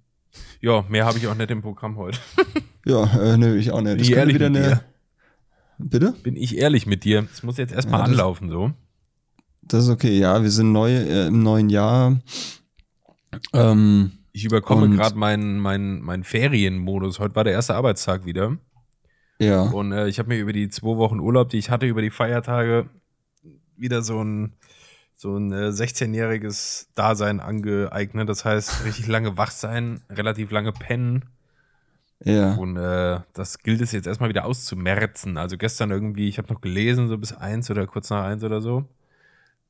Ja, 0.61 0.85
mehr 0.89 1.05
habe 1.07 1.19
ich 1.19 1.27
auch 1.27 1.35
nicht 1.35 1.51
im 1.51 1.63
Programm 1.63 1.97
heute. 1.97 2.19
Ja, 2.89 3.03
äh, 3.21 3.37
nö, 3.37 3.57
ich 3.57 3.73
auch 3.73 3.81
nicht. 3.81 3.95
Bin 3.97 4.05
ich 4.05 4.13
ehrlich 4.13 4.37
wieder 4.37 4.49
mit 4.49 4.63
eine. 4.63 4.77
dir? 4.77 4.85
Bitte? 5.79 6.13
Bin 6.23 6.37
ich 6.37 6.57
ehrlich 6.57 6.87
mit 6.87 7.03
dir? 7.03 7.27
Es 7.33 7.43
muss 7.43 7.57
jetzt 7.57 7.73
erstmal 7.73 7.99
Ja, 7.99 8.05
anlaufen, 8.07 8.49
so. 8.49 8.71
Das 9.63 9.83
ist 9.83 9.91
okay, 9.91 10.17
ja, 10.17 10.41
wir 10.41 10.51
sind 10.53 10.71
neu 10.71 10.93
äh, 10.93 11.27
im 11.27 11.43
neuen 11.43 11.69
Jahr. 11.69 12.21
Ähm, 13.53 14.13
Ich 14.31 14.45
überkomme 14.45 14.89
gerade 14.91 15.17
meinen 15.17 15.59
mein, 15.59 16.01
mein 16.01 16.23
Ferienmodus. 16.23 17.19
Heute 17.19 17.35
war 17.35 17.43
der 17.43 17.55
erste 17.55 17.75
Arbeitstag 17.75 18.25
wieder. 18.25 18.57
Ja. 19.39 19.63
Und 19.63 19.93
äh, 19.93 20.09
ich 20.09 20.19
habe 20.19 20.29
mir 20.29 20.39
über 20.39 20.53
die 20.53 20.69
zwei 20.69 20.97
Wochen 20.97 21.21
Urlaub, 21.21 21.51
die 21.51 21.59
ich 21.59 21.71
hatte, 21.71 21.87
über 21.87 22.03
die 22.03 22.11
Feiertage, 22.11 22.89
wieder 23.77 24.03
so 24.03 24.23
ein, 24.23 24.55
so 25.15 25.37
ein 25.37 25.53
äh, 25.53 25.69
16-jähriges 25.69 26.89
Dasein 26.95 27.41
angeeignet. 27.41 28.29
Das 28.29 28.45
heißt, 28.45 28.85
richtig 28.85 29.07
lange 29.07 29.37
wach 29.37 29.51
sein, 29.51 30.01
relativ 30.11 30.51
lange 30.51 30.73
pennen. 30.73 31.27
Ja. 32.25 32.55
Und 32.55 32.77
äh, 32.77 33.21
das 33.35 33.59
gilt 33.59 33.81
es 33.83 33.93
jetzt 33.93 34.07
erstmal 34.07 34.31
wieder 34.31 34.47
auszumerzen. 34.47 35.37
Also 35.37 35.59
gestern 35.59 35.91
irgendwie, 35.91 36.29
ich 36.29 36.39
habe 36.39 36.53
noch 36.53 36.61
gelesen, 36.61 37.09
so 37.09 37.19
bis 37.19 37.33
eins 37.33 37.71
oder 37.71 37.87
kurz 37.87 38.11
nach 38.11 38.25
eins 38.25 38.43
oder 38.43 38.61
so. 38.61 38.85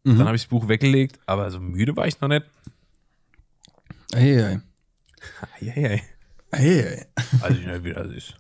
Mhm. 0.05 0.19
Dann 0.19 0.27
habe 0.27 0.37
ich 0.37 0.43
das 0.43 0.51
Buch 0.51 0.69
weggelegt, 0.69 1.19
aber 1.27 1.51
so 1.51 1.59
müde 1.59 1.97
war 1.97 2.07
ich 2.07 2.21
noch 2.21 2.29
nicht. 2.29 2.47
Hey, 4.15 4.37
hey. 4.37 4.61
Hey, 5.59 5.71
hey. 5.71 6.03
Hey, 6.53 6.83
hey. 6.83 7.05
Also 7.43 7.61
nicht, 7.61 7.85
wie 7.85 7.93
das 7.93 8.07
ist. 8.09 8.35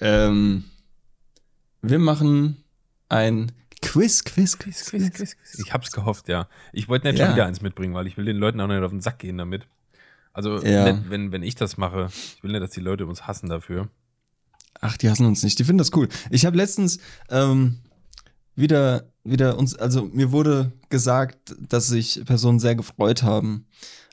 Ähm, 0.00 0.64
wir 1.82 1.98
machen 1.98 2.62
ein 3.08 3.52
Quiz, 3.82 4.24
Quiz, 4.24 4.58
Quiz, 4.58 4.84
Quiz. 4.86 5.10
Quiz, 5.12 5.36
Quiz. 5.36 5.58
Ich 5.64 5.72
hab's 5.72 5.92
gehofft, 5.92 6.28
ja. 6.28 6.48
Ich 6.72 6.88
wollte 6.88 7.06
nicht 7.08 7.18
Ja. 7.18 7.26
schon 7.26 7.34
wieder 7.34 7.46
eins 7.46 7.60
mitbringen, 7.62 7.94
weil 7.94 8.06
ich 8.06 8.16
will 8.16 8.24
den 8.24 8.36
Leuten 8.36 8.60
auch 8.60 8.66
nicht 8.66 8.82
auf 8.82 8.90
den 8.90 9.00
Sack 9.00 9.18
gehen 9.18 9.38
damit. 9.38 9.66
Also, 10.32 10.62
Ja. 10.64 10.92
nicht, 10.92 11.08
wenn, 11.10 11.32
wenn 11.32 11.42
ich 11.42 11.54
das 11.54 11.76
mache, 11.76 12.08
ich 12.36 12.42
will 12.42 12.50
nicht, 12.52 12.62
dass 12.62 12.70
die 12.70 12.80
Leute 12.80 13.06
uns 13.06 13.26
hassen 13.26 13.48
dafür. 13.48 13.88
Ach, 14.80 14.96
die 14.96 15.08
hassen 15.08 15.24
uns 15.26 15.42
nicht. 15.42 15.58
Die 15.58 15.64
finden 15.64 15.78
das 15.78 15.92
cool. 15.94 16.08
Ich 16.30 16.44
habe 16.44 16.56
letztens 16.56 16.98
ähm, 17.30 17.78
wieder, 18.54 19.04
wieder 19.24 19.58
uns, 19.58 19.74
also 19.76 20.04
mir 20.04 20.32
wurde 20.32 20.72
gesagt, 20.90 21.54
dass 21.58 21.86
sich 21.86 22.22
Personen 22.26 22.58
sehr 22.58 22.74
gefreut 22.74 23.22
haben, 23.22 23.66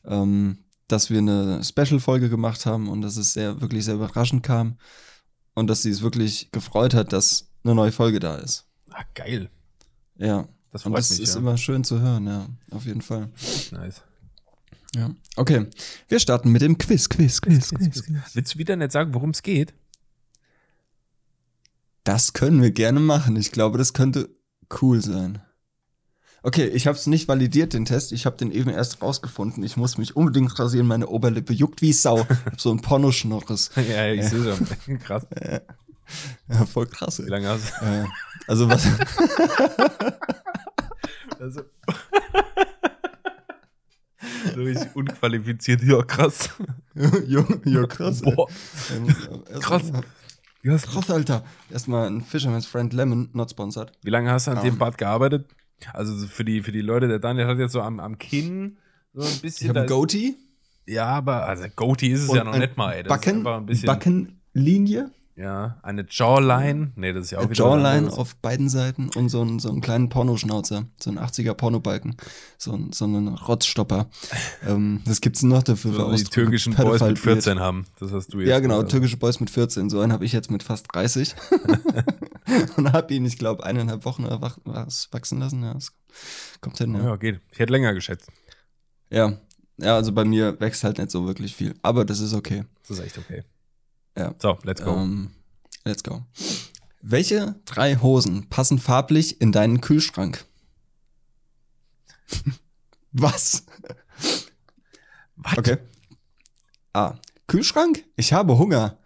ähm, 0.06 0.60
dass 0.88 1.10
wir 1.10 1.18
eine 1.18 1.64
Special-Folge 1.64 2.30
gemacht 2.30 2.66
haben 2.66 2.88
und 2.90 3.02
dass 3.02 3.18
es 3.18 3.34
sehr, 3.34 3.60
wirklich 3.62 3.84
sehr 3.86 3.96
überraschend 3.96 4.44
kam 4.44 4.78
und 5.56 5.68
dass 5.68 5.82
sie 5.84 5.92
es 5.92 6.02
wirklich 6.02 6.52
gefreut 6.52 6.94
hat, 6.94 7.14
dass 7.14 7.50
eine 7.64 7.76
neue 7.76 7.92
Folge 7.92 8.20
da 8.20 8.36
ist. 8.36 8.66
Ah, 8.92 9.04
geil. 9.14 9.50
Ja. 10.18 10.48
Das 10.72 10.86
Und 10.86 10.94
das 10.94 11.12
mich, 11.12 11.22
ist 11.22 11.36
ja. 11.36 11.40
immer 11.40 11.58
schön 11.58 11.84
zu 11.84 12.00
hören, 12.00 12.26
ja, 12.26 12.48
auf 12.72 12.86
jeden 12.86 13.02
Fall. 13.02 13.30
nice. 13.72 14.02
Ja. 14.96 15.12
Okay, 15.36 15.68
wir 16.08 16.20
starten 16.20 16.52
mit 16.52 16.62
dem 16.62 16.78
Quiz, 16.78 17.10
Quiz, 17.10 17.42
Quiz, 17.42 17.70
Quiz. 17.70 18.04
Willst 18.34 18.54
du 18.54 18.60
wieder 18.60 18.76
nicht 18.76 18.92
sagen, 18.92 19.14
worum 19.14 19.32
es 19.32 19.42
geht? 19.44 19.74
Das 22.04 22.34
können 22.34 22.62
wir 22.62 22.72
gerne 22.72 23.00
machen. 23.00 23.36
Ich 23.36 23.52
glaube, 23.52 23.78
das 23.78 23.94
könnte 23.94 24.30
cool 24.82 25.02
sein. 25.02 25.42
Okay, 26.46 26.66
ich 26.68 26.88
habe 26.88 26.98
es 26.98 27.08
nicht 27.08 27.28
validiert, 27.30 27.72
den 27.74 27.86
Test. 27.86 28.12
Ich 28.12 28.26
habe 28.26 28.36
den 28.36 28.52
eben 28.52 28.70
erst 28.70 29.02
rausgefunden. 29.02 29.64
Ich 29.64 29.78
muss 29.78 29.98
mich 29.98 30.16
unbedingt 30.18 30.60
rasieren. 30.60 30.86
Meine 30.88 31.08
Oberlippe 31.08 31.54
juckt 31.54 31.82
wie 31.82 31.94
Sau. 31.94 32.28
So 32.58 32.70
ein 32.72 32.82
Pornoschnorres. 32.82 33.72
ja, 33.78 34.08
ich 34.12 34.26
sehe 34.28 34.54
schon. 34.56 35.00
Krass. 35.00 35.26
Ja, 36.50 36.66
voll 36.66 36.86
krass. 36.88 37.18
Wie 37.20 37.24
Ey. 37.24 37.30
lange 37.30 37.48
hast 37.48 37.72
Äh, 37.82 38.04
also 38.46 38.70
was? 38.70 38.84
du? 38.84 38.90
Also. 41.40 41.62
so 44.54 44.62
richtig 44.62 44.96
unqualifiziert. 44.96 45.82
Ja, 45.82 46.02
krass. 46.04 46.50
jo, 47.26 47.46
jo, 47.64 47.88
krass. 47.88 48.22
ey. 48.22 48.36
Boah, 48.36 48.48
Ähm, 48.96 49.16
erst- 49.50 49.64
krass. 49.64 49.82
Wie, 50.62 50.70
Krass, 50.78 51.10
Alter. 51.10 51.44
Erstmal 51.72 52.08
ein 52.08 52.22
Fisherman's 52.22 52.66
Friend 52.66 52.92
Lemon, 52.94 53.30
not 53.34 53.50
sponsored. 53.52 53.92
wie 54.04 54.10
lange 54.10 54.30
hast 54.32 54.48
du 54.48 54.52
an 54.52 54.58
Ja. 54.58 54.64
dem 54.64 54.78
Bart 54.78 54.98
gearbeitet? 54.98 55.48
Also 55.94 56.16
so 56.16 56.28
für 56.28 56.46
die, 56.46 56.62
für 56.62 56.72
die 56.72 56.82
Leute, 56.82 57.08
der 57.08 57.20
Daniel 57.20 57.48
hat 57.48 57.58
jetzt 57.58 57.74
so 57.74 57.82
am, 57.82 58.00
am 58.00 58.18
Kinn 58.18 58.78
so 59.14 59.22
ein 59.26 59.40
bisschen. 59.42 59.76
Ich 59.76 59.82
ist- 59.84 59.90
Goatee. 59.90 60.36
Ja, 60.86 61.06
aber 61.06 61.46
also 61.46 61.64
Goatee 61.76 62.10
ist 62.12 62.24
es 62.24 62.30
und 62.30 62.36
ja 62.36 62.44
noch 62.44 62.58
nicht 62.58 62.76
mal, 62.76 62.92
ey. 62.92 63.04
Das 63.04 63.16
ist 63.16 63.22
Backen, 63.26 63.38
einfach 63.40 63.58
ein 63.58 63.66
bisschen. 63.66 63.88
Backenlinie. 63.88 65.12
Ja, 65.36 65.80
eine 65.82 66.06
Jawline. 66.08 66.92
Nee, 66.96 67.12
das 67.12 67.26
ist 67.26 67.32
ja 67.32 67.40
auch 67.40 67.46
Eine 67.46 67.54
Jawline 67.54 68.12
auf 68.12 68.36
beiden 68.36 68.70
Seiten 68.70 69.10
und 69.16 69.30
so 69.30 69.42
einen, 69.42 69.58
so 69.58 69.70
einen 69.70 69.82
kleinen 69.82 70.10
Pornoschnauzer, 70.10 70.86
so 71.00 71.10
ein 71.10 71.18
80er 71.18 71.56
Pornobalken, 71.56 72.18
so, 72.60 72.74
ein, 72.74 72.92
so 72.94 73.06
einen 73.06 73.30
Rotzstopper. 73.30 74.10
ähm, 74.68 75.02
gibt's 75.22 75.40
denn 75.40 75.50
noch 75.50 75.64
dafür? 75.64 75.94
für 75.94 76.02
So 76.02 76.16
die 76.16 76.24
türkischen 76.26 76.76
Boys 76.76 77.02
mit 77.02 77.18
14 77.18 77.60
haben. 77.60 77.86
Das 78.00 78.12
hast 78.12 78.34
du 78.34 78.42
jetzt. 78.42 78.50
Ja, 78.50 78.60
genau, 78.60 78.84
türkische 78.84 79.18
Boys 79.18 79.40
mit 79.40 79.50
14. 79.50 79.90
So 79.90 80.02
einen 80.02 80.14
habe 80.14 80.24
ich 80.24 80.34
jetzt 80.34 80.52
mit 80.52 80.62
fast 80.62 80.86
30. 80.94 81.34
und 82.78 82.92
habe 82.94 83.14
ihn, 83.14 83.26
ich 83.26 83.38
glaube, 83.38 83.64
eineinhalb 83.64 84.06
Wochen 84.06 84.24
wachsen 84.26 85.40
lassen. 85.40 85.64
Ja, 85.64 85.74
das 85.74 85.94
kommt 86.62 86.78
hin, 86.78 86.96
Ja. 86.96 87.04
ja. 87.04 87.16
geht. 87.16 87.42
Ich 87.52 87.60
hätte 87.60 87.72
länger 87.72 87.94
geschätzt. 87.94 88.30
Ja. 89.10 89.38
Ja, 89.78 89.96
also 89.96 90.12
bei 90.12 90.24
mir 90.24 90.60
wächst 90.60 90.84
halt 90.84 91.00
nicht 91.00 91.12
so 91.12 91.26
wirklich 91.26 91.56
viel. 91.56 91.74
Aber 91.82 92.06
das 92.06 92.20
ist 92.20 92.34
okay. 92.34 92.66
Das 92.88 92.98
ist 92.98 93.06
echt 93.06 93.18
okay. 93.18 93.44
Ja. 94.18 94.36
So, 94.40 94.58
let's 94.64 94.84
go. 94.84 94.96
Ähm, 94.96 95.32
let's 95.84 96.04
go. 96.04 96.24
Welche 97.02 97.56
drei 97.66 97.96
Hosen 97.96 98.50
passen 98.50 98.80
farblich 98.80 99.42
in 99.42 99.52
deinen 99.52 99.82
Kühlschrank? 99.82 100.46
Was? 103.12 103.66
Was? 105.36 105.58
Okay. 105.58 105.78
A. 106.94 107.16
Kühlschrank? 107.48 108.06
Ich 108.16 108.34
habe 108.34 108.58
Hunger. 108.58 108.98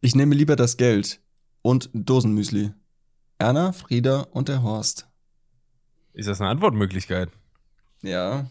Ich 0.00 0.14
nehme 0.14 0.34
lieber 0.34 0.56
das 0.56 0.76
Geld 0.76 1.19
und 1.62 1.90
Dosenmüsli. 1.92 2.72
Erna, 3.38 3.72
Frieda 3.72 4.22
und 4.32 4.48
der 4.48 4.62
Horst. 4.62 5.08
Ist 6.12 6.28
das 6.28 6.40
eine 6.40 6.50
Antwortmöglichkeit? 6.50 7.30
Ja, 8.02 8.50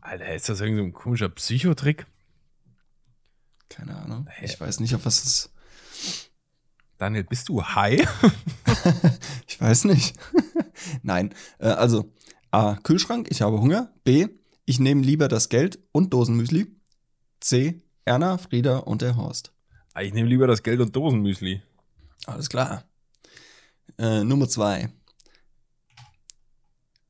Alter, 0.00 0.34
ist 0.34 0.48
das 0.48 0.60
irgendein 0.60 0.84
so 0.84 0.88
ein 0.88 0.92
komischer 0.94 1.28
Psychotrick? 1.28 2.06
keine 3.68 3.96
Ahnung. 3.96 4.26
Hä? 4.28 4.44
Ich 4.46 4.60
weiß 4.60 4.80
nicht, 4.80 4.94
auf 4.96 5.04
was 5.06 5.22
es. 5.24 5.52
Daniel, 6.98 7.24
bist 7.24 7.48
du 7.48 7.62
high? 7.62 8.06
Ich 9.46 9.60
weiß 9.60 9.84
nicht. 9.84 10.16
Nein. 11.02 11.34
Äh, 11.58 11.66
also 11.68 12.10
A. 12.50 12.76
Kühlschrank, 12.76 13.28
ich 13.30 13.42
habe 13.42 13.60
Hunger. 13.60 13.92
B. 14.04 14.26
Ich 14.64 14.80
nehme 14.80 15.02
lieber 15.02 15.28
das 15.28 15.50
Geld 15.50 15.78
und 15.92 16.14
Dosenmüsli. 16.14 16.74
C. 17.40 17.82
Erna, 18.06 18.38
Frieda 18.38 18.78
und 18.78 19.02
der 19.02 19.16
Horst. 19.16 19.52
Ah, 19.92 20.00
Ich 20.02 20.14
nehme 20.14 20.28
lieber 20.30 20.46
das 20.46 20.62
Geld 20.62 20.80
und 20.80 20.96
Dosenmüsli. 20.96 21.62
Alles 22.26 22.48
klar. 22.48 22.84
Äh, 23.98 24.24
Nummer 24.24 24.48
zwei. 24.48 24.90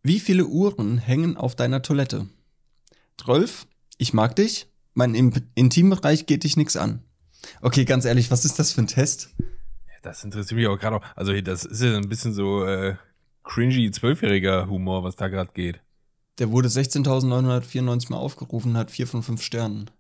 Wie 0.03 0.21
viele 0.21 0.47
Uhren 0.47 0.99
hängen 0.99 1.37
auf 1.37 1.55
deiner 1.55 1.83
Toilette? 1.83 2.29
12. 3.19 3.67
Ich 3.99 4.15
mag 4.15 4.35
dich. 4.37 4.67
Mein 4.95 5.15
Im 5.15 5.33
Intimbereich 5.55 6.27
geht 6.27 6.45
dich 6.45 6.57
nix 6.57 6.77
an. 6.77 7.05
Okay, 7.61 7.85
ganz 7.85 8.05
ehrlich, 8.05 8.31
was 8.31 8.45
ist 8.45 8.59
das 8.59 8.73
für 8.73 8.83
ein 8.83 8.87
Test? 8.87 9.35
Das 10.03 10.25
interessiert 10.25 10.59
mich 10.59 10.67
auch 10.67 10.79
gerade 10.79 10.97
auch. 10.97 11.05
Also, 11.17 11.39
das 11.41 11.65
ist 11.65 11.83
ja 11.83 11.97
ein 11.97 12.09
bisschen 12.09 12.33
so 12.33 12.65
äh, 12.65 12.97
cringy 13.45 13.91
zwölfjähriger 13.91 14.69
Humor, 14.69 15.05
was 15.05 15.17
da 15.17 15.29
gerade 15.29 15.53
geht. 15.53 15.81
Der 16.39 16.51
wurde 16.51 16.69
16.994 16.69 18.11
Mal 18.11 18.17
aufgerufen, 18.17 18.77
hat 18.77 18.91
4 18.91 19.07
von 19.07 19.23
5 19.23 19.43
Sternen. 19.43 19.91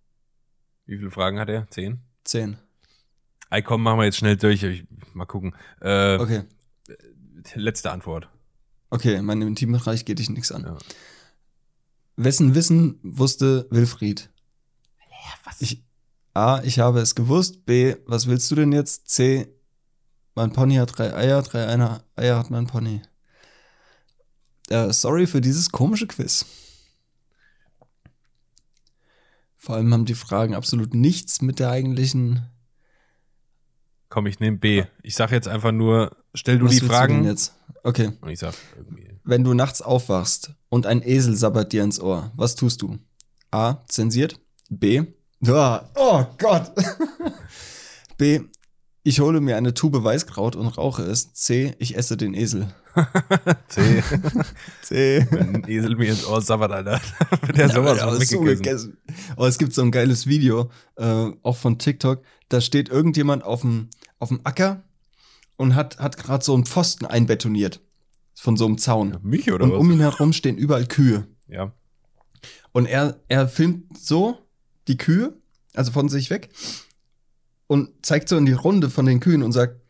Wie 0.86 0.96
viele 0.96 1.10
Fragen 1.10 1.38
hat 1.38 1.50
er? 1.50 1.68
Zehn? 1.70 2.00
10. 2.24 2.56
Ey, 3.50 3.62
komm, 3.62 3.82
machen 3.82 3.98
wir 3.98 4.04
jetzt 4.04 4.16
schnell 4.16 4.36
durch. 4.36 4.62
Ich, 4.62 4.84
mal 5.12 5.26
gucken. 5.26 5.54
Äh, 5.80 6.16
Okay. 6.18 6.42
Letzte 7.54 7.90
Antwort. 7.90 8.28
Okay, 8.90 9.20
mein 9.22 9.40
Intimbereich 9.42 10.04
geht 10.04 10.18
dich 10.18 10.30
nix 10.30 10.52
an. 10.52 10.62
Ja. 10.64 10.78
Wessen 12.16 12.54
Wissen 12.54 12.98
wusste 13.02 13.66
Wilfried? 13.70 14.28
Was? 15.44 15.60
Ich, 15.62 15.82
A, 16.34 16.60
ich 16.62 16.78
habe 16.80 17.00
es 17.00 17.14
gewusst. 17.14 17.64
B, 17.64 17.96
was 18.06 18.26
willst 18.26 18.50
du 18.50 18.56
denn 18.56 18.72
jetzt? 18.72 19.08
C, 19.08 19.48
mein 20.34 20.52
Pony 20.52 20.76
hat 20.76 20.96
drei 20.98 21.14
Eier, 21.14 21.42
drei 21.42 21.66
Eier, 21.66 22.04
Eier 22.14 22.38
hat 22.38 22.50
mein 22.50 22.66
Pony. 22.66 23.00
Äh, 24.68 24.92
sorry 24.92 25.26
für 25.26 25.40
dieses 25.40 25.70
komische 25.70 26.06
Quiz. 26.06 26.44
Vor 29.56 29.76
allem 29.76 29.92
haben 29.92 30.04
die 30.04 30.14
Fragen 30.14 30.54
absolut 30.54 30.94
nichts 30.94 31.42
mit 31.42 31.58
der 31.58 31.70
eigentlichen. 31.70 32.46
Komm, 34.10 34.26
ich 34.26 34.40
nehme 34.40 34.58
B. 34.58 34.84
Ich 35.02 35.14
sag 35.14 35.30
jetzt 35.30 35.46
einfach 35.48 35.70
nur, 35.72 36.16
stell 36.34 36.58
du 36.58 36.66
Was 36.66 36.72
die 36.72 36.80
Fragen. 36.80 37.22
denn 37.22 37.24
jetzt? 37.30 37.54
Okay. 37.84 38.10
Und 38.20 38.28
ich 38.28 38.40
sag 38.40 38.54
irgendwie. 38.76 39.08
Wenn 39.22 39.44
du 39.44 39.54
nachts 39.54 39.80
aufwachst 39.80 40.52
und 40.68 40.84
ein 40.86 41.00
Esel 41.02 41.36
sabbert 41.36 41.72
dir 41.72 41.84
ins 41.84 42.00
Ohr, 42.00 42.32
was 42.34 42.56
tust 42.56 42.82
du? 42.82 42.98
A. 43.52 43.76
Zensiert. 43.88 44.40
B. 44.68 45.02
Ah, 45.46 45.84
oh 45.94 46.26
Gott. 46.38 46.72
B. 48.18 48.40
Ich 49.02 49.20
hole 49.20 49.40
mir 49.40 49.56
eine 49.56 49.72
Tube 49.72 50.02
Weißkraut 50.04 50.56
und 50.56 50.66
rauche 50.66 51.02
es. 51.02 51.32
C. 51.32 51.74
Ich 51.78 51.96
esse 51.96 52.16
den 52.16 52.34
Esel. 52.34 52.66
C. 53.68 54.02
C. 54.82 55.26
Wenn 55.30 55.54
ein 55.56 55.68
Esel 55.68 55.96
mir 55.96 56.10
ins 56.10 56.26
Ohr 56.26 56.42
sabbert, 56.42 56.72
Alter. 56.72 57.00
Wird 57.42 57.56
der 57.56 57.68
sowas 57.70 57.98
Ja, 57.98 58.08
von 58.10 58.20
so 58.20 58.40
gegessen. 58.40 58.98
Oh, 59.36 59.46
es 59.46 59.56
gibt 59.56 59.72
so 59.72 59.82
ein 59.82 59.90
geiles 59.92 60.26
Video, 60.26 60.70
äh, 60.96 61.30
auch 61.42 61.56
von 61.56 61.78
TikTok. 61.78 62.22
Da 62.48 62.60
steht 62.60 62.88
irgendjemand 62.88 63.44
auf 63.44 63.60
dem 63.62 63.88
auf 64.20 64.28
dem 64.28 64.40
Acker 64.44 64.84
und 65.56 65.74
hat, 65.74 65.98
hat 65.98 66.16
gerade 66.16 66.44
so 66.44 66.54
einen 66.54 66.64
Pfosten 66.64 67.06
einbetoniert. 67.06 67.80
Von 68.34 68.56
so 68.56 68.64
einem 68.64 68.78
Zaun. 68.78 69.18
Mich 69.22 69.50
oder 69.52 69.64
und 69.64 69.72
was? 69.72 69.78
um 69.80 69.90
ihn 69.90 70.00
herum 70.00 70.32
stehen 70.32 70.56
überall 70.56 70.86
Kühe. 70.86 71.26
ja. 71.48 71.72
Und 72.72 72.86
er, 72.86 73.18
er 73.28 73.48
filmt 73.48 73.98
so 73.98 74.38
die 74.86 74.96
Kühe, 74.96 75.34
also 75.74 75.90
von 75.90 76.08
sich 76.08 76.30
weg, 76.30 76.50
und 77.66 77.90
zeigt 78.06 78.28
so 78.28 78.36
in 78.36 78.46
die 78.46 78.52
Runde 78.52 78.88
von 78.88 79.06
den 79.06 79.18
Kühen 79.18 79.42
und 79.42 79.52
sagt, 79.52 79.80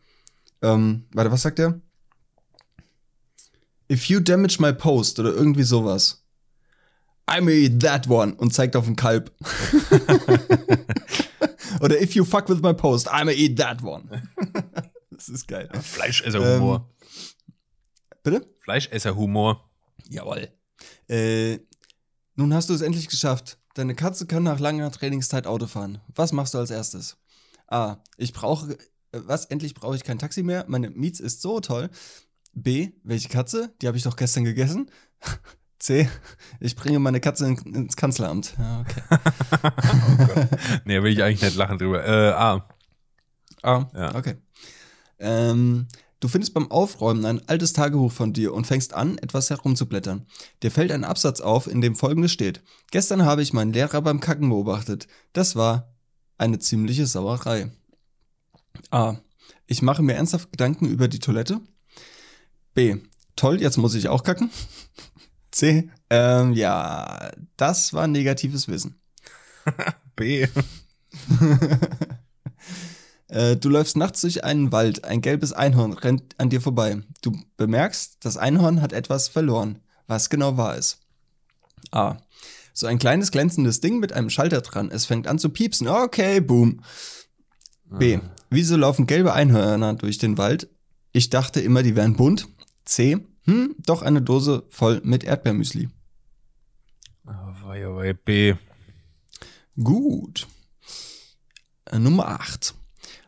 ähm, 0.61 1.05
warte, 1.13 1.31
was 1.31 1.43
sagt 1.43 1.59
er? 1.59 1.79
If 3.89 4.05
you 4.05 4.19
damage 4.19 4.57
my 4.59 4.73
post 4.73 5.19
oder 5.19 5.31
irgendwie 5.31 5.63
sowas. 5.63 6.23
I 7.29 7.39
may 7.39 7.65
eat 7.65 7.81
that 7.81 8.09
one 8.09 8.33
und 8.35 8.51
zeigt 8.53 8.75
auf 8.75 8.85
den 8.85 8.95
Kalb. 8.95 9.31
oder 11.81 12.01
if 12.01 12.13
you 12.15 12.23
fuck 12.23 12.47
with 12.49 12.61
my 12.61 12.73
post, 12.73 13.07
I 13.11 13.23
may 13.23 13.33
eat 13.33 13.57
that 13.59 13.83
one. 13.83 14.23
das 15.11 15.29
ist 15.29 15.47
geil. 15.47 15.69
Fleischesser-Humor. 15.81 16.89
Bitte? 18.23 18.47
Fleischesser-Humor. 18.59 19.69
Jawohl. 20.09 20.49
Äh, 21.07 21.59
nun 22.35 22.53
hast 22.53 22.69
du 22.69 22.73
es 22.73 22.81
endlich 22.81 23.07
geschafft. 23.07 23.57
Deine 23.73 23.95
Katze 23.95 24.25
kann 24.25 24.43
nach 24.43 24.59
langer 24.59 24.91
Trainingszeit 24.91 25.47
Auto 25.47 25.67
fahren. 25.67 26.01
Was 26.15 26.31
machst 26.33 26.53
du 26.53 26.57
als 26.57 26.71
erstes? 26.71 27.17
A. 27.67 27.97
Ich 28.17 28.33
brauche. 28.33 28.73
äh, 28.73 28.77
Was? 29.11 29.45
Endlich 29.45 29.73
brauche 29.73 29.95
ich 29.95 30.03
kein 30.03 30.19
Taxi 30.19 30.43
mehr. 30.43 30.65
Meine 30.67 30.89
Miets 30.89 31.19
ist 31.19 31.41
so 31.41 31.59
toll. 31.59 31.89
B. 32.53 32.91
Welche 33.03 33.29
Katze? 33.29 33.73
Die 33.81 33.87
habe 33.87 33.97
ich 33.97 34.03
doch 34.03 34.15
gestern 34.15 34.43
gegessen. 34.43 34.89
C. 35.81 36.09
Ich 36.59 36.75
bringe 36.75 36.99
meine 36.99 37.19
Katze 37.19 37.47
in, 37.47 37.57
ins 37.73 37.95
Kanzleramt. 37.95 38.53
Ja, 38.57 38.81
okay. 38.81 40.47
Nee, 40.85 41.01
will 41.01 41.11
ich 41.11 41.23
eigentlich 41.23 41.41
nicht 41.41 41.55
lachen 41.55 41.77
drüber. 41.79 42.05
Äh, 42.05 42.31
A. 42.33 42.67
Ah, 43.63 43.85
Ja. 43.95 44.15
okay. 44.15 44.35
Ähm, 45.19 45.87
du 46.19 46.27
findest 46.27 46.53
beim 46.53 46.69
Aufräumen 46.71 47.25
ein 47.25 47.47
altes 47.47 47.73
Tagebuch 47.73 48.11
von 48.11 48.31
dir 48.33 48.53
und 48.53 48.67
fängst 48.67 48.93
an, 48.93 49.17
etwas 49.19 49.49
herumzublättern. 49.49 50.25
Dir 50.63 50.71
fällt 50.71 50.91
ein 50.91 51.03
Absatz 51.03 51.41
auf, 51.41 51.67
in 51.67 51.81
dem 51.81 51.95
folgendes 51.95 52.31
steht. 52.31 52.61
Gestern 52.91 53.25
habe 53.25 53.41
ich 53.41 53.53
meinen 53.53 53.73
Lehrer 53.73 54.01
beim 54.01 54.19
Kacken 54.19 54.49
beobachtet. 54.49 55.07
Das 55.33 55.55
war 55.55 55.93
eine 56.37 56.59
ziemliche 56.59 57.05
Sauerei. 57.07 57.71
A. 58.89 59.15
Ich 59.67 59.81
mache 59.81 60.01
mir 60.03 60.13
ernsthaft 60.13 60.51
Gedanken 60.51 60.87
über 60.87 61.07
die 61.07 61.19
Toilette. 61.19 61.59
B. 62.73 62.97
Toll, 63.35 63.61
jetzt 63.61 63.77
muss 63.77 63.95
ich 63.95 64.09
auch 64.09 64.23
kacken. 64.23 64.49
C. 65.51 65.89
Ähm, 66.09 66.53
ja, 66.53 67.31
das 67.57 67.93
war 67.93 68.07
negatives 68.07 68.67
Wissen. 68.67 68.99
B. 70.15 70.47
Äh, 73.31 73.55
du 73.55 73.69
läufst 73.69 73.95
nachts 73.95 74.19
durch 74.19 74.43
einen 74.43 74.73
Wald, 74.73 75.05
ein 75.05 75.21
gelbes 75.21 75.53
Einhorn 75.53 75.93
rennt 75.93 76.37
an 76.37 76.49
dir 76.49 76.59
vorbei. 76.59 77.01
Du 77.21 77.31
bemerkst, 77.55 78.17
das 78.19 78.35
Einhorn 78.35 78.81
hat 78.81 78.91
etwas 78.91 79.29
verloren. 79.29 79.79
Was 80.05 80.29
genau 80.29 80.57
war 80.57 80.75
es? 80.75 80.99
A. 81.91 82.17
So 82.73 82.87
ein 82.87 82.99
kleines 82.99 83.31
glänzendes 83.31 83.79
Ding 83.79 83.99
mit 83.99 84.11
einem 84.11 84.29
Schalter 84.29 84.59
dran. 84.59 84.91
Es 84.91 85.05
fängt 85.05 85.27
an 85.27 85.39
zu 85.39 85.49
piepsen. 85.49 85.87
Okay, 85.87 86.41
boom. 86.41 86.81
B. 87.85 88.19
Wieso 88.49 88.75
laufen 88.75 89.07
gelbe 89.07 89.31
Einhörner 89.31 89.93
durch 89.93 90.17
den 90.17 90.37
Wald? 90.37 90.69
Ich 91.13 91.29
dachte 91.29 91.61
immer, 91.61 91.83
die 91.83 91.95
wären 91.95 92.17
bunt. 92.17 92.49
C. 92.83 93.19
Hm, 93.45 93.75
doch 93.79 94.01
eine 94.01 94.21
Dose 94.21 94.63
voll 94.69 95.01
mit 95.03 95.23
Erdbeermüsli. 95.23 95.89
Oh, 97.25 98.13
B. 98.25 98.55
Gut. 99.81 100.47
Äh, 101.85 101.99
Nummer 101.99 102.27
8. 102.27 102.75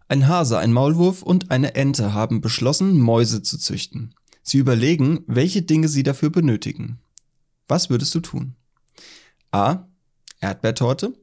Ein 0.07 0.27
Hase, 0.27 0.59
ein 0.59 0.73
Maulwurf 0.73 1.23
und 1.23 1.51
eine 1.51 1.75
Ente 1.75 2.13
haben 2.13 2.41
beschlossen, 2.41 2.99
Mäuse 2.99 3.41
zu 3.41 3.57
züchten. 3.57 4.13
Sie 4.43 4.57
überlegen, 4.57 5.23
welche 5.27 5.61
Dinge 5.61 5.87
sie 5.87 6.03
dafür 6.03 6.29
benötigen. 6.29 6.99
Was 7.67 7.89
würdest 7.89 8.13
du 8.13 8.19
tun? 8.19 8.55
A. 9.51 9.87
Erdbeertorte. 10.41 11.13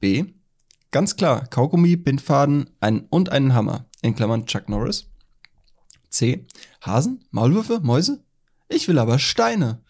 B. 0.00 0.24
Ganz 0.90 1.16
klar, 1.16 1.46
Kaugummi, 1.46 1.96
Bindfaden 1.96 2.70
ein, 2.80 3.00
und 3.10 3.28
einen 3.28 3.54
Hammer. 3.54 3.84
In 4.00 4.14
Klammern 4.14 4.46
Chuck 4.46 4.68
Norris. 4.68 5.10
C. 6.10 6.46
Hasen, 6.80 7.24
Maulwürfe, 7.30 7.80
Mäuse? 7.82 8.22
Ich 8.68 8.88
will 8.88 8.98
aber 8.98 9.18
Steine. 9.18 9.82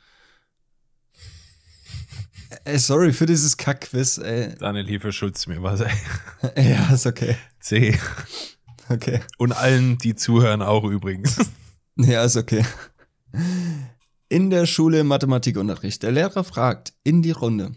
Ey, 2.64 2.78
sorry 2.78 3.12
für 3.12 3.26
dieses 3.26 3.56
Kackquiz, 3.56 4.18
ey. 4.18 4.54
Daniel, 4.58 4.86
hier 4.86 5.00
verschulzt 5.00 5.46
mir 5.48 5.62
was, 5.62 5.80
ey. 5.80 5.92
Ja, 6.70 6.92
ist 6.92 7.06
okay. 7.06 7.36
C. 7.60 7.98
Okay. 8.88 9.20
Und 9.36 9.52
allen, 9.52 9.98
die 9.98 10.14
zuhören, 10.14 10.62
auch 10.62 10.84
übrigens. 10.84 11.36
Ja, 12.00 12.22
ist 12.22 12.36
okay. 12.36 12.64
In 14.28 14.50
der 14.50 14.66
Schule 14.66 15.02
Mathematikunterricht. 15.02 16.04
Der 16.04 16.12
Lehrer 16.12 16.44
fragt 16.44 16.92
in 17.02 17.22
die 17.22 17.32
Runde, 17.32 17.72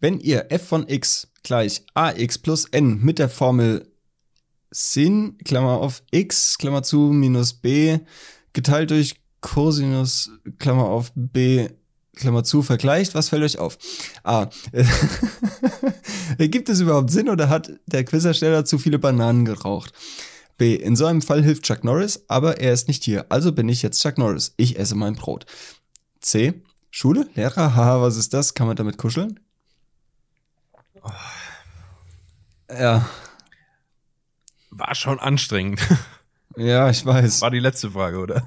wenn 0.00 0.18
ihr 0.18 0.50
f 0.50 0.66
von 0.66 0.88
x 0.88 1.30
gleich 1.44 1.84
ax 1.94 2.38
plus 2.38 2.64
n 2.64 2.98
mit 3.00 3.20
der 3.20 3.28
Formel 3.28 3.89
sin, 4.70 5.38
Klammer 5.44 5.78
auf 5.78 6.02
x, 6.10 6.58
Klammer 6.58 6.82
zu, 6.82 6.98
minus 7.12 7.52
b, 7.54 7.98
geteilt 8.52 8.90
durch 8.90 9.20
Cosinus, 9.40 10.30
Klammer 10.58 10.84
auf 10.84 11.12
b, 11.14 11.68
Klammer 12.14 12.44
zu, 12.44 12.62
vergleicht, 12.62 13.14
was 13.14 13.30
fällt 13.30 13.42
euch 13.42 13.58
auf? 13.58 13.78
A. 14.22 14.50
Gibt 16.38 16.68
es 16.68 16.80
überhaupt 16.80 17.10
Sinn 17.10 17.28
oder 17.28 17.48
hat 17.48 17.72
der 17.86 18.04
Quizersteller 18.04 18.64
zu 18.64 18.78
viele 18.78 18.98
Bananen 18.98 19.44
geraucht? 19.44 19.92
B. 20.58 20.74
In 20.74 20.94
so 20.94 21.06
einem 21.06 21.22
Fall 21.22 21.42
hilft 21.42 21.62
Chuck 21.62 21.84
Norris, 21.84 22.24
aber 22.28 22.60
er 22.60 22.74
ist 22.74 22.86
nicht 22.86 23.02
hier, 23.02 23.24
also 23.30 23.52
bin 23.52 23.68
ich 23.70 23.80
jetzt 23.80 24.02
Chuck 24.02 24.18
Norris. 24.18 24.52
Ich 24.58 24.78
esse 24.78 24.94
mein 24.94 25.14
Brot. 25.14 25.46
C. 26.20 26.62
Schule? 26.90 27.28
Lehrer? 27.34 27.74
Haha, 27.76 28.02
was 28.02 28.16
ist 28.16 28.34
das? 28.34 28.52
Kann 28.52 28.66
man 28.66 28.76
damit 28.76 28.98
kuscheln? 28.98 29.40
Ja. 32.70 33.08
War 34.70 34.94
schon 34.94 35.18
anstrengend. 35.18 35.80
Ja, 36.56 36.90
ich 36.90 37.06
weiß. 37.06 37.42
War 37.42 37.52
die 37.52 37.60
letzte 37.60 37.92
Frage, 37.92 38.18
oder? 38.18 38.44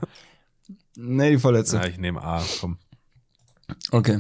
Nee, 0.98 1.32
die 1.32 1.40
vorletzte. 1.40 1.78
Ja, 1.78 1.86
ich 1.86 1.98
nehme 1.98 2.22
A, 2.22 2.44
komm. 2.60 2.78
Okay. 3.92 4.20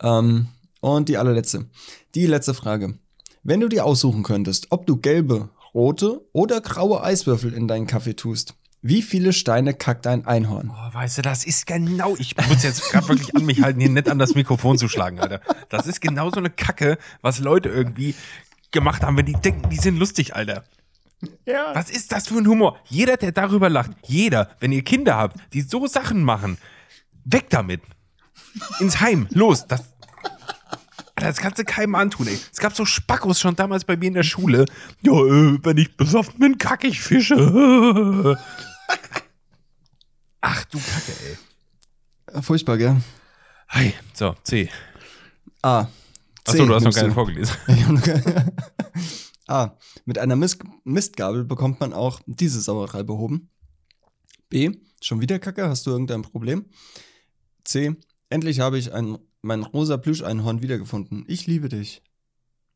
Ähm, 0.00 0.46
und 0.80 1.08
die 1.08 1.16
allerletzte. 1.16 1.66
Die 2.14 2.26
letzte 2.26 2.54
Frage. 2.54 2.96
Wenn 3.42 3.58
du 3.58 3.68
dir 3.68 3.84
aussuchen 3.84 4.22
könntest, 4.22 4.68
ob 4.70 4.86
du 4.86 4.96
gelbe, 4.96 5.50
rote 5.74 6.20
oder 6.32 6.60
graue 6.60 7.02
Eiswürfel 7.02 7.52
in 7.52 7.66
deinen 7.66 7.88
Kaffee 7.88 8.14
tust, 8.14 8.54
wie 8.80 9.02
viele 9.02 9.32
Steine 9.32 9.74
kackt 9.74 10.06
ein 10.06 10.26
Einhorn? 10.26 10.70
Oh, 10.70 10.94
weißt 10.94 11.18
du, 11.18 11.22
das 11.22 11.44
ist 11.44 11.66
genau. 11.66 12.16
Ich 12.18 12.36
muss 12.48 12.62
jetzt 12.62 12.90
gerade 12.90 13.08
wirklich 13.08 13.34
an 13.34 13.44
mich 13.44 13.62
halten, 13.62 13.80
hier 13.80 13.90
nicht 13.90 14.08
an 14.08 14.18
das 14.18 14.34
Mikrofon 14.34 14.78
zu 14.78 14.88
schlagen, 14.88 15.18
Alter. 15.20 15.40
Das 15.68 15.86
ist 15.86 16.00
genau 16.00 16.30
so 16.30 16.36
eine 16.36 16.50
Kacke, 16.50 16.98
was 17.22 17.38
Leute 17.40 17.70
irgendwie 17.70 18.14
gemacht 18.70 19.02
haben, 19.02 19.16
wenn 19.16 19.26
die 19.26 19.32
denken, 19.32 19.70
die 19.70 19.78
sind 19.78 19.98
lustig, 19.98 20.36
Alter. 20.36 20.64
Ja. 21.46 21.74
Was 21.74 21.90
ist 21.90 22.12
das 22.12 22.28
für 22.28 22.36
ein 22.36 22.46
Humor? 22.46 22.78
Jeder, 22.88 23.16
der 23.16 23.32
darüber 23.32 23.68
lacht, 23.68 23.90
jeder, 24.06 24.50
wenn 24.60 24.72
ihr 24.72 24.82
Kinder 24.82 25.16
habt, 25.16 25.36
die 25.52 25.62
so 25.62 25.86
Sachen 25.86 26.22
machen, 26.22 26.58
weg 27.24 27.46
damit. 27.50 27.82
Ins 28.80 29.00
Heim, 29.00 29.26
los. 29.30 29.66
Das, 29.66 29.94
das 31.16 31.38
kannst 31.38 31.58
du 31.58 31.64
keinem 31.64 31.94
antun, 31.94 32.26
ey. 32.26 32.38
Es 32.52 32.58
gab 32.58 32.74
so 32.74 32.84
Spackos 32.84 33.40
schon 33.40 33.56
damals 33.56 33.84
bei 33.84 33.96
mir 33.96 34.06
in 34.06 34.14
der 34.14 34.22
Schule. 34.22 34.66
Ja, 35.02 35.12
äh, 35.12 35.58
wenn 35.62 35.78
ich 35.78 35.96
besoffen 35.96 36.38
bin, 36.38 36.58
kacke 36.58 36.86
ich 36.86 37.00
Fische. 37.00 37.34
Ach 40.40 40.64
du 40.66 40.78
Kacke, 40.78 41.12
ey. 42.32 42.42
Furchtbar, 42.42 42.76
gell? 42.76 42.96
Hi, 43.68 43.94
so, 44.12 44.34
C. 44.42 44.68
A. 45.62 45.88
Achso, 46.46 46.58
C 46.58 46.66
du 46.66 46.74
hast 46.74 46.84
noch 46.84 46.94
keinen 46.94 47.12
vorgelesen. 47.12 47.56
A. 49.46 49.76
Mit 50.04 50.18
einer 50.18 50.36
Mist 50.36 50.62
Mistgabel 50.84 51.44
bekommt 51.44 51.80
man 51.80 51.92
auch 51.92 52.20
diese 52.26 52.60
Sauerei 52.60 53.02
behoben. 53.02 53.50
B. 54.48 54.72
Schon 55.02 55.20
wieder 55.20 55.38
Kacke? 55.38 55.68
Hast 55.68 55.86
du 55.86 55.90
irgendein 55.90 56.22
Problem? 56.22 56.66
C. 57.64 57.96
Endlich 58.30 58.60
habe 58.60 58.78
ich 58.78 58.92
ein, 58.92 59.18
mein 59.42 59.62
rosa 59.62 59.96
Plüscheinhorn 59.96 60.62
wiedergefunden. 60.62 61.24
Ich 61.28 61.46
liebe 61.46 61.68
dich. 61.68 62.02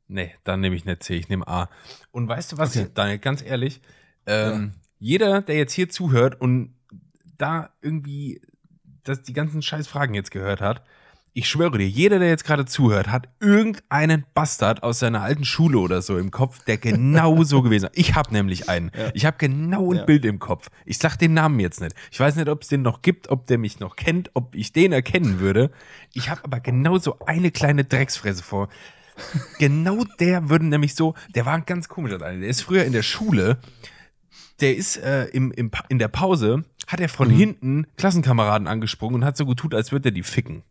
Nee, 0.08 0.34
dann 0.44 0.60
nehme 0.60 0.74
ich 0.74 0.84
nicht 0.84 1.02
C, 1.02 1.16
ich 1.16 1.28
nehme 1.28 1.46
A. 1.46 1.68
Und 2.10 2.28
weißt 2.28 2.52
du 2.52 2.58
was, 2.58 2.76
Okay. 2.76 2.88
Daniel, 2.94 3.18
ganz 3.18 3.42
ehrlich, 3.42 3.80
ähm, 4.26 4.72
jeder, 4.98 5.42
der 5.42 5.56
jetzt 5.56 5.74
hier 5.74 5.88
zuhört 5.88 6.40
und 6.40 6.74
da 7.36 7.74
irgendwie 7.82 8.40
das, 9.04 9.22
die 9.22 9.32
ganzen 9.32 9.62
scheiß 9.62 9.86
Fragen 9.86 10.14
jetzt 10.14 10.30
gehört 10.30 10.60
hat, 10.60 10.82
ich 11.34 11.48
schwöre 11.48 11.78
dir, 11.78 11.88
jeder, 11.88 12.18
der 12.18 12.28
jetzt 12.28 12.44
gerade 12.44 12.64
zuhört, 12.64 13.08
hat 13.08 13.28
irgendeinen 13.40 14.24
Bastard 14.34 14.82
aus 14.82 14.98
seiner 14.98 15.22
alten 15.22 15.44
Schule 15.44 15.78
oder 15.78 16.02
so 16.02 16.18
im 16.18 16.30
Kopf, 16.30 16.64
der 16.64 16.78
genau 16.78 17.42
so 17.44 17.62
gewesen 17.62 17.86
ist. 17.86 17.98
Ich 17.98 18.14
habe 18.14 18.32
nämlich 18.32 18.68
einen. 18.68 18.90
Ja. 18.96 19.10
Ich 19.14 19.24
habe 19.26 19.36
genau 19.38 19.92
ein 19.92 19.98
Ja. 19.98 20.04
Bild 20.04 20.24
im 20.24 20.38
Kopf. 20.38 20.68
Ich 20.84 20.98
sag 20.98 21.16
den 21.16 21.34
Namen 21.34 21.60
jetzt 21.60 21.80
nicht. 21.80 21.94
Ich 22.10 22.18
weiß 22.18 22.36
nicht, 22.36 22.48
ob 22.48 22.62
es 22.62 22.68
den 22.68 22.82
noch 22.82 23.02
gibt, 23.02 23.28
ob 23.30 23.46
der 23.46 23.58
mich 23.58 23.78
noch 23.80 23.96
kennt, 23.96 24.30
ob 24.34 24.54
ich 24.54 24.72
den 24.72 24.92
erkennen 24.92 25.38
würde. 25.40 25.70
Ich 26.14 26.28
habe 26.30 26.42
aber 26.44 26.60
genau 26.60 26.98
so 26.98 27.18
eine 27.26 27.50
kleine 27.50 27.84
Drecksfresse 27.84 28.42
vor. 28.42 28.68
Genau 29.58 30.04
der 30.20 30.48
würde 30.48 30.66
nämlich 30.66 30.94
so, 30.94 31.14
der 31.34 31.44
war 31.46 31.54
ein 31.54 31.66
ganz 31.66 31.88
komischer 31.88 32.18
Teil. 32.18 32.40
Der 32.40 32.48
ist 32.48 32.62
früher 32.62 32.84
in 32.84 32.92
der 32.92 33.02
Schule, 33.02 33.58
der 34.60 34.76
ist 34.76 34.96
äh, 34.96 35.26
im, 35.26 35.52
im, 35.52 35.70
in 35.88 35.98
der 35.98 36.08
Pause, 36.08 36.64
hat 36.86 37.00
er 37.00 37.08
von 37.08 37.28
hinten 37.30 37.86
Klassenkameraden 37.96 38.66
angesprungen 38.66 39.16
und 39.16 39.24
hat 39.24 39.36
so 39.36 39.44
gut 39.44 39.74
als 39.74 39.92
würde 39.92 40.08
er 40.08 40.12
die 40.12 40.22
ficken. 40.22 40.62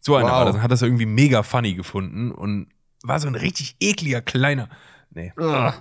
So 0.00 0.16
einer 0.16 0.30
Wow. 0.30 0.44
das. 0.46 0.54
Und 0.56 0.62
hat 0.62 0.70
das 0.70 0.82
irgendwie 0.82 1.06
mega 1.06 1.42
funny 1.42 1.74
gefunden 1.74 2.30
und 2.30 2.68
war 3.02 3.18
so 3.20 3.28
ein 3.28 3.34
richtig 3.34 3.76
ekliger 3.80 4.20
kleiner. 4.22 4.68
Nee, 5.10 5.32
Ah. 5.36 5.74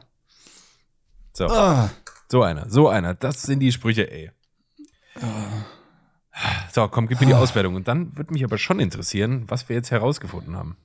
so, 1.34 1.45
Ah. 1.47 1.89
so 2.32 2.43
einer, 2.43 2.70
so 2.70 2.89
einer. 2.89 3.13
Das 3.13 3.41
sind 3.43 3.59
die 3.59 3.72
Sprüche, 3.72 4.09
ey. 4.11 4.32
So, 6.72 6.88
komm, 6.88 7.07
gib 7.07 7.20
mir 7.20 7.26
die 7.28 7.34
Auswertung. 7.34 7.74
Und 7.76 7.88
dann 7.88 8.15
würde 8.15 8.32
mich 8.34 8.43
aber 8.43 8.57
schon 8.57 8.80
interessieren, 8.80 9.45
was 9.47 9.68
wir 9.70 9.76
jetzt 9.76 9.89
herausgefunden 9.91 10.55
haben. 10.55 10.78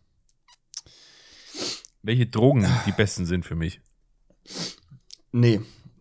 Welche 2.02 2.26
Drogen 2.26 2.66
die 2.86 2.92
besten 2.92 3.26
sind 3.26 3.44
für 3.44 3.54
mich. 3.54 3.80
Nee. 5.30 5.60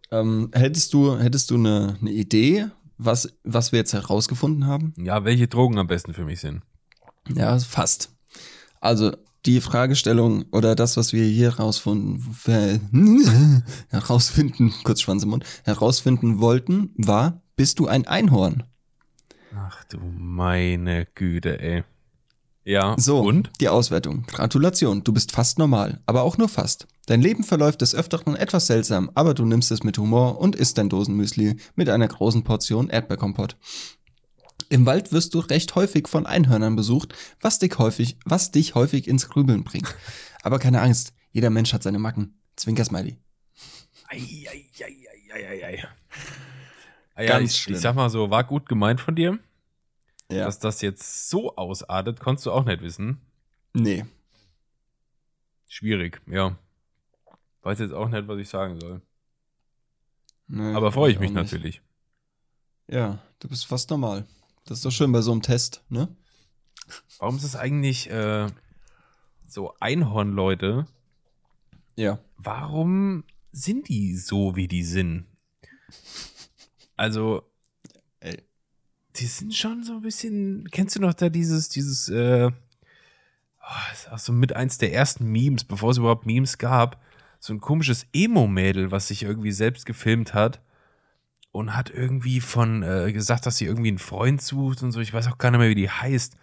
Ähm, 0.10 0.50
hättest 0.54 0.94
du, 0.94 1.18
hättest 1.20 1.52
du 1.52 1.56
eine, 1.56 1.98
eine 2.02 2.12
Idee, 2.12 2.68
was, 2.98 3.34
was 3.44 3.72
wir 3.72 3.80
jetzt 3.80 3.94
herausgefunden 3.94 4.66
haben? 4.68 4.94
Ja, 4.98 5.24
welche 5.26 5.48
Drogen 5.48 5.78
am 5.78 5.88
besten 5.88 6.14
für 6.14 6.26
mich 6.26 6.40
sind. 6.40 6.64
Ja, 7.30 7.58
fast. 7.60 8.10
Also, 8.80 9.16
die 9.46 9.62
Fragestellung 9.62 10.46
oder 10.52 10.76
das, 10.76 10.98
was 10.98 11.14
wir 11.14 11.24
hier 11.24 11.58
herausfinden, 11.58 13.64
herausfinden, 13.90 14.74
kurz 14.84 15.02
Schwanz 15.02 15.24
im 15.24 15.30
Mund, 15.30 15.46
herausfinden 15.64 16.40
wollten, 16.40 16.92
war, 16.96 17.42
bist 17.56 17.80
du 17.80 17.88
ein 17.88 18.08
Einhorn? 18.08 18.64
Ach 19.56 19.84
du 19.86 19.98
meine 20.00 21.08
Güte, 21.16 21.60
ey. 21.60 21.84
Ja, 22.64 22.96
So, 23.00 23.20
und? 23.20 23.50
die 23.60 23.70
Auswertung. 23.70 24.24
Gratulation, 24.28 25.04
du 25.04 25.12
bist 25.12 25.32
fast 25.32 25.58
normal, 25.58 26.00
aber 26.06 26.22
auch 26.22 26.38
nur 26.38 26.48
fast. 26.48 26.88
Dein 27.08 27.22
Leben 27.22 27.44
verläuft 27.44 27.82
des 27.82 27.96
Öfteren 27.96 28.36
etwas 28.36 28.68
seltsam, 28.68 29.10
aber 29.16 29.34
du 29.34 29.46
nimmst 29.46 29.72
es 29.72 29.84
mit 29.84 29.98
Humor 29.98 30.40
und 30.40 30.56
isst 30.56 30.78
dein 30.78 30.88
Dosenmüsli 30.88 31.58
mit 31.76 31.90
einer 31.90 32.08
großen 32.08 32.44
Portion 32.44 32.90
Erdbeerkompott. 32.90 33.58
Im 34.72 34.86
Wald 34.86 35.12
wirst 35.12 35.34
du 35.34 35.40
recht 35.40 35.76
häufig 35.76 36.08
von 36.08 36.26
Einhörnern 36.26 36.78
besucht, 36.78 37.14
was 37.42 37.60
dich 37.60 37.78
häufig, 37.78 38.18
was 38.24 38.52
dich 38.52 38.74
häufig 38.74 39.06
ins 39.06 39.28
Grübeln 39.28 39.66
bringt. 39.66 39.94
Aber 40.44 40.60
keine 40.60 40.80
Angst, 40.82 41.14
jeder 41.32 41.50
Mensch 41.50 41.74
hat 41.74 41.84
seine 41.84 42.00
Macken. 42.00 42.40
Zwinker-Smiley. 42.56 43.18
Ei, 44.08 44.18
ei, 44.18 44.66
ei, 44.80 44.86
ei, 44.86 45.34
ei, 45.34 45.48
ei, 45.48 45.66
ei. 45.66 45.84
Ah 47.16 47.26
Ganz 47.26 47.52
ich, 47.52 47.62
schlimm. 47.62 47.76
ich 47.76 47.82
sag 47.82 47.96
mal 47.96 48.10
so, 48.10 48.30
war 48.30 48.46
gut 48.46 48.70
gemeint 48.70 49.02
von 49.02 49.14
dir. 49.14 49.40
Ja. 50.32 50.46
Dass 50.46 50.60
das 50.60 50.82
jetzt 50.82 51.30
so 51.30 51.54
ausartet, 51.58 52.22
konntest 52.22 52.46
du 52.46 52.52
auch 52.54 52.64
nicht 52.64 52.82
wissen. 52.82 53.20
nee. 53.74 54.06
Schwierig, 55.68 56.22
ja. 56.28 56.58
Weiß 57.62 57.80
jetzt 57.80 57.94
auch 57.94 58.08
nicht, 58.10 58.28
was 58.28 58.40
ich 58.40 58.50
sagen 58.50 58.80
soll. 58.80 59.02
nee 60.48 60.74
Aber 60.74 60.92
freue 60.92 61.12
ich 61.12 61.20
mich 61.20 61.32
natürlich. 61.32 61.82
Ja, 62.88 63.20
du 63.40 63.48
bist 63.50 63.66
fast 63.66 63.90
normal. 63.90 64.26
Das 64.66 64.78
ist 64.78 64.86
doch 64.86 64.92
schön 64.92 65.12
bei 65.12 65.22
so 65.22 65.32
einem 65.32 65.42
Test, 65.42 65.84
ne? 65.90 66.08
Warum 67.20 67.38
ist 67.38 67.44
es 67.44 67.56
eigentlich 67.56 68.10
äh, 68.10 68.48
so 69.48 69.74
Einhornleute? 69.80 70.88
Ja. 71.96 72.20
Warum 72.38 73.24
sind 73.52 73.90
die 73.90 74.16
so, 74.16 74.56
wie 74.56 74.68
die 74.68 74.84
sind? 74.84 75.26
Also, 76.96 77.44
Ey. 78.20 78.44
die 79.16 79.26
sind 79.26 79.54
schon 79.54 79.84
so 79.84 79.94
ein 79.94 80.02
bisschen. 80.02 80.68
Kennst 80.72 80.96
du 80.96 81.02
noch 81.02 81.14
da 81.14 81.30
dieses, 81.30 81.70
dieses, 81.70 82.10
äh, 82.10 82.50
oh, 82.52 83.92
ist 83.94 84.12
auch 84.12 84.20
so 84.20 84.32
mit 84.32 84.54
eins 84.56 84.78
der 84.78 84.94
ersten 84.94 85.26
Memes, 85.26 85.64
bevor 85.64 85.92
es 85.92 85.98
überhaupt 85.98 86.26
Memes 86.26 86.58
gab, 86.58 87.02
so 87.40 87.54
ein 87.54 87.62
komisches 87.62 88.06
Emo-Mädel, 88.14 88.92
was 88.92 89.08
sich 89.08 89.24
irgendwie 89.24 89.52
selbst 89.52 89.86
gefilmt 89.86 90.34
hat 90.34 90.62
und 91.52 91.76
hat 91.76 91.90
irgendwie 91.90 92.40
von 92.42 92.84
äh, 92.84 93.12
gesagt, 93.12 93.46
dass 93.46 93.58
sie 93.58 93.66
irgendwie 93.66 93.90
einen 93.90 94.00
Freund 94.00 94.42
sucht 94.42 94.84
und 94.84 94.92
so. 94.92 95.00
Ich 95.00 95.14
weiß 95.14 95.28
auch 95.28 95.38
gar 95.38 95.52
nicht 95.52 95.60
mehr, 95.60 95.70
wie 95.70 95.76
die 95.76 95.90
heißt. 95.90 96.36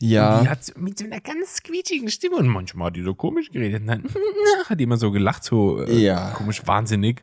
Und 0.00 0.08
Ja. 0.08 0.40
die 0.42 0.48
hat 0.48 0.72
mit 0.76 0.98
so 0.98 1.04
einer 1.04 1.20
ganz 1.20 1.56
squeakigen 1.56 2.08
Stimme 2.10 2.36
und 2.36 2.46
manchmal 2.48 2.86
hat 2.88 2.96
die 2.96 3.02
so 3.02 3.14
komisch 3.14 3.50
geredet. 3.50 3.80
Und 3.82 3.86
dann 3.88 4.04
hat 4.68 4.78
die 4.78 4.84
immer 4.84 4.96
so 4.96 5.10
gelacht, 5.10 5.44
so 5.44 5.82
äh, 5.82 5.98
Ja. 5.98 6.30
komisch 6.32 6.66
wahnsinnig. 6.66 7.22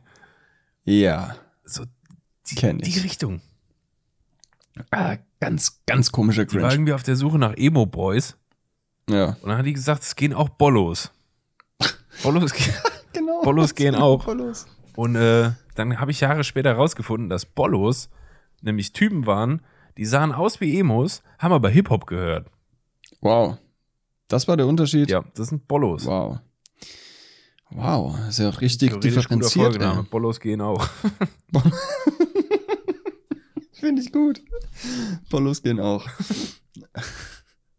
Ja. 0.84 1.36
So 1.64 1.84
die, 2.50 2.54
Kenn 2.54 2.78
die 2.78 2.90
ich. 2.90 3.02
Richtung. 3.02 3.40
Ah, 4.90 5.16
ganz, 5.40 5.80
ganz 5.86 6.12
komischer 6.12 6.44
Die 6.44 6.54
war 6.56 6.60
Cringe. 6.68 6.74
irgendwie 6.74 6.92
auf 6.92 7.02
der 7.02 7.16
Suche 7.16 7.38
nach 7.38 7.54
Emo-Boys. 7.56 8.36
Ja. 9.08 9.36
Und 9.40 9.48
dann 9.48 9.58
hat 9.58 9.66
die 9.66 9.72
gesagt, 9.72 10.02
es 10.02 10.14
gehen 10.14 10.34
auch 10.34 10.50
Bollos. 10.50 11.10
Bollos 12.22 12.52
gehen, 12.52 12.74
genau. 13.12 13.42
Bollos 13.42 13.74
gehen 13.74 13.94
auch. 13.94 14.24
Bollos. 14.24 14.66
Und 14.96 15.16
äh, 15.16 15.52
dann 15.74 16.00
habe 16.00 16.10
ich 16.10 16.20
Jahre 16.20 16.44
später 16.44 16.70
herausgefunden, 16.70 17.28
dass 17.28 17.44
Bollos 17.46 18.08
nämlich 18.62 18.92
Typen 18.92 19.26
waren, 19.26 19.62
die 19.96 20.06
sahen 20.06 20.32
aus 20.32 20.60
wie 20.60 20.78
Emos, 20.78 21.22
haben 21.38 21.52
aber 21.52 21.68
Hip-Hop 21.68 22.06
gehört. 22.06 22.50
Wow. 23.20 23.58
Das 24.28 24.48
war 24.48 24.56
der 24.56 24.66
Unterschied? 24.66 25.10
Ja, 25.10 25.24
das 25.34 25.48
sind 25.48 25.68
Bollos. 25.68 26.06
Wow. 26.06 26.38
Wow, 27.70 28.16
ist 28.28 28.38
ja 28.38 28.48
auch 28.48 28.60
richtig 28.60 28.90
Theoretisch 28.90 29.14
guter 29.14 29.22
differenziert. 29.40 29.64
Folgename. 29.72 30.02
Bollos 30.04 30.40
gehen 30.40 30.60
auch. 30.60 30.86
Finde 33.72 34.02
ich 34.02 34.12
gut. 34.12 34.40
Bollos 35.30 35.62
gehen 35.62 35.80
auch. 35.80 36.06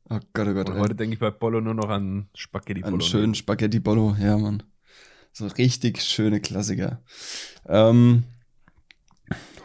Oh 0.09 0.20
Gott, 0.34 0.47
oh 0.47 0.53
Gott. 0.53 0.70
Und 0.70 0.80
heute 0.80 0.95
denke 0.95 1.13
ich 1.13 1.20
bei 1.20 1.32
Bollo 1.32 1.61
nur 1.61 1.74
noch 1.74 1.89
an 1.89 2.30
Spaghetti 2.36 2.84
Einen 2.84 2.97
Bollo. 2.97 3.05
schönen 3.05 3.36
Spaghetti 3.36 3.80
Bollo, 3.80 4.15
ja, 4.20 4.38
Mann. 4.38 4.63
So 5.38 5.46
richtig 5.46 6.02
schöne 6.02 6.42
Klassiker. 6.42 7.00
Ähm, 7.68 8.24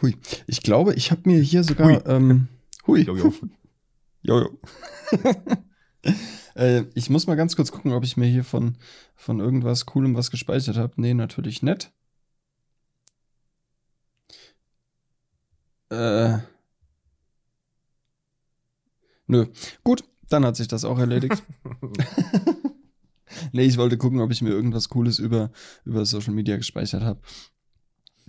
hui. 0.03 0.15
Ich 0.45 0.61
glaube, 0.61 0.93
ich 0.93 1.09
habe 1.09 1.21
mir 1.25 1.39
hier 1.41 1.63
sogar. 1.63 1.87
Hui. 1.87 1.99
Ähm, 2.05 2.47
hui. 2.85 3.01
Jojo. 3.01 3.33
Jojo. 4.21 4.59
äh, 6.55 6.83
ich 6.93 7.09
muss 7.09 7.25
mal 7.25 7.33
ganz 7.33 7.55
kurz 7.55 7.71
gucken, 7.71 7.91
ob 7.93 8.03
ich 8.03 8.17
mir 8.17 8.27
hier 8.27 8.43
von, 8.43 8.77
von 9.15 9.39
irgendwas 9.39 9.87
Coolem 9.87 10.13
was 10.13 10.29
gespeichert 10.29 10.77
habe. 10.77 10.93
Nee, 10.97 11.15
natürlich 11.15 11.63
nicht. 11.63 11.91
Äh. 15.89 16.37
Nö. 19.25 19.47
Gut, 19.83 20.03
dann 20.29 20.45
hat 20.45 20.55
sich 20.55 20.67
das 20.67 20.85
auch 20.85 20.99
erledigt. 20.99 21.41
nee, 23.51 23.63
ich 23.63 23.77
wollte 23.77 23.97
gucken, 23.97 24.21
ob 24.21 24.31
ich 24.31 24.41
mir 24.41 24.49
irgendwas 24.49 24.89
Cooles 24.89 25.19
über, 25.19 25.51
über 25.85 26.05
Social 26.05 26.33
Media 26.33 26.57
gespeichert 26.57 27.03
habe. 27.03 27.19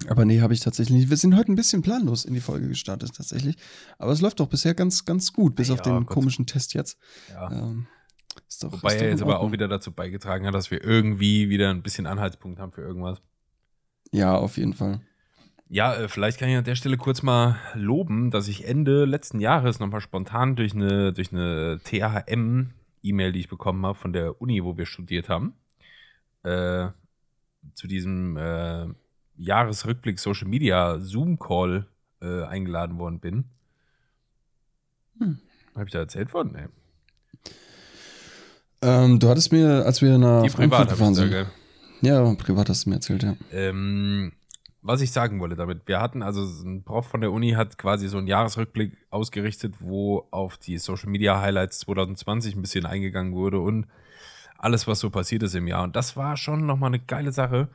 Aber 0.08 0.24
nee, 0.24 0.40
habe 0.40 0.52
ich 0.54 0.60
tatsächlich 0.60 0.98
nicht. 0.98 1.10
Wir 1.10 1.16
sind 1.16 1.36
heute 1.36 1.52
ein 1.52 1.56
bisschen 1.56 1.82
planlos 1.82 2.24
in 2.24 2.34
die 2.34 2.40
Folge 2.40 2.68
gestartet, 2.68 3.14
tatsächlich. 3.14 3.56
Aber 3.98 4.10
es 4.12 4.20
läuft 4.20 4.40
doch 4.40 4.48
bisher 4.48 4.74
ganz, 4.74 5.04
ganz 5.04 5.32
gut, 5.32 5.54
bis 5.54 5.68
Ja, 5.68 5.74
auf 5.74 5.82
den 5.82 5.98
Gott. 5.98 6.06
komischen 6.08 6.46
Test 6.46 6.74
jetzt. 6.74 6.98
Ja. 7.30 7.50
Ähm, 7.52 7.86
ist 8.48 8.64
doch, 8.64 8.72
Wobei 8.72 8.88
ist 8.88 8.96
doch 8.96 9.04
er 9.04 9.10
jetzt 9.10 9.22
aber 9.22 9.38
auch 9.38 9.52
wieder 9.52 9.68
dazu 9.68 9.92
beigetragen 9.92 10.46
hat, 10.46 10.54
dass 10.54 10.70
wir 10.72 10.82
irgendwie 10.82 11.48
wieder 11.48 11.70
ein 11.70 11.82
bisschen 11.82 12.06
Anhaltspunkt 12.06 12.58
haben 12.58 12.72
für 12.72 12.82
irgendwas. 12.82 13.22
Ja, 14.10 14.34
auf 14.36 14.56
jeden 14.56 14.74
Fall. 14.74 15.00
Ja, 15.68 15.94
äh, 15.94 16.08
vielleicht 16.08 16.38
kann 16.38 16.48
ich 16.48 16.56
an 16.56 16.64
der 16.64 16.74
Stelle 16.74 16.96
kurz 16.96 17.22
mal 17.22 17.56
loben, 17.74 18.30
dass 18.30 18.48
ich 18.48 18.66
Ende 18.66 19.04
letzten 19.04 19.40
Jahres 19.40 19.78
nochmal 19.78 20.00
spontan 20.00 20.56
durch 20.56 20.74
eine, 20.74 21.12
durch 21.12 21.32
eine 21.32 21.78
THM-E-Mail, 23.04 23.32
die 23.32 23.40
ich 23.40 23.48
bekommen 23.48 23.84
habe 23.84 23.98
von 23.98 24.12
der 24.12 24.40
Uni, 24.40 24.64
wo 24.64 24.76
wir 24.76 24.86
studiert 24.86 25.28
haben, 25.28 25.54
äh, 26.42 26.88
zu 27.74 27.86
diesem 27.86 28.36
äh, 28.36 28.86
Jahresrückblick 29.36 30.18
Social 30.18 30.48
Media 30.48 30.98
Zoom-Call 31.00 31.86
äh, 32.22 32.44
eingeladen 32.44 32.98
worden 32.98 33.20
bin. 33.20 33.44
Hm. 35.18 35.38
Habe 35.74 35.84
ich 35.86 35.92
da 35.92 36.00
erzählt 36.00 36.32
worden? 36.34 36.52
Nee. 36.54 37.50
Ähm, 38.82 39.18
du 39.18 39.28
hattest 39.28 39.52
mir, 39.52 39.84
als 39.84 40.02
wir 40.02 40.18
nach 40.18 40.42
Die 40.42 40.50
Frankfurt 40.50 40.88
gefahren 40.88 41.14
sind. 41.14 41.46
Ja, 42.02 42.34
privat 42.34 42.68
hast 42.68 42.84
du 42.84 42.90
mir 42.90 42.96
erzählt, 42.96 43.22
ja. 43.22 43.36
Ähm, 43.50 44.32
was 44.84 45.00
ich 45.00 45.12
sagen 45.12 45.40
wollte 45.40 45.56
damit, 45.56 45.88
wir 45.88 45.98
hatten, 45.98 46.22
also 46.22 46.42
ein 46.42 46.84
Prof 46.84 47.06
von 47.06 47.22
der 47.22 47.32
Uni 47.32 47.52
hat 47.52 47.78
quasi 47.78 48.06
so 48.06 48.18
einen 48.18 48.26
Jahresrückblick 48.26 48.98
ausgerichtet, 49.08 49.76
wo 49.80 50.28
auf 50.30 50.58
die 50.58 50.76
Social 50.76 51.08
Media 51.08 51.40
Highlights 51.40 51.78
2020 51.80 52.54
ein 52.54 52.60
bisschen 52.60 52.84
eingegangen 52.84 53.32
wurde 53.32 53.60
und 53.60 53.86
alles, 54.58 54.86
was 54.86 55.00
so 55.00 55.08
passiert 55.08 55.42
ist 55.42 55.54
im 55.54 55.66
Jahr. 55.66 55.84
Und 55.84 55.96
das 55.96 56.18
war 56.18 56.36
schon 56.36 56.66
nochmal 56.66 56.88
eine 56.88 56.98
geile 56.98 57.32
Sache, 57.32 57.68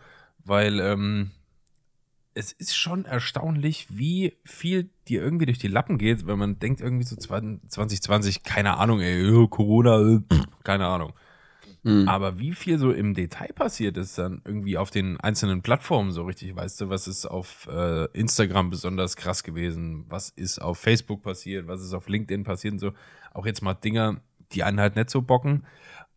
weil 0.45 0.79
ähm, 0.79 1.31
es 2.35 2.51
ist 2.51 2.75
schon 2.75 3.05
erstaunlich, 3.05 3.87
wie 3.89 4.37
viel 4.45 4.91
dir 5.07 5.23
irgendwie 5.23 5.47
durch 5.47 5.57
die 5.57 5.67
Lappen 5.67 5.97
geht, 5.97 6.27
wenn 6.27 6.37
man 6.37 6.59
denkt 6.59 6.79
irgendwie 6.79 7.05
so 7.05 7.15
2020, 7.15 8.43
keine 8.43 8.77
Ahnung, 8.77 9.01
ey, 9.01 9.47
Corona, 9.49 9.99
äh, 9.99 10.19
keine 10.63 10.85
Ahnung. 10.85 11.13
Mhm. 11.89 12.07
Aber 12.07 12.39
wie 12.39 12.53
viel 12.53 12.77
so 12.77 12.91
im 12.91 13.13
Detail 13.13 13.51
passiert 13.53 13.97
ist 13.97 14.17
dann 14.17 14.41
irgendwie 14.45 14.77
auf 14.77 14.91
den 14.91 15.19
einzelnen 15.19 15.61
Plattformen 15.61 16.11
so 16.11 16.23
richtig, 16.23 16.55
weißt 16.55 16.81
du, 16.81 16.89
was 16.89 17.07
ist 17.07 17.25
auf 17.25 17.67
äh, 17.71 18.05
Instagram 18.13 18.69
besonders 18.69 19.15
krass 19.15 19.43
gewesen, 19.43 20.05
was 20.09 20.29
ist 20.29 20.59
auf 20.61 20.77
Facebook 20.77 21.23
passiert, 21.23 21.67
was 21.67 21.81
ist 21.81 21.93
auf 21.93 22.07
LinkedIn 22.07 22.43
passiert 22.43 22.73
und 22.73 22.79
so. 22.79 22.91
Auch 23.33 23.45
jetzt 23.45 23.61
mal 23.61 23.73
Dinger, 23.73 24.21
die 24.51 24.63
einen 24.63 24.79
halt 24.79 24.95
nicht 24.95 25.09
so 25.09 25.21
bocken, 25.21 25.65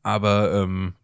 aber 0.02 0.52
ähm, 0.52 0.94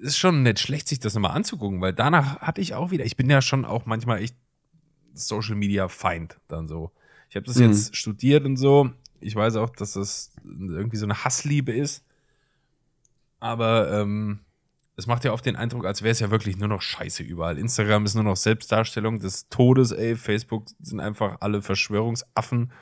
ist 0.00 0.18
schon 0.18 0.42
nicht 0.42 0.60
schlecht, 0.60 0.88
sich 0.88 1.00
das 1.00 1.14
nochmal 1.14 1.32
anzugucken, 1.36 1.80
weil 1.80 1.92
danach 1.92 2.40
hatte 2.40 2.60
ich 2.60 2.74
auch 2.74 2.90
wieder, 2.90 3.04
ich 3.04 3.16
bin 3.16 3.28
ja 3.28 3.42
schon 3.42 3.64
auch 3.64 3.86
manchmal 3.86 4.22
echt 4.22 4.36
Social 5.14 5.56
Media 5.56 5.88
Feind 5.88 6.38
dann 6.48 6.66
so. 6.66 6.92
Ich 7.28 7.36
habe 7.36 7.46
das 7.46 7.56
Mhm. 7.56 7.64
jetzt 7.64 7.96
studiert 7.96 8.44
und 8.44 8.56
so. 8.56 8.90
Ich 9.20 9.34
weiß 9.34 9.56
auch, 9.56 9.70
dass 9.70 9.94
das 9.94 10.32
irgendwie 10.44 10.96
so 10.96 11.06
eine 11.06 11.24
Hassliebe 11.24 11.72
ist. 11.72 12.04
Aber 13.40 13.92
ähm, 13.92 14.40
es 14.96 15.06
macht 15.06 15.24
ja 15.24 15.32
oft 15.32 15.46
den 15.46 15.54
Eindruck, 15.54 15.86
als 15.86 16.02
wäre 16.02 16.10
es 16.10 16.18
ja 16.18 16.30
wirklich 16.30 16.58
nur 16.58 16.68
noch 16.68 16.82
Scheiße 16.82 17.22
überall. 17.22 17.56
Instagram 17.56 18.04
ist 18.04 18.16
nur 18.16 18.24
noch 18.24 18.36
Selbstdarstellung 18.36 19.20
des 19.20 19.48
Todes, 19.48 19.92
ey. 19.92 20.16
Facebook 20.16 20.66
sind 20.80 20.98
einfach 20.98 21.36
alle 21.40 21.62
Verschwörungsaffen. 21.62 22.72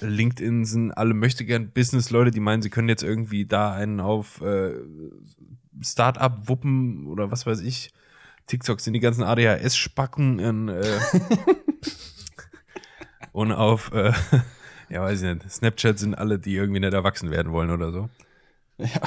LinkedIn 0.00 0.66
sind 0.66 0.92
alle 0.92 1.14
möchtegern 1.14 1.70
Business-Leute, 1.72 2.32
die 2.32 2.40
meinen, 2.40 2.60
sie 2.60 2.68
können 2.68 2.88
jetzt 2.88 3.02
irgendwie 3.02 3.46
da 3.46 3.72
einen 3.72 4.00
auf 4.00 4.42
äh, 4.42 4.74
Start-up 5.80 6.48
wuppen 6.48 7.06
oder 7.06 7.30
was 7.30 7.46
weiß 7.46 7.60
ich. 7.60 7.92
TikTok 8.46 8.80
sind 8.80 8.92
die 8.92 9.00
ganzen 9.00 9.22
ADHS-Spacken 9.22 10.68
äh, 10.68 11.00
und 13.32 13.52
auf, 13.52 13.90
äh, 13.92 14.12
ja 14.90 15.00
weiß 15.00 15.22
ich 15.22 15.34
nicht, 15.34 15.50
Snapchat 15.50 15.98
sind 15.98 16.14
alle, 16.14 16.38
die 16.38 16.54
irgendwie 16.54 16.80
nicht 16.80 16.92
erwachsen 16.92 17.30
werden 17.30 17.52
wollen 17.52 17.70
oder 17.70 17.90
so. 17.90 18.10
Ja. 18.76 19.00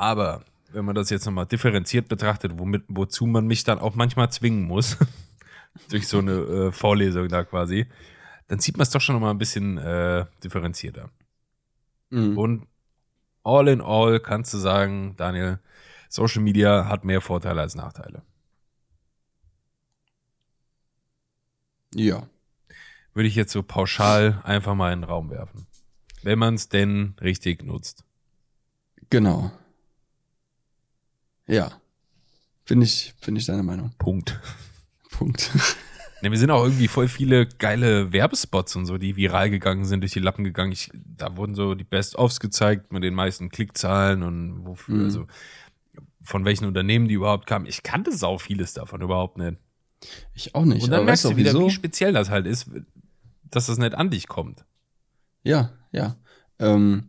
Aber 0.00 0.46
wenn 0.72 0.86
man 0.86 0.94
das 0.94 1.10
jetzt 1.10 1.26
nochmal 1.26 1.44
differenziert 1.44 2.08
betrachtet, 2.08 2.58
womit, 2.58 2.84
wozu 2.88 3.26
man 3.26 3.46
mich 3.46 3.64
dann 3.64 3.78
auch 3.78 3.94
manchmal 3.96 4.32
zwingen 4.32 4.62
muss, 4.62 4.96
durch 5.90 6.08
so 6.08 6.20
eine 6.20 6.32
äh, 6.32 6.72
Vorlesung 6.72 7.28
da 7.28 7.44
quasi, 7.44 7.86
dann 8.48 8.60
sieht 8.60 8.78
man 8.78 8.84
es 8.84 8.90
doch 8.90 9.02
schon 9.02 9.14
nochmal 9.16 9.32
ein 9.32 9.36
bisschen 9.36 9.76
äh, 9.76 10.24
differenzierter. 10.42 11.10
Mhm. 12.08 12.38
Und 12.38 12.66
all 13.42 13.68
in 13.68 13.82
all 13.82 14.20
kannst 14.20 14.54
du 14.54 14.58
sagen, 14.58 15.16
Daniel, 15.18 15.58
Social 16.08 16.40
Media 16.42 16.88
hat 16.88 17.04
mehr 17.04 17.20
Vorteile 17.20 17.60
als 17.60 17.74
Nachteile. 17.74 18.22
Ja. 21.94 22.26
Würde 23.12 23.28
ich 23.28 23.34
jetzt 23.34 23.52
so 23.52 23.62
pauschal 23.62 24.40
einfach 24.44 24.74
mal 24.74 24.94
in 24.94 25.02
den 25.02 25.10
Raum 25.10 25.28
werfen. 25.28 25.66
Wenn 26.22 26.38
man 26.38 26.54
es 26.54 26.70
denn 26.70 27.16
richtig 27.20 27.62
nutzt. 27.62 28.02
Genau. 29.10 29.52
Ja. 31.50 31.72
Bin 32.66 32.80
ich, 32.82 33.14
bin 33.24 33.34
ich 33.36 33.46
deiner 33.46 33.62
Meinung. 33.62 33.92
Punkt. 33.98 34.38
Punkt. 35.10 35.50
Ne, 36.22 36.30
wir 36.30 36.36
sind 36.38 36.50
auch 36.50 36.62
irgendwie 36.64 36.86
voll 36.86 37.08
viele 37.08 37.46
geile 37.46 38.12
Werbespots 38.12 38.76
und 38.76 38.84
so, 38.84 38.98
die 38.98 39.16
viral 39.16 39.48
gegangen 39.48 39.86
sind, 39.86 40.02
durch 40.02 40.12
die 40.12 40.18
Lappen 40.18 40.44
gegangen. 40.44 40.70
Ich, 40.70 40.90
da 40.92 41.34
wurden 41.38 41.54
so 41.54 41.74
die 41.74 41.82
Best-ofs 41.84 42.40
gezeigt 42.40 42.92
mit 42.92 43.02
den 43.02 43.14
meisten 43.14 43.48
Klickzahlen 43.48 44.22
und 44.22 44.66
wofür, 44.66 44.96
Mhm. 44.96 45.04
also 45.06 45.26
von 46.22 46.44
welchen 46.44 46.66
Unternehmen 46.66 47.08
die 47.08 47.14
überhaupt 47.14 47.46
kamen. 47.46 47.64
Ich 47.64 47.82
kannte 47.82 48.14
sau 48.14 48.36
vieles 48.36 48.74
davon 48.74 49.00
überhaupt 49.00 49.38
nicht. 49.38 49.56
Ich 50.34 50.54
auch 50.54 50.66
nicht. 50.66 50.84
und 50.84 50.90
dann 50.90 51.06
merkst 51.06 51.24
du 51.24 51.36
wieder, 51.38 51.54
wieso? 51.54 51.68
wie 51.68 51.70
speziell 51.70 52.12
das 52.12 52.28
halt 52.28 52.46
ist, 52.46 52.70
dass 53.44 53.68
das 53.68 53.78
nicht 53.78 53.94
an 53.94 54.10
dich 54.10 54.28
kommt. 54.28 54.66
Ja, 55.42 55.72
ja. 55.90 56.16
Ähm, 56.58 57.08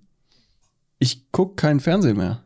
ich 0.99 1.29
guck 1.33 1.57
keinen 1.57 1.81
Fernsehen 1.81 2.15
mehr. 2.15 2.45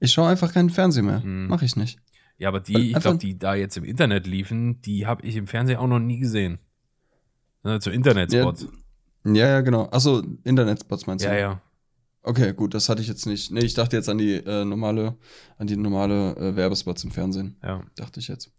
Ich 0.00 0.12
schaue 0.12 0.28
einfach 0.28 0.52
keinen 0.52 0.70
Fernsehen 0.70 1.06
mehr. 1.06 1.20
Mhm. 1.20 1.46
Mach 1.48 1.62
ich 1.62 1.76
nicht. 1.76 1.98
Ja, 2.38 2.48
aber 2.48 2.60
die, 2.60 2.92
ich 2.92 2.98
glaube, 2.98 3.18
die 3.18 3.38
da 3.38 3.54
jetzt 3.54 3.76
im 3.76 3.84
Internet 3.84 4.26
liefen, 4.26 4.80
die 4.80 5.06
habe 5.06 5.24
ich 5.26 5.36
im 5.36 5.46
Fernsehen 5.46 5.78
auch 5.78 5.86
noch 5.86 5.98
nie 5.98 6.18
gesehen. 6.18 6.58
Ne, 7.62 7.78
zu 7.80 7.90
Internetspots. 7.90 8.66
Ja, 9.24 9.48
ja, 9.48 9.60
genau. 9.60 9.90
Achso, 9.90 10.22
Internetspots 10.44 11.06
meinst 11.06 11.24
du? 11.24 11.28
Ja, 11.28 11.36
ja. 11.36 11.62
Okay, 12.22 12.54
gut, 12.54 12.72
das 12.72 12.88
hatte 12.88 13.02
ich 13.02 13.08
jetzt 13.08 13.26
nicht. 13.26 13.50
Nee, 13.50 13.60
ich 13.60 13.74
dachte 13.74 13.96
jetzt 13.96 14.08
an 14.08 14.16
die 14.16 14.34
äh, 14.34 14.64
normale, 14.64 15.16
an 15.58 15.66
die 15.66 15.76
normale 15.76 16.34
äh, 16.36 16.56
Werbespots 16.56 17.04
im 17.04 17.10
Fernsehen. 17.10 17.56
ja. 17.62 17.82
Dachte 17.96 18.20
ich 18.20 18.28
jetzt. 18.28 18.50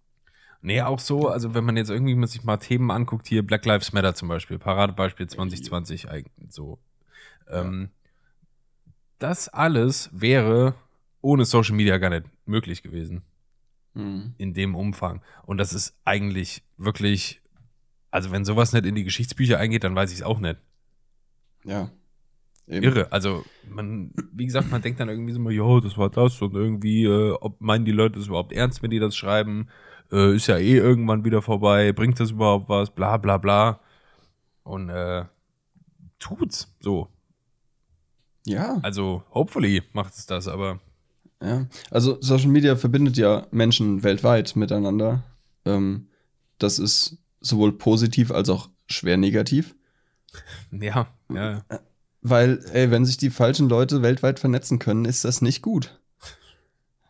Nee, 0.63 0.81
auch 0.83 0.99
so, 0.99 1.27
also 1.27 1.55
wenn 1.55 1.63
man 1.63 1.75
jetzt 1.75 1.89
irgendwie 1.89 2.13
mal 2.13 2.27
sich 2.27 2.43
mal 2.43 2.57
Themen 2.57 2.91
anguckt, 2.91 3.27
hier 3.27 3.45
Black 3.45 3.65
Lives 3.65 3.93
Matter 3.93 4.13
zum 4.13 4.27
Beispiel, 4.27 4.59
Paradebeispiel 4.59 5.25
2020 5.25 6.09
eigentlich 6.09 6.51
so. 6.53 6.77
Ähm, 7.49 7.89
das 9.17 9.49
alles 9.49 10.09
wäre 10.13 10.75
ohne 11.21 11.45
Social 11.45 11.75
Media 11.75 11.97
gar 11.97 12.09
nicht 12.09 12.25
möglich 12.45 12.83
gewesen 12.83 13.23
Mhm. 13.93 14.35
in 14.37 14.53
dem 14.53 14.75
Umfang. 14.75 15.21
Und 15.43 15.57
das 15.57 15.73
ist 15.73 15.97
eigentlich 16.05 16.63
wirklich, 16.77 17.41
also 18.09 18.31
wenn 18.31 18.45
sowas 18.45 18.71
nicht 18.73 18.85
in 18.85 18.95
die 18.95 19.03
Geschichtsbücher 19.03 19.57
eingeht, 19.57 19.83
dann 19.83 19.95
weiß 19.95 20.11
ich 20.11 20.19
es 20.19 20.23
auch 20.23 20.39
nicht. 20.39 20.57
Ja. 21.65 21.91
Eben. 22.67 22.83
irre. 22.85 23.11
Also, 23.11 23.43
man, 23.69 24.13
wie 24.31 24.45
gesagt, 24.45 24.71
man 24.71 24.81
denkt 24.81 24.99
dann 25.01 25.09
irgendwie 25.09 25.33
so 25.33 25.39
mal, 25.39 25.51
ja, 25.51 25.79
das 25.81 25.97
war 25.97 26.09
das 26.09 26.41
und 26.41 26.53
irgendwie, 26.53 27.03
äh, 27.03 27.31
ob 27.41 27.59
meinen 27.59 27.83
die 27.83 27.91
Leute 27.91 28.17
das 28.19 28.27
überhaupt 28.27 28.53
ernst, 28.53 28.81
wenn 28.81 28.91
die 28.91 28.99
das 28.99 29.15
schreiben? 29.15 29.67
Äh, 30.09 30.35
ist 30.35 30.47
ja 30.47 30.57
eh 30.57 30.77
irgendwann 30.77 31.25
wieder 31.25 31.41
vorbei, 31.41 31.91
bringt 31.91 32.19
das 32.19 32.31
überhaupt 32.31 32.69
was, 32.69 32.89
bla 32.91 33.17
bla 33.17 33.37
bla. 33.37 33.81
Und 34.63 34.89
äh, 34.89 35.25
tut's 36.19 36.73
so. 36.79 37.09
Ja. 38.45 38.79
Also, 38.83 39.23
hopefully 39.33 39.83
macht 39.91 40.13
es 40.13 40.25
das, 40.25 40.47
aber 40.47 40.79
Ja, 41.41 41.65
also 41.89 42.17
Social 42.21 42.49
Media 42.49 42.75
verbindet 42.75 43.17
ja 43.17 43.47
Menschen 43.51 44.03
weltweit 44.03 44.55
miteinander. 44.55 45.23
Ähm, 45.65 46.07
das 46.59 46.77
ist 46.77 47.17
sowohl 47.39 47.71
positiv 47.77 48.31
als 48.31 48.49
auch 48.49 48.69
schwer 48.87 49.17
negativ, 49.17 49.75
ja, 50.71 51.07
ja. 51.33 51.63
weil, 52.21 52.63
ey, 52.73 52.91
wenn 52.91 53.05
sich 53.05 53.17
die 53.17 53.31
falschen 53.31 53.69
Leute 53.69 54.01
weltweit 54.03 54.39
vernetzen 54.39 54.77
können, 54.79 55.05
ist 55.05 55.25
das 55.25 55.41
nicht 55.41 55.61
gut. 55.61 55.99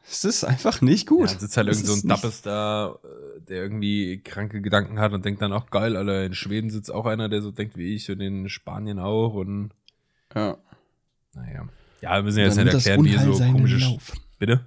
Es 0.03 0.25
ist 0.25 0.43
einfach 0.43 0.82
nicht 0.82 1.07
gut. 1.07 1.32
Ja, 1.32 1.39
sitzt 1.39 1.55
halt 1.55 1.67
irgend 1.69 1.86
so 1.86 1.93
ein 1.93 2.07
Dappes 2.07 2.41
da, 2.41 2.99
äh, 3.03 3.41
der 3.41 3.63
irgendwie 3.63 4.21
kranke 4.21 4.61
Gedanken 4.61 4.99
hat 4.99 5.13
und 5.13 5.23
denkt 5.23 5.41
dann 5.41 5.53
auch 5.53 5.69
geil, 5.69 5.95
Alter, 5.95 6.25
in 6.25 6.34
Schweden 6.34 6.69
sitzt 6.69 6.91
auch 6.91 7.05
einer, 7.05 7.29
der 7.29 7.41
so 7.41 7.51
denkt 7.51 7.77
wie 7.77 7.95
ich 7.95 8.11
und 8.11 8.19
in 8.19 8.49
Spanien 8.49 8.99
auch 8.99 9.34
und 9.34 9.71
Ja. 10.36 10.57
naja. 11.34 11.67
Ja, 12.02 12.16
wir 12.16 12.24
müssen 12.24 12.39
ja 12.39 12.45
jetzt 12.45 12.58
nicht 12.58 12.88
erklären, 12.88 13.04
wie 13.30 13.34
so 13.34 13.43
komische. 13.52 13.78
Sch- 13.78 13.91
Lauf. 13.91 14.12
Bitte? 14.39 14.66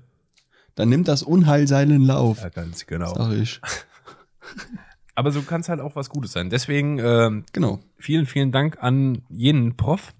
Dann 0.76 0.88
nimmt 0.88 1.08
das 1.08 1.22
Unheil 1.22 1.66
seinen 1.68 2.02
Lauf. 2.02 2.42
Ja, 2.42 2.48
ganz 2.48 2.86
genau. 2.86 3.14
Sag 3.14 3.32
ich. 3.32 3.60
Aber 5.14 5.30
so 5.30 5.42
kann 5.42 5.60
es 5.60 5.68
halt 5.68 5.80
auch 5.80 5.94
was 5.94 6.08
Gutes 6.10 6.32
sein. 6.32 6.50
Deswegen 6.50 6.98
ähm, 6.98 7.44
Genau. 7.52 7.80
vielen, 7.98 8.26
vielen 8.26 8.50
Dank 8.52 8.82
an 8.82 9.22
jenen 9.28 9.76
Prof, 9.76 10.12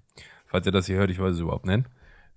falls 0.45 0.65
ihr 0.65 0.71
das 0.71 0.85
hier 0.87 0.95
hört, 0.97 1.09
ich 1.09 1.19
weiß 1.19 1.33
es 1.33 1.39
überhaupt 1.41 1.65
nicht, 1.65 1.83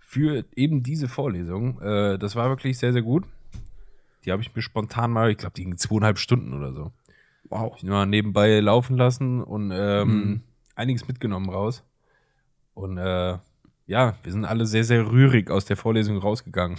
für 0.01 0.45
eben 0.57 0.83
diese 0.83 1.09
Vorlesung. 1.09 1.81
Äh, 1.81 2.19
das 2.19 2.35
war 2.35 2.49
wirklich 2.49 2.79
sehr, 2.79 2.93
sehr 2.93 3.03
gut. 3.03 3.25
Die 4.25 4.33
habe 4.33 4.43
ich 4.43 4.55
mir 4.55 4.63
spontan 4.63 5.13
mal, 5.13 5.31
ich 5.31 5.39
glaube, 5.39 5.55
die 5.55 5.63
ging 5.65 5.77
zweieinhalb 5.77 6.19
Stunden 6.19 6.53
oder 6.53 6.73
so. 6.73 6.91
Wow. 7.49 7.75
Ich 7.77 7.85
mal 7.85 8.07
nebenbei 8.07 8.59
laufen 8.61 8.97
lassen 8.97 9.43
und 9.43 9.71
ähm, 9.73 10.09
Mhm. 10.09 10.41
einiges 10.75 11.07
mitgenommen 11.07 11.49
raus. 11.49 11.85
Und 12.75 12.99
äh, 12.99 13.39
ja, 13.89 14.17
wir 14.23 14.33
sind 14.33 14.45
alle 14.45 14.67
sehr, 14.67 14.85
sehr 14.85 15.11
rührig 15.11 15.51
aus 15.51 15.65
der 15.65 15.77
Vorlesung 15.77 16.19
rausgegangen. 16.19 16.79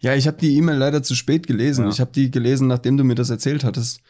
Ja, 0.00 0.14
ich 0.14 0.26
habe 0.26 0.38
die 0.38 0.56
E-Mail 0.56 0.76
leider 0.76 1.02
zu 1.02 1.14
spät 1.14 1.46
gelesen. 1.46 1.84
Ja. 1.84 1.90
Ich 1.90 2.00
habe 2.00 2.12
die 2.12 2.30
gelesen, 2.30 2.68
nachdem 2.68 2.96
du 2.96 3.04
mir 3.04 3.16
das 3.16 3.30
erzählt 3.30 3.64
hattest. 3.64 4.00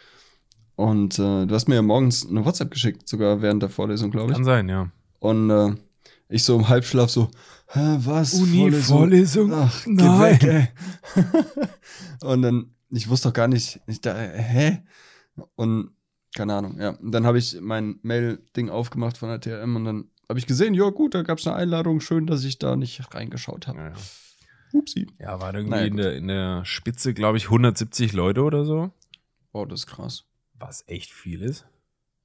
Und 0.77 1.19
äh, 1.19 1.47
du 1.47 1.55
hast 1.55 1.67
mir 1.67 1.77
ja 1.77 1.83
morgens 1.83 2.29
eine 2.29 2.45
WhatsApp 2.45 2.71
geschickt, 2.71 3.09
sogar 3.09 3.43
während 3.43 3.63
der 3.63 3.71
Vorlesung, 3.71 4.11
glaube 4.11 4.31
ich. 4.31 4.37
Kann 4.37 4.45
sein, 4.45 4.69
ja. 4.69 4.91
Und 5.19 5.51
äh, 5.51 5.75
ich 6.29 6.45
so 6.45 6.57
im 6.57 6.69
Halbschlaf 6.69 7.11
so, 7.11 7.31
hä, 7.69 7.97
was? 8.01 8.35
Uni-Vorlesung? 8.35 9.53
Ach, 9.53 9.85
geh 9.85 9.91
Nein. 9.93 10.21
weg, 10.21 10.45
ey. 10.45 10.69
und 12.23 12.43
dann, 12.43 12.75
ich 12.91 13.09
wusste 13.09 13.29
doch 13.29 13.35
gar 13.35 13.49
nicht, 13.49 13.81
ich 13.87 14.01
da, 14.01 14.15
hä? 14.15 14.83
Und 15.57 15.91
keine 16.37 16.55
Ahnung, 16.55 16.79
ja. 16.79 16.91
Und 16.91 17.13
dann 17.13 17.27
habe 17.27 17.39
ich 17.39 17.59
mein 17.61 17.99
Mail-Ding 18.03 18.69
aufgemacht 18.69 19.17
von 19.17 19.31
der 19.31 19.41
TRM 19.41 19.75
und 19.75 19.85
dann 19.85 20.11
habe 20.29 20.39
ich 20.39 20.47
gesehen, 20.47 20.75
ja 20.75 20.89
gut, 20.91 21.15
da 21.15 21.23
gab 21.23 21.39
es 21.39 21.47
eine 21.47 21.57
Einladung, 21.57 22.01
schön, 22.01 22.27
dass 22.27 22.45
ich 22.45 22.59
da 22.59 22.77
nicht 22.77 23.15
reingeschaut 23.15 23.67
habe. 23.67 23.79
Ja, 23.79 23.89
ja. 23.89 23.95
Upsi. 24.73 25.07
ja 25.19 25.41
waren 25.41 25.55
irgendwie 25.57 25.71
Naja, 25.77 25.87
in, 25.87 25.97
der, 25.97 26.17
in 26.17 26.29
der 26.29 26.65
Spitze, 26.67 27.15
glaube 27.15 27.39
ich, 27.39 27.45
170 27.45 28.13
Leute 28.13 28.43
oder 28.43 28.65
so. 28.67 28.91
Oh, 29.53 29.65
das 29.65 29.81
ist 29.81 29.87
krass. 29.87 30.25
Was 30.59 30.85
echt 30.89 31.11
viel 31.11 31.41
ist. 31.43 31.67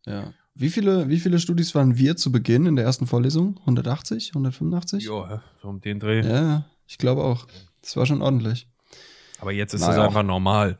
Ja. 0.06 0.34
Wie 0.54 0.70
viele, 0.70 1.08
wie 1.08 1.20
viele 1.20 1.40
Studis 1.40 1.74
waren 1.74 1.98
wir 1.98 2.18
zu 2.18 2.32
Beginn 2.32 2.66
in 2.66 2.76
der 2.76 2.84
ersten 2.86 3.08
Vorlesung? 3.08 3.58
180? 3.62 4.32
185? 4.32 5.06
Ja, 5.06 5.42
so 5.62 5.70
um 5.70 5.80
den 5.80 6.00
Dreh. 6.00 6.22
Ja, 6.22 6.66
ich 6.86 6.98
glaube 6.98 7.24
auch. 7.24 7.48
Das 7.82 7.96
war 7.96 8.06
schon 8.06 8.22
ordentlich. 8.22 8.68
Aber 9.40 9.52
jetzt 9.54 9.74
ist 9.74 9.82
Naja. 9.82 9.94
es 9.94 10.00
einfach 10.08 10.24
normal. 10.24 10.78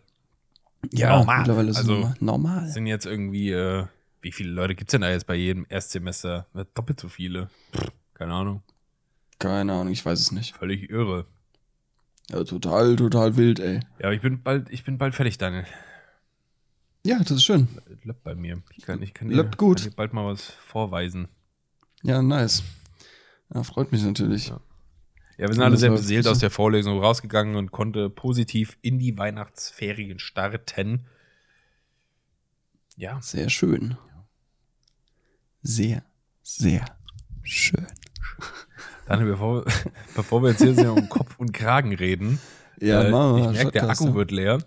Ja, 0.92 1.18
Normal. 1.18 1.38
mittlerweile 1.40 1.70
ist 1.72 1.78
Also, 1.78 2.12
es 2.14 2.22
normal. 2.22 2.68
sind 2.68 2.88
jetzt 2.88 3.06
irgendwie, 3.06 3.52
äh, 3.52 3.86
wie 4.24 4.32
viele 4.32 4.52
Leute 4.52 4.74
gibt 4.76 4.90
es 4.90 4.94
denn 4.94 5.02
da 5.02 5.10
jetzt 5.12 5.28
bei 5.28 5.36
jedem 5.36 5.66
Erstsemester? 5.70 6.48
Doppelt 6.74 7.00
so 7.00 7.10
viele. 7.10 7.50
Keine 8.14 8.34
Ahnung. 8.34 8.64
Keine 9.38 9.74
Ahnung, 9.74 9.92
ich 9.92 10.06
weiß 10.06 10.20
es 10.20 10.32
nicht. 10.32 10.56
Völlig 10.56 10.90
irre. 10.90 11.26
Ja, 12.30 12.44
total, 12.44 12.96
total 12.96 13.36
wild, 13.36 13.60
ey. 13.60 13.82
Ja, 14.00 14.06
aber 14.06 14.14
ich 14.14 14.22
bin 14.22 14.42
bald, 14.42 14.70
ich 14.70 14.84
bin 14.86 14.98
bald 14.98 15.14
fertig, 15.14 15.38
Daniel. 15.38 15.66
Ja, 17.06 17.20
das 17.20 17.32
ist 17.32 17.44
schön. 17.44 17.68
Läuft 18.04 18.24
bei 18.24 18.34
mir. 18.34 18.64
Ich 18.78 18.86
kann, 18.86 19.02
ich 19.02 19.14
kann, 19.14 19.30
Läuft 19.30 19.58
gut. 19.58 19.82
kann 19.82 19.90
dir 19.90 19.96
bald 19.96 20.14
mal 20.14 20.26
was 20.26 20.46
vorweisen. 20.46 21.28
Ja, 22.02 22.22
nice. 22.22 22.64
Ja, 23.54 23.64
freut 23.64 23.92
mich 23.92 24.04
natürlich. 24.04 24.48
Ja. 24.48 24.62
Ja, 25.38 25.48
wir 25.48 25.54
sind 25.54 25.64
alle 25.64 25.78
sehr 25.78 25.90
beseelt 25.92 26.28
aus 26.28 26.40
der 26.40 26.52
Vorlesung 26.52 27.00
rausgegangen 27.00 27.56
und 27.56 27.72
konnte 27.72 28.10
positiv 28.10 28.78
in 28.82 29.00
die 29.00 29.18
Weihnachtsferien 29.18 30.20
starten. 30.20 31.08
Ja, 32.96 33.20
Sehr 33.22 33.50
schön. 33.50 33.98
Sehr, 35.64 36.04
sehr 36.42 36.86
schön. 37.44 37.88
Daniel, 39.08 39.32
bevor, 39.32 39.66
bevor 40.16 40.44
wir 40.44 40.50
jetzt 40.52 40.62
hier 40.62 40.76
so 40.76 40.94
um 40.94 41.10
Kopf 41.10 41.40
und 41.40 41.54
Kragen 41.54 41.94
reden, 41.96 42.40
Ja, 42.80 43.04
äh, 43.04 43.12
wir. 43.12 43.52
ich 43.52 43.58
merke, 43.58 43.72
der 43.72 43.90
Akku 43.90 44.14
wird 44.14 44.32
leer. 44.32 44.60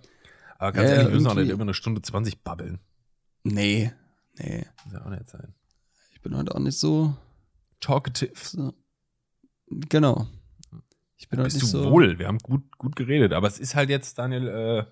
Aber 0.59 0.72
ganz 0.72 0.88
Ja, 0.88 0.97
ehrlich, 0.97 1.09
wir 1.09 1.14
müssen 1.16 1.26
auch 1.26 1.34
nicht 1.34 1.51
immer 1.51 1.62
eine 1.62 1.74
Stunde 1.74 2.01
20 2.01 2.42
babbeln. 2.42 2.80
Nee, 3.44 3.92
nee. 4.38 4.64
Muss 4.84 4.94
ja 4.94 5.05
auch 5.05 5.11
nicht 5.11 5.28
sein. 5.28 5.55
Ich 6.12 6.22
bin 6.22 6.34
heute 6.36 6.55
auch 6.55 6.61
nicht 6.61 6.78
so. 6.78 7.14
Talkative. 7.80 8.32
so 8.36 8.72
genau. 9.68 10.26
Ich 11.18 11.28
bin 11.28 11.38
heute 11.38 11.47
Bist 11.47 11.57
nicht 11.62 11.72
du 11.74 11.82
so. 11.82 11.90
wohl? 11.90 12.18
Wir 12.18 12.26
haben 12.28 12.38
gut, 12.38 12.62
gut 12.78 12.97
geredet. 12.97 13.32
Aber 13.34 13.49
es 13.49 13.59
ist 13.59 13.74
halt 13.74 13.90
jetzt, 13.90 14.18
Daniel, 14.18 14.49
äh, 14.49 14.84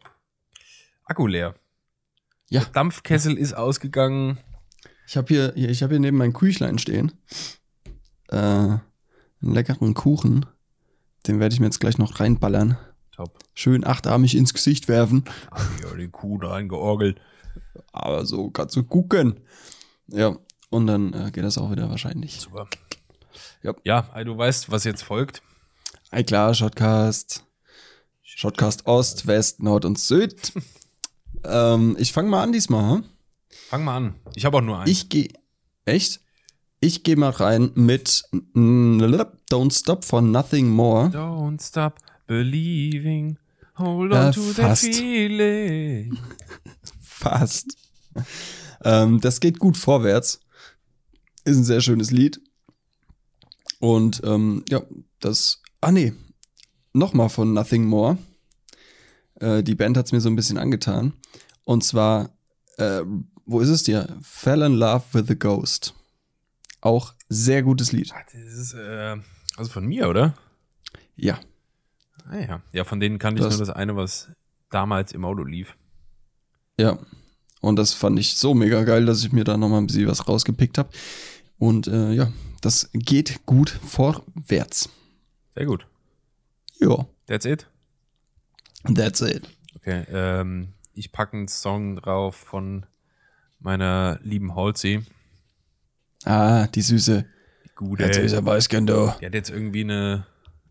Akku 1.05 1.27
leer. 1.27 1.55
Ja. 2.51 2.61
Der 2.61 2.71
Dampfkessel 2.73 3.39
ist 3.39 3.55
ausgegangen. 3.55 4.39
Ich 5.07 5.17
habe 5.17 5.29
hier, 5.29 5.57
ich 5.57 5.83
habe 5.83 5.95
hier 5.95 6.01
neben 6.01 6.17
meinem 6.17 6.33
Küchlein 6.33 6.79
stehen. 6.79 7.13
Äh, 8.29 8.37
einen 8.37 8.81
leckeren 9.41 9.95
Kuchen. 9.95 10.47
Den 11.27 11.41
werde 11.41 11.55
ich 11.55 11.61
mir 11.61 11.67
jetzt 11.67 11.81
gleich 11.81 11.99
noch 11.99 12.21
reinballern. 12.21 12.77
Top. 13.13 13.39
Schön 13.55 13.87
achtarmig 13.87 14.37
ins 14.37 14.55
Gesicht 14.55 14.89
werfen. 14.89 15.25
Hab 15.51 15.61
ich 15.77 15.85
ja 15.85 15.95
die 15.97 16.09
Kuh 16.09 16.39
da 16.39 16.55
eingeorgelt. 16.55 17.21
Aber 17.93 18.27
so 18.27 18.51
kannst 18.51 18.77
du 18.77 18.83
gucken. 18.83 19.41
Ja, 20.09 20.37
und 20.71 20.87
dann 20.87 21.13
äh, 21.13 21.31
geht 21.31 21.45
das 21.45 21.59
auch 21.59 21.71
wieder 21.71 21.89
wahrscheinlich. 21.89 22.41
Super. 22.41 22.69
Ja. 23.63 23.75
Ja, 23.85 24.25
du 24.25 24.37
weißt, 24.37 24.71
was 24.71 24.85
jetzt 24.85 25.03
folgt. 25.03 25.43
Ey 26.11 26.25
klar, 26.25 26.55
Shotcast. 26.55 27.45
Shotcast 28.23 28.87
Ost, 28.87 29.27
West, 29.27 29.63
Nord 29.63 29.85
und 29.85 29.99
Süd. 29.99 30.53
ähm, 31.45 31.97
ich 31.99 32.13
fange 32.13 32.29
mal 32.29 32.43
an 32.43 32.53
diesmal. 32.53 32.97
hm? 32.97 33.05
Fang 33.75 33.83
mal 33.83 33.97
an. 33.97 34.15
Ich 34.37 34.45
habe 34.45 34.59
auch 34.59 34.63
nur 34.63 34.79
einen. 34.79 34.89
Ich 34.89 35.09
gehe. 35.09 35.31
Echt? 35.85 36.21
Ich 36.79 37.03
gehe 37.03 37.17
mal 37.17 37.31
rein 37.31 37.73
mit 37.75 38.23
Don't 38.55 39.77
Stop 39.77 40.05
for 40.05 40.23
Nothing 40.23 40.69
More. 40.69 41.09
Don't 41.09 41.61
stop 41.61 41.99
believing. 42.29 43.37
Hold 43.77 44.13
on 44.13 44.29
Äh, 44.29 44.31
to 44.31 44.41
fast. 44.43 44.85
that 44.85 44.95
feeling. 44.95 46.17
Fast. 47.01 47.77
ähm, 48.85 49.21
das 49.21 49.41
geht 49.41 49.59
gut 49.59 49.77
vorwärts. 49.77 50.39
Ist 51.45 51.57
ein 51.57 51.65
sehr 51.65 51.81
schönes 51.81 52.13
Lied. 52.13 52.41
Und 53.81 54.21
ähm, 54.25 54.65
ja, 54.69 54.83
das. 55.19 55.63
Ah, 55.81 55.91
nee. 55.91 56.13
Nochmal 56.93 57.29
von 57.29 57.53
Nothing 57.53 57.87
More. 57.87 58.19
Äh, 59.41 59.65
die 59.65 59.75
Band 59.75 59.97
hat 59.97 60.07
es 60.07 60.13
mir 60.13 60.21
so 60.21 60.29
ein 60.29 60.37
bisschen 60.37 60.59
angetan. 60.59 61.15
Und 61.65 61.83
zwar, 61.83 62.31
äh, 62.77 63.03
wo 63.47 63.61
ist 63.61 63.69
es 63.69 63.83
dir? 63.83 64.17
Fell 64.23 64.63
in 64.63 64.75
Love 64.75 65.05
with 65.13 65.31
a 65.31 65.35
Ghost. 65.35 65.95
Auch 66.81 67.15
sehr 67.29 67.63
gutes 67.63 67.93
Lied. 67.93 68.13
Das 68.33 68.35
ist, 68.35 68.75
äh, 68.75 69.17
also 69.57 69.71
von 69.71 69.87
mir, 69.87 70.09
oder? 70.09 70.35
Ja. 71.17 71.39
Ah 72.29 72.39
ja. 72.39 72.63
Ja, 72.73 72.85
von 72.85 73.01
denen 73.01 73.19
kannte 73.19 73.43
ich 73.43 73.49
nur 73.49 73.59
das 73.59 73.71
eine, 73.71 73.97
was 73.97 74.29
damals 74.71 75.13
im 75.13 75.25
Auto 75.25 75.45
lief. 75.45 75.77
Ja. 76.79 76.99
Und 77.61 77.77
das 77.77 77.95
fand 77.95 78.19
ich 78.19 78.37
so 78.37 78.53
mega 78.55 78.85
geil, 78.85 79.07
dass 79.07 79.25
ich 79.25 79.33
mir 79.33 79.45
da 79.45 79.57
nochmal 79.57 79.81
ein 79.81 79.87
bisschen 79.87 80.07
was 80.07 80.29
rausgepickt 80.29 80.77
habe. 80.77 80.91
Und 81.59 81.87
äh, 81.87 82.13
ja, 82.13 82.31
das 82.61 82.91
geht 82.93 83.47
gut 83.47 83.71
vorwärts. 83.71 84.91
Sehr 85.55 85.67
gut. 85.67 85.87
Ja, 86.79 87.07
That's 87.27 87.47
it. 87.47 87.67
that's 88.95 89.21
it. 89.23 89.49
Okay, 89.77 90.05
ähm, 90.11 90.75
ich 90.93 91.13
packe 91.13 91.37
einen 91.37 91.49
Song 91.49 91.97
drauf 91.97 92.37
von 92.37 92.85
meiner 93.65 94.21
lieben 94.23 94.55
Halsey. 94.55 95.03
Ah, 96.25 96.67
die 96.69 96.83
süße. 96.83 97.25
Die 97.65 97.71
gute. 97.75 98.05
Süße. 98.15 99.17
Die 99.21 99.27
hat 99.27 99.35
jetzt 99.35 99.51
irgendwie 99.51 99.83
eine 99.83 100.27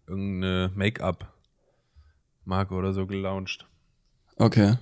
irgendeine 0.08 0.72
Make-up-Marke 0.76 2.74
oder 2.74 2.94
so 2.94 3.06
gelauncht. 3.08 3.68
Okay. 4.38 4.78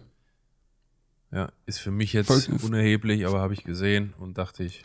Ja, 1.31 1.51
ist 1.65 1.79
für 1.79 1.91
mich 1.91 2.11
jetzt 2.13 2.27
Folgt- 2.27 2.63
unerheblich, 2.63 3.25
aber 3.25 3.39
habe 3.39 3.53
ich 3.53 3.63
gesehen 3.63 4.13
und 4.19 4.37
dachte 4.37 4.63
ich, 4.63 4.83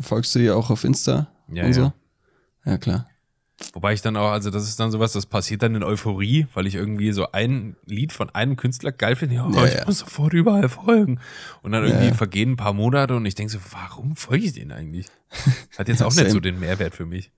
folgst 0.00 0.34
du 0.34 0.38
ihr 0.38 0.56
auch 0.56 0.70
auf 0.70 0.84
Insta? 0.84 1.26
Ja, 1.48 1.64
und 1.66 1.72
so? 1.72 1.80
ja. 1.82 1.94
Ja, 2.64 2.78
klar. 2.78 3.09
Wobei 3.74 3.92
ich 3.92 4.00
dann 4.02 4.16
auch, 4.16 4.30
also 4.30 4.50
das 4.50 4.64
ist 4.64 4.80
dann 4.80 4.90
sowas, 4.90 5.12
das 5.12 5.26
passiert 5.26 5.62
dann 5.62 5.74
in 5.74 5.82
Euphorie, 5.82 6.46
weil 6.54 6.66
ich 6.66 6.74
irgendwie 6.74 7.12
so 7.12 7.30
ein 7.32 7.76
Lied 7.84 8.12
von 8.12 8.30
einem 8.30 8.56
Künstler 8.56 8.90
geil 8.90 9.16
finde. 9.16 9.34
Ja, 9.36 9.50
Ja, 9.50 9.66
ich 9.66 9.74
ja. 9.74 9.84
muss 9.86 9.98
sofort 9.98 10.32
überall 10.32 10.68
folgen. 10.68 11.20
Und 11.62 11.72
dann 11.72 11.84
irgendwie 11.84 12.08
Ja, 12.08 12.14
vergehen 12.14 12.52
ein 12.52 12.56
paar 12.56 12.72
Monate 12.72 13.14
und 13.14 13.26
ich 13.26 13.34
denke 13.34 13.52
so, 13.52 13.58
warum 13.70 14.16
folge 14.16 14.46
ich 14.46 14.54
den 14.54 14.72
eigentlich? 14.72 15.06
Hat 15.78 15.88
jetzt 15.88 16.02
auch 16.02 16.14
nicht 16.14 16.30
so 16.30 16.40
den 16.40 16.58
Mehrwert 16.58 16.94
für 16.94 17.06
mich. 17.06 17.30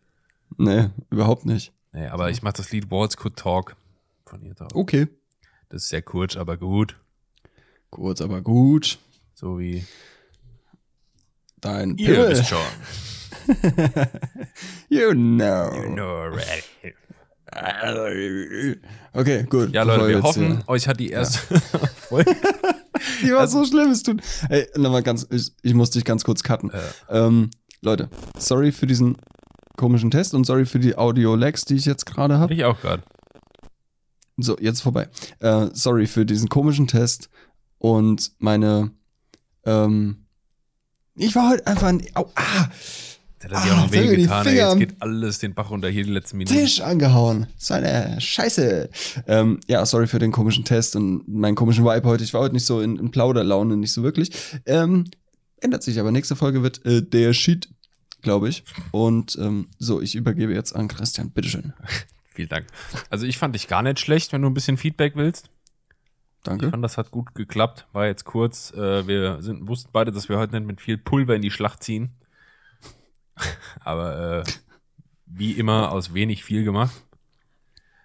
Nee, 0.56 0.90
überhaupt 1.10 1.44
nicht. 1.44 1.72
Nee, 1.92 2.06
aber 2.06 2.30
ich 2.30 2.42
mache 2.42 2.54
das 2.54 2.70
Lied 2.72 2.90
Walls 2.90 3.16
Could 3.16 3.36
Talk 3.36 3.76
von 4.24 4.42
ihr 4.42 4.54
drauf. 4.54 4.70
Okay. 4.74 5.08
Das 5.68 5.82
ist 5.82 5.88
sehr 5.88 6.02
kurz, 6.02 6.36
aber 6.36 6.56
gut. 6.56 6.96
Kurz, 7.90 8.20
aber 8.20 8.40
gut. 8.42 8.98
So 9.34 9.58
wie 9.58 9.84
Dein 11.60 11.96
ihr 11.96 12.14
Pimmel. 12.14 12.28
wisst 12.30 12.48
schon. 12.48 12.58
You 14.88 15.12
know. 15.14 15.70
You 15.74 15.94
know 15.94 16.16
already. 16.22 16.62
Okay, 19.14 19.42
gut. 19.48 19.72
Ja, 19.74 19.82
Leute, 19.82 20.08
wir 20.08 20.22
hoffen, 20.22 20.56
hier- 20.58 20.68
euch 20.68 20.88
hat 20.88 20.98
die 20.98 21.10
erste 21.10 21.60
Folge. 22.08 22.34
Die 23.22 23.30
war 23.32 23.40
Also- 23.40 23.62
so 23.64 23.70
schlimm, 23.70 23.90
es 23.90 24.02
tut. 24.02 24.22
Ey, 24.48 24.66
nochmal 24.76 25.02
ganz, 25.02 25.26
ich, 25.30 25.52
ich 25.62 25.74
muss 25.74 25.90
dich 25.90 26.04
ganz 26.04 26.24
kurz 26.24 26.42
cutten. 26.42 26.70
Ähm, 27.10 27.50
Leute, 27.82 28.08
sorry 28.38 28.72
für 28.72 28.86
diesen 28.86 29.18
komischen 29.76 30.10
Test 30.10 30.32
und 30.32 30.44
sorry 30.46 30.64
für 30.64 30.78
die 30.78 30.96
Audio-Lags, 30.96 31.66
die 31.66 31.74
ich 31.74 31.84
jetzt 31.84 32.06
gerade 32.06 32.38
habe. 32.38 32.54
ich 32.54 32.64
auch 32.64 32.80
gerade. 32.80 33.02
So, 34.38 34.56
jetzt 34.58 34.80
vorbei. 34.80 35.08
Äh, 35.40 35.66
sorry 35.74 36.06
für 36.06 36.24
diesen 36.24 36.48
komischen 36.48 36.86
Test 36.86 37.28
und 37.76 38.32
meine, 38.38 38.92
ähm, 39.66 40.24
ich 41.16 41.34
war 41.36 41.50
heute 41.50 41.66
einfach 41.66 41.88
ein, 41.88 42.02
au, 42.14 42.30
ah, 42.34 42.68
Der 43.42 43.50
hat 43.50 43.62
sich 43.62 43.72
Ah, 43.72 43.74
auch 43.74 43.86
noch 43.86 43.92
jetzt 43.92 43.96
hab 43.96 44.04
ich 44.04 44.10
weh 44.10 44.16
die 44.16 44.22
getan. 44.22 44.46
ey. 44.46 44.54
Jetzt 44.56 44.78
geht 44.78 45.02
alles 45.02 45.38
den 45.38 45.54
Bach 45.54 45.70
runter 45.70 45.88
hier 45.88 46.04
die 46.04 46.10
letzten 46.12 46.36
Minuten. 46.38 46.56
Tisch 46.56 46.80
angehauen. 46.80 47.46
So 47.56 47.74
eine 47.74 48.20
Scheiße. 48.20 48.88
Ähm, 49.26 49.60
ja, 49.68 49.84
sorry 49.86 50.06
für 50.06 50.18
den 50.18 50.32
komischen 50.32 50.64
Test 50.64 50.96
und 50.96 51.26
meinen 51.28 51.54
komischen 51.54 51.84
Vibe 51.84 52.06
heute. 52.08 52.24
Ich 52.24 52.34
war 52.34 52.40
heute 52.42 52.54
nicht 52.54 52.66
so 52.66 52.80
in, 52.80 52.96
in 52.96 53.10
Plauderlaune, 53.10 53.76
nicht 53.76 53.92
so 53.92 54.02
wirklich. 54.02 54.30
Ähm, 54.66 55.06
ändert 55.60 55.82
sich 55.82 55.98
aber. 55.98 56.10
Nächste 56.12 56.36
Folge 56.36 56.62
wird 56.62 56.84
äh, 56.86 57.02
der 57.02 57.32
Shit, 57.32 57.68
glaube 58.22 58.48
ich. 58.48 58.64
Und 58.92 59.36
ähm, 59.40 59.68
so, 59.78 60.00
ich 60.00 60.14
übergebe 60.14 60.52
jetzt 60.54 60.74
an 60.74 60.88
Christian. 60.88 61.30
Bitteschön. 61.30 61.72
Vielen 62.34 62.48
Dank. 62.48 62.66
Also 63.10 63.26
ich 63.26 63.36
fand 63.38 63.54
dich 63.54 63.68
gar 63.68 63.82
nicht 63.82 64.00
schlecht, 64.00 64.32
wenn 64.32 64.40
du 64.42 64.48
ein 64.48 64.54
bisschen 64.54 64.76
Feedback 64.78 65.16
willst. 65.16 65.50
Ich 66.38 66.44
Danke. 66.44 66.70
fand, 66.70 66.82
das 66.82 66.96
hat 66.98 67.10
gut 67.10 67.34
geklappt. 67.34 67.86
War 67.92 68.06
jetzt 68.06 68.24
kurz. 68.24 68.72
Äh, 68.72 69.06
wir 69.06 69.42
sind, 69.42 69.68
wussten 69.68 69.90
beide, 69.92 70.10
dass 70.12 70.28
wir 70.28 70.38
heute 70.38 70.54
nicht 70.56 70.66
mit 70.66 70.80
viel 70.80 70.96
Pulver 70.98 71.36
in 71.36 71.42
die 71.42 71.50
Schlacht 71.50 71.82
ziehen. 71.82 72.10
Aber 73.80 74.42
äh, 74.46 74.50
wie 75.26 75.52
immer 75.52 75.92
aus 75.92 76.14
wenig 76.14 76.44
viel 76.44 76.64
gemacht. 76.64 77.04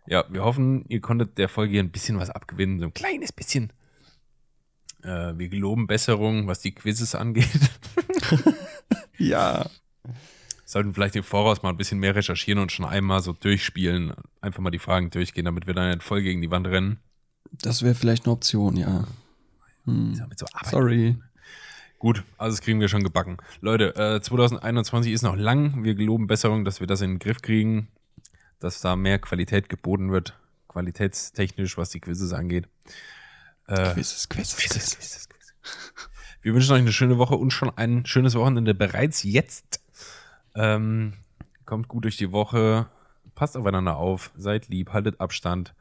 Ja, 0.08 0.26
wir 0.30 0.44
hoffen, 0.44 0.86
ihr 0.88 1.02
konntet 1.02 1.38
der 1.38 1.50
Folge 1.50 1.74
hier 1.74 1.84
ein 1.84 1.92
bisschen 1.92 2.18
was 2.18 2.30
abgewinnen. 2.30 2.80
So 2.80 2.86
ein 2.86 2.94
kleines 2.94 3.34
bisschen. 3.34 3.74
Äh, 5.04 5.38
wir 5.38 5.50
geloben 5.50 5.88
Besserung, 5.88 6.48
was 6.48 6.60
die 6.60 6.74
Quizzes 6.74 7.16
angeht. 7.16 7.48
Ja. 9.18 9.70
Sollten 10.66 10.94
vielleicht 10.94 11.16
im 11.16 11.24
Voraus 11.24 11.64
mal 11.64 11.70
ein 11.70 11.78
bisschen 11.78 12.00
mehr 12.00 12.16
recherchieren 12.16 12.62
und 12.62 12.72
schon 12.72 12.86
einmal 12.86 13.22
so 13.22 13.34
durchspielen. 13.34 14.14
Einfach 14.42 14.60
mal 14.60 14.72
die 14.72 14.80
Fragen 14.80 15.10
durchgehen, 15.10 15.46
damit 15.46 15.66
wir 15.66 15.74
dann 15.74 15.90
nicht 15.90 16.04
voll 16.04 16.22
gegen 16.22 16.42
die 16.42 16.52
Wand 16.52 16.68
rennen. 16.68 17.00
Das 17.52 17.84
wäre 17.84 17.96
vielleicht 17.96 18.26
eine 18.26 18.34
Option, 18.34 18.76
ja. 18.76 19.08
Hm. 19.86 20.22
Sorry. 20.66 21.18
Gut, 22.00 22.24
also 22.38 22.56
das 22.56 22.64
kriegen 22.64 22.80
wir 22.80 22.90
schon 22.90 23.04
gebacken. 23.04 23.38
Leute, 23.60 23.96
äh, 23.96 24.22
2021 24.22 25.12
ist 25.12 25.24
noch 25.24 25.36
lang. 25.36 25.84
Wir 25.84 25.96
geloben 25.96 26.28
Besserung, 26.28 26.64
dass 26.64 26.80
wir 26.80 26.86
das 26.86 27.02
in 27.02 27.14
den 27.14 27.20
Griff 27.20 27.42
kriegen, 27.42 27.88
dass 28.60 28.82
da 28.82 28.96
mehr 28.96 29.18
Qualität 29.18 29.68
geboten 29.68 30.12
wird, 30.12 30.38
qualitätstechnisch, 30.68 31.76
was 31.78 31.90
die 31.90 32.00
Quizzes 32.00 32.34
angeht. 32.34 32.68
Äh, 33.68 33.94
Quizzes, 33.94 34.30
Quizzes, 34.30 34.58
Quizzes, 34.58 34.98
Quizzes, 34.98 35.30
Quizzes. 35.30 35.56
Wir 36.44 36.54
wünschen 36.54 36.74
euch 36.74 36.82
eine 36.82 36.92
schöne 36.92 37.18
Woche 37.18 37.36
und 37.36 37.52
schon 37.52 37.76
ein 37.76 38.06
schönes 38.06 38.36
Wochenende 38.36 38.76
bereits 38.76 39.24
jetzt. 39.24 39.82
Ähm, 40.54 41.14
kommt 41.66 41.88
gut 41.88 42.04
durch 42.04 42.18
die 42.18 42.32
Woche, 42.32 42.88
passt 43.34 43.58
aufeinander 43.58 43.98
auf, 43.98 44.32
seid 44.38 44.68
lieb, 44.68 44.94
haltet 44.94 45.20
Abstand, 45.20 45.74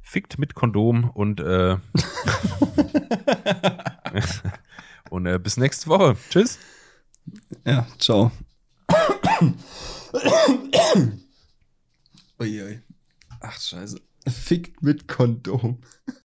fickt 0.00 0.38
mit 0.38 0.54
Kondom 0.54 1.10
und 1.10 1.40
äh, 1.40 1.76
und 5.10 5.26
äh, 5.26 5.38
bis 5.38 5.56
nächste 5.56 5.88
Woche. 5.88 6.16
Tschüss. 6.30 6.58
Ja, 7.64 7.86
ciao. 7.98 8.30
Uiui. 12.40 12.80
Ach, 13.40 13.60
scheiße. 13.60 14.00
Fickt 14.28 14.82
mit 14.82 15.08
Kondom. 15.08 15.80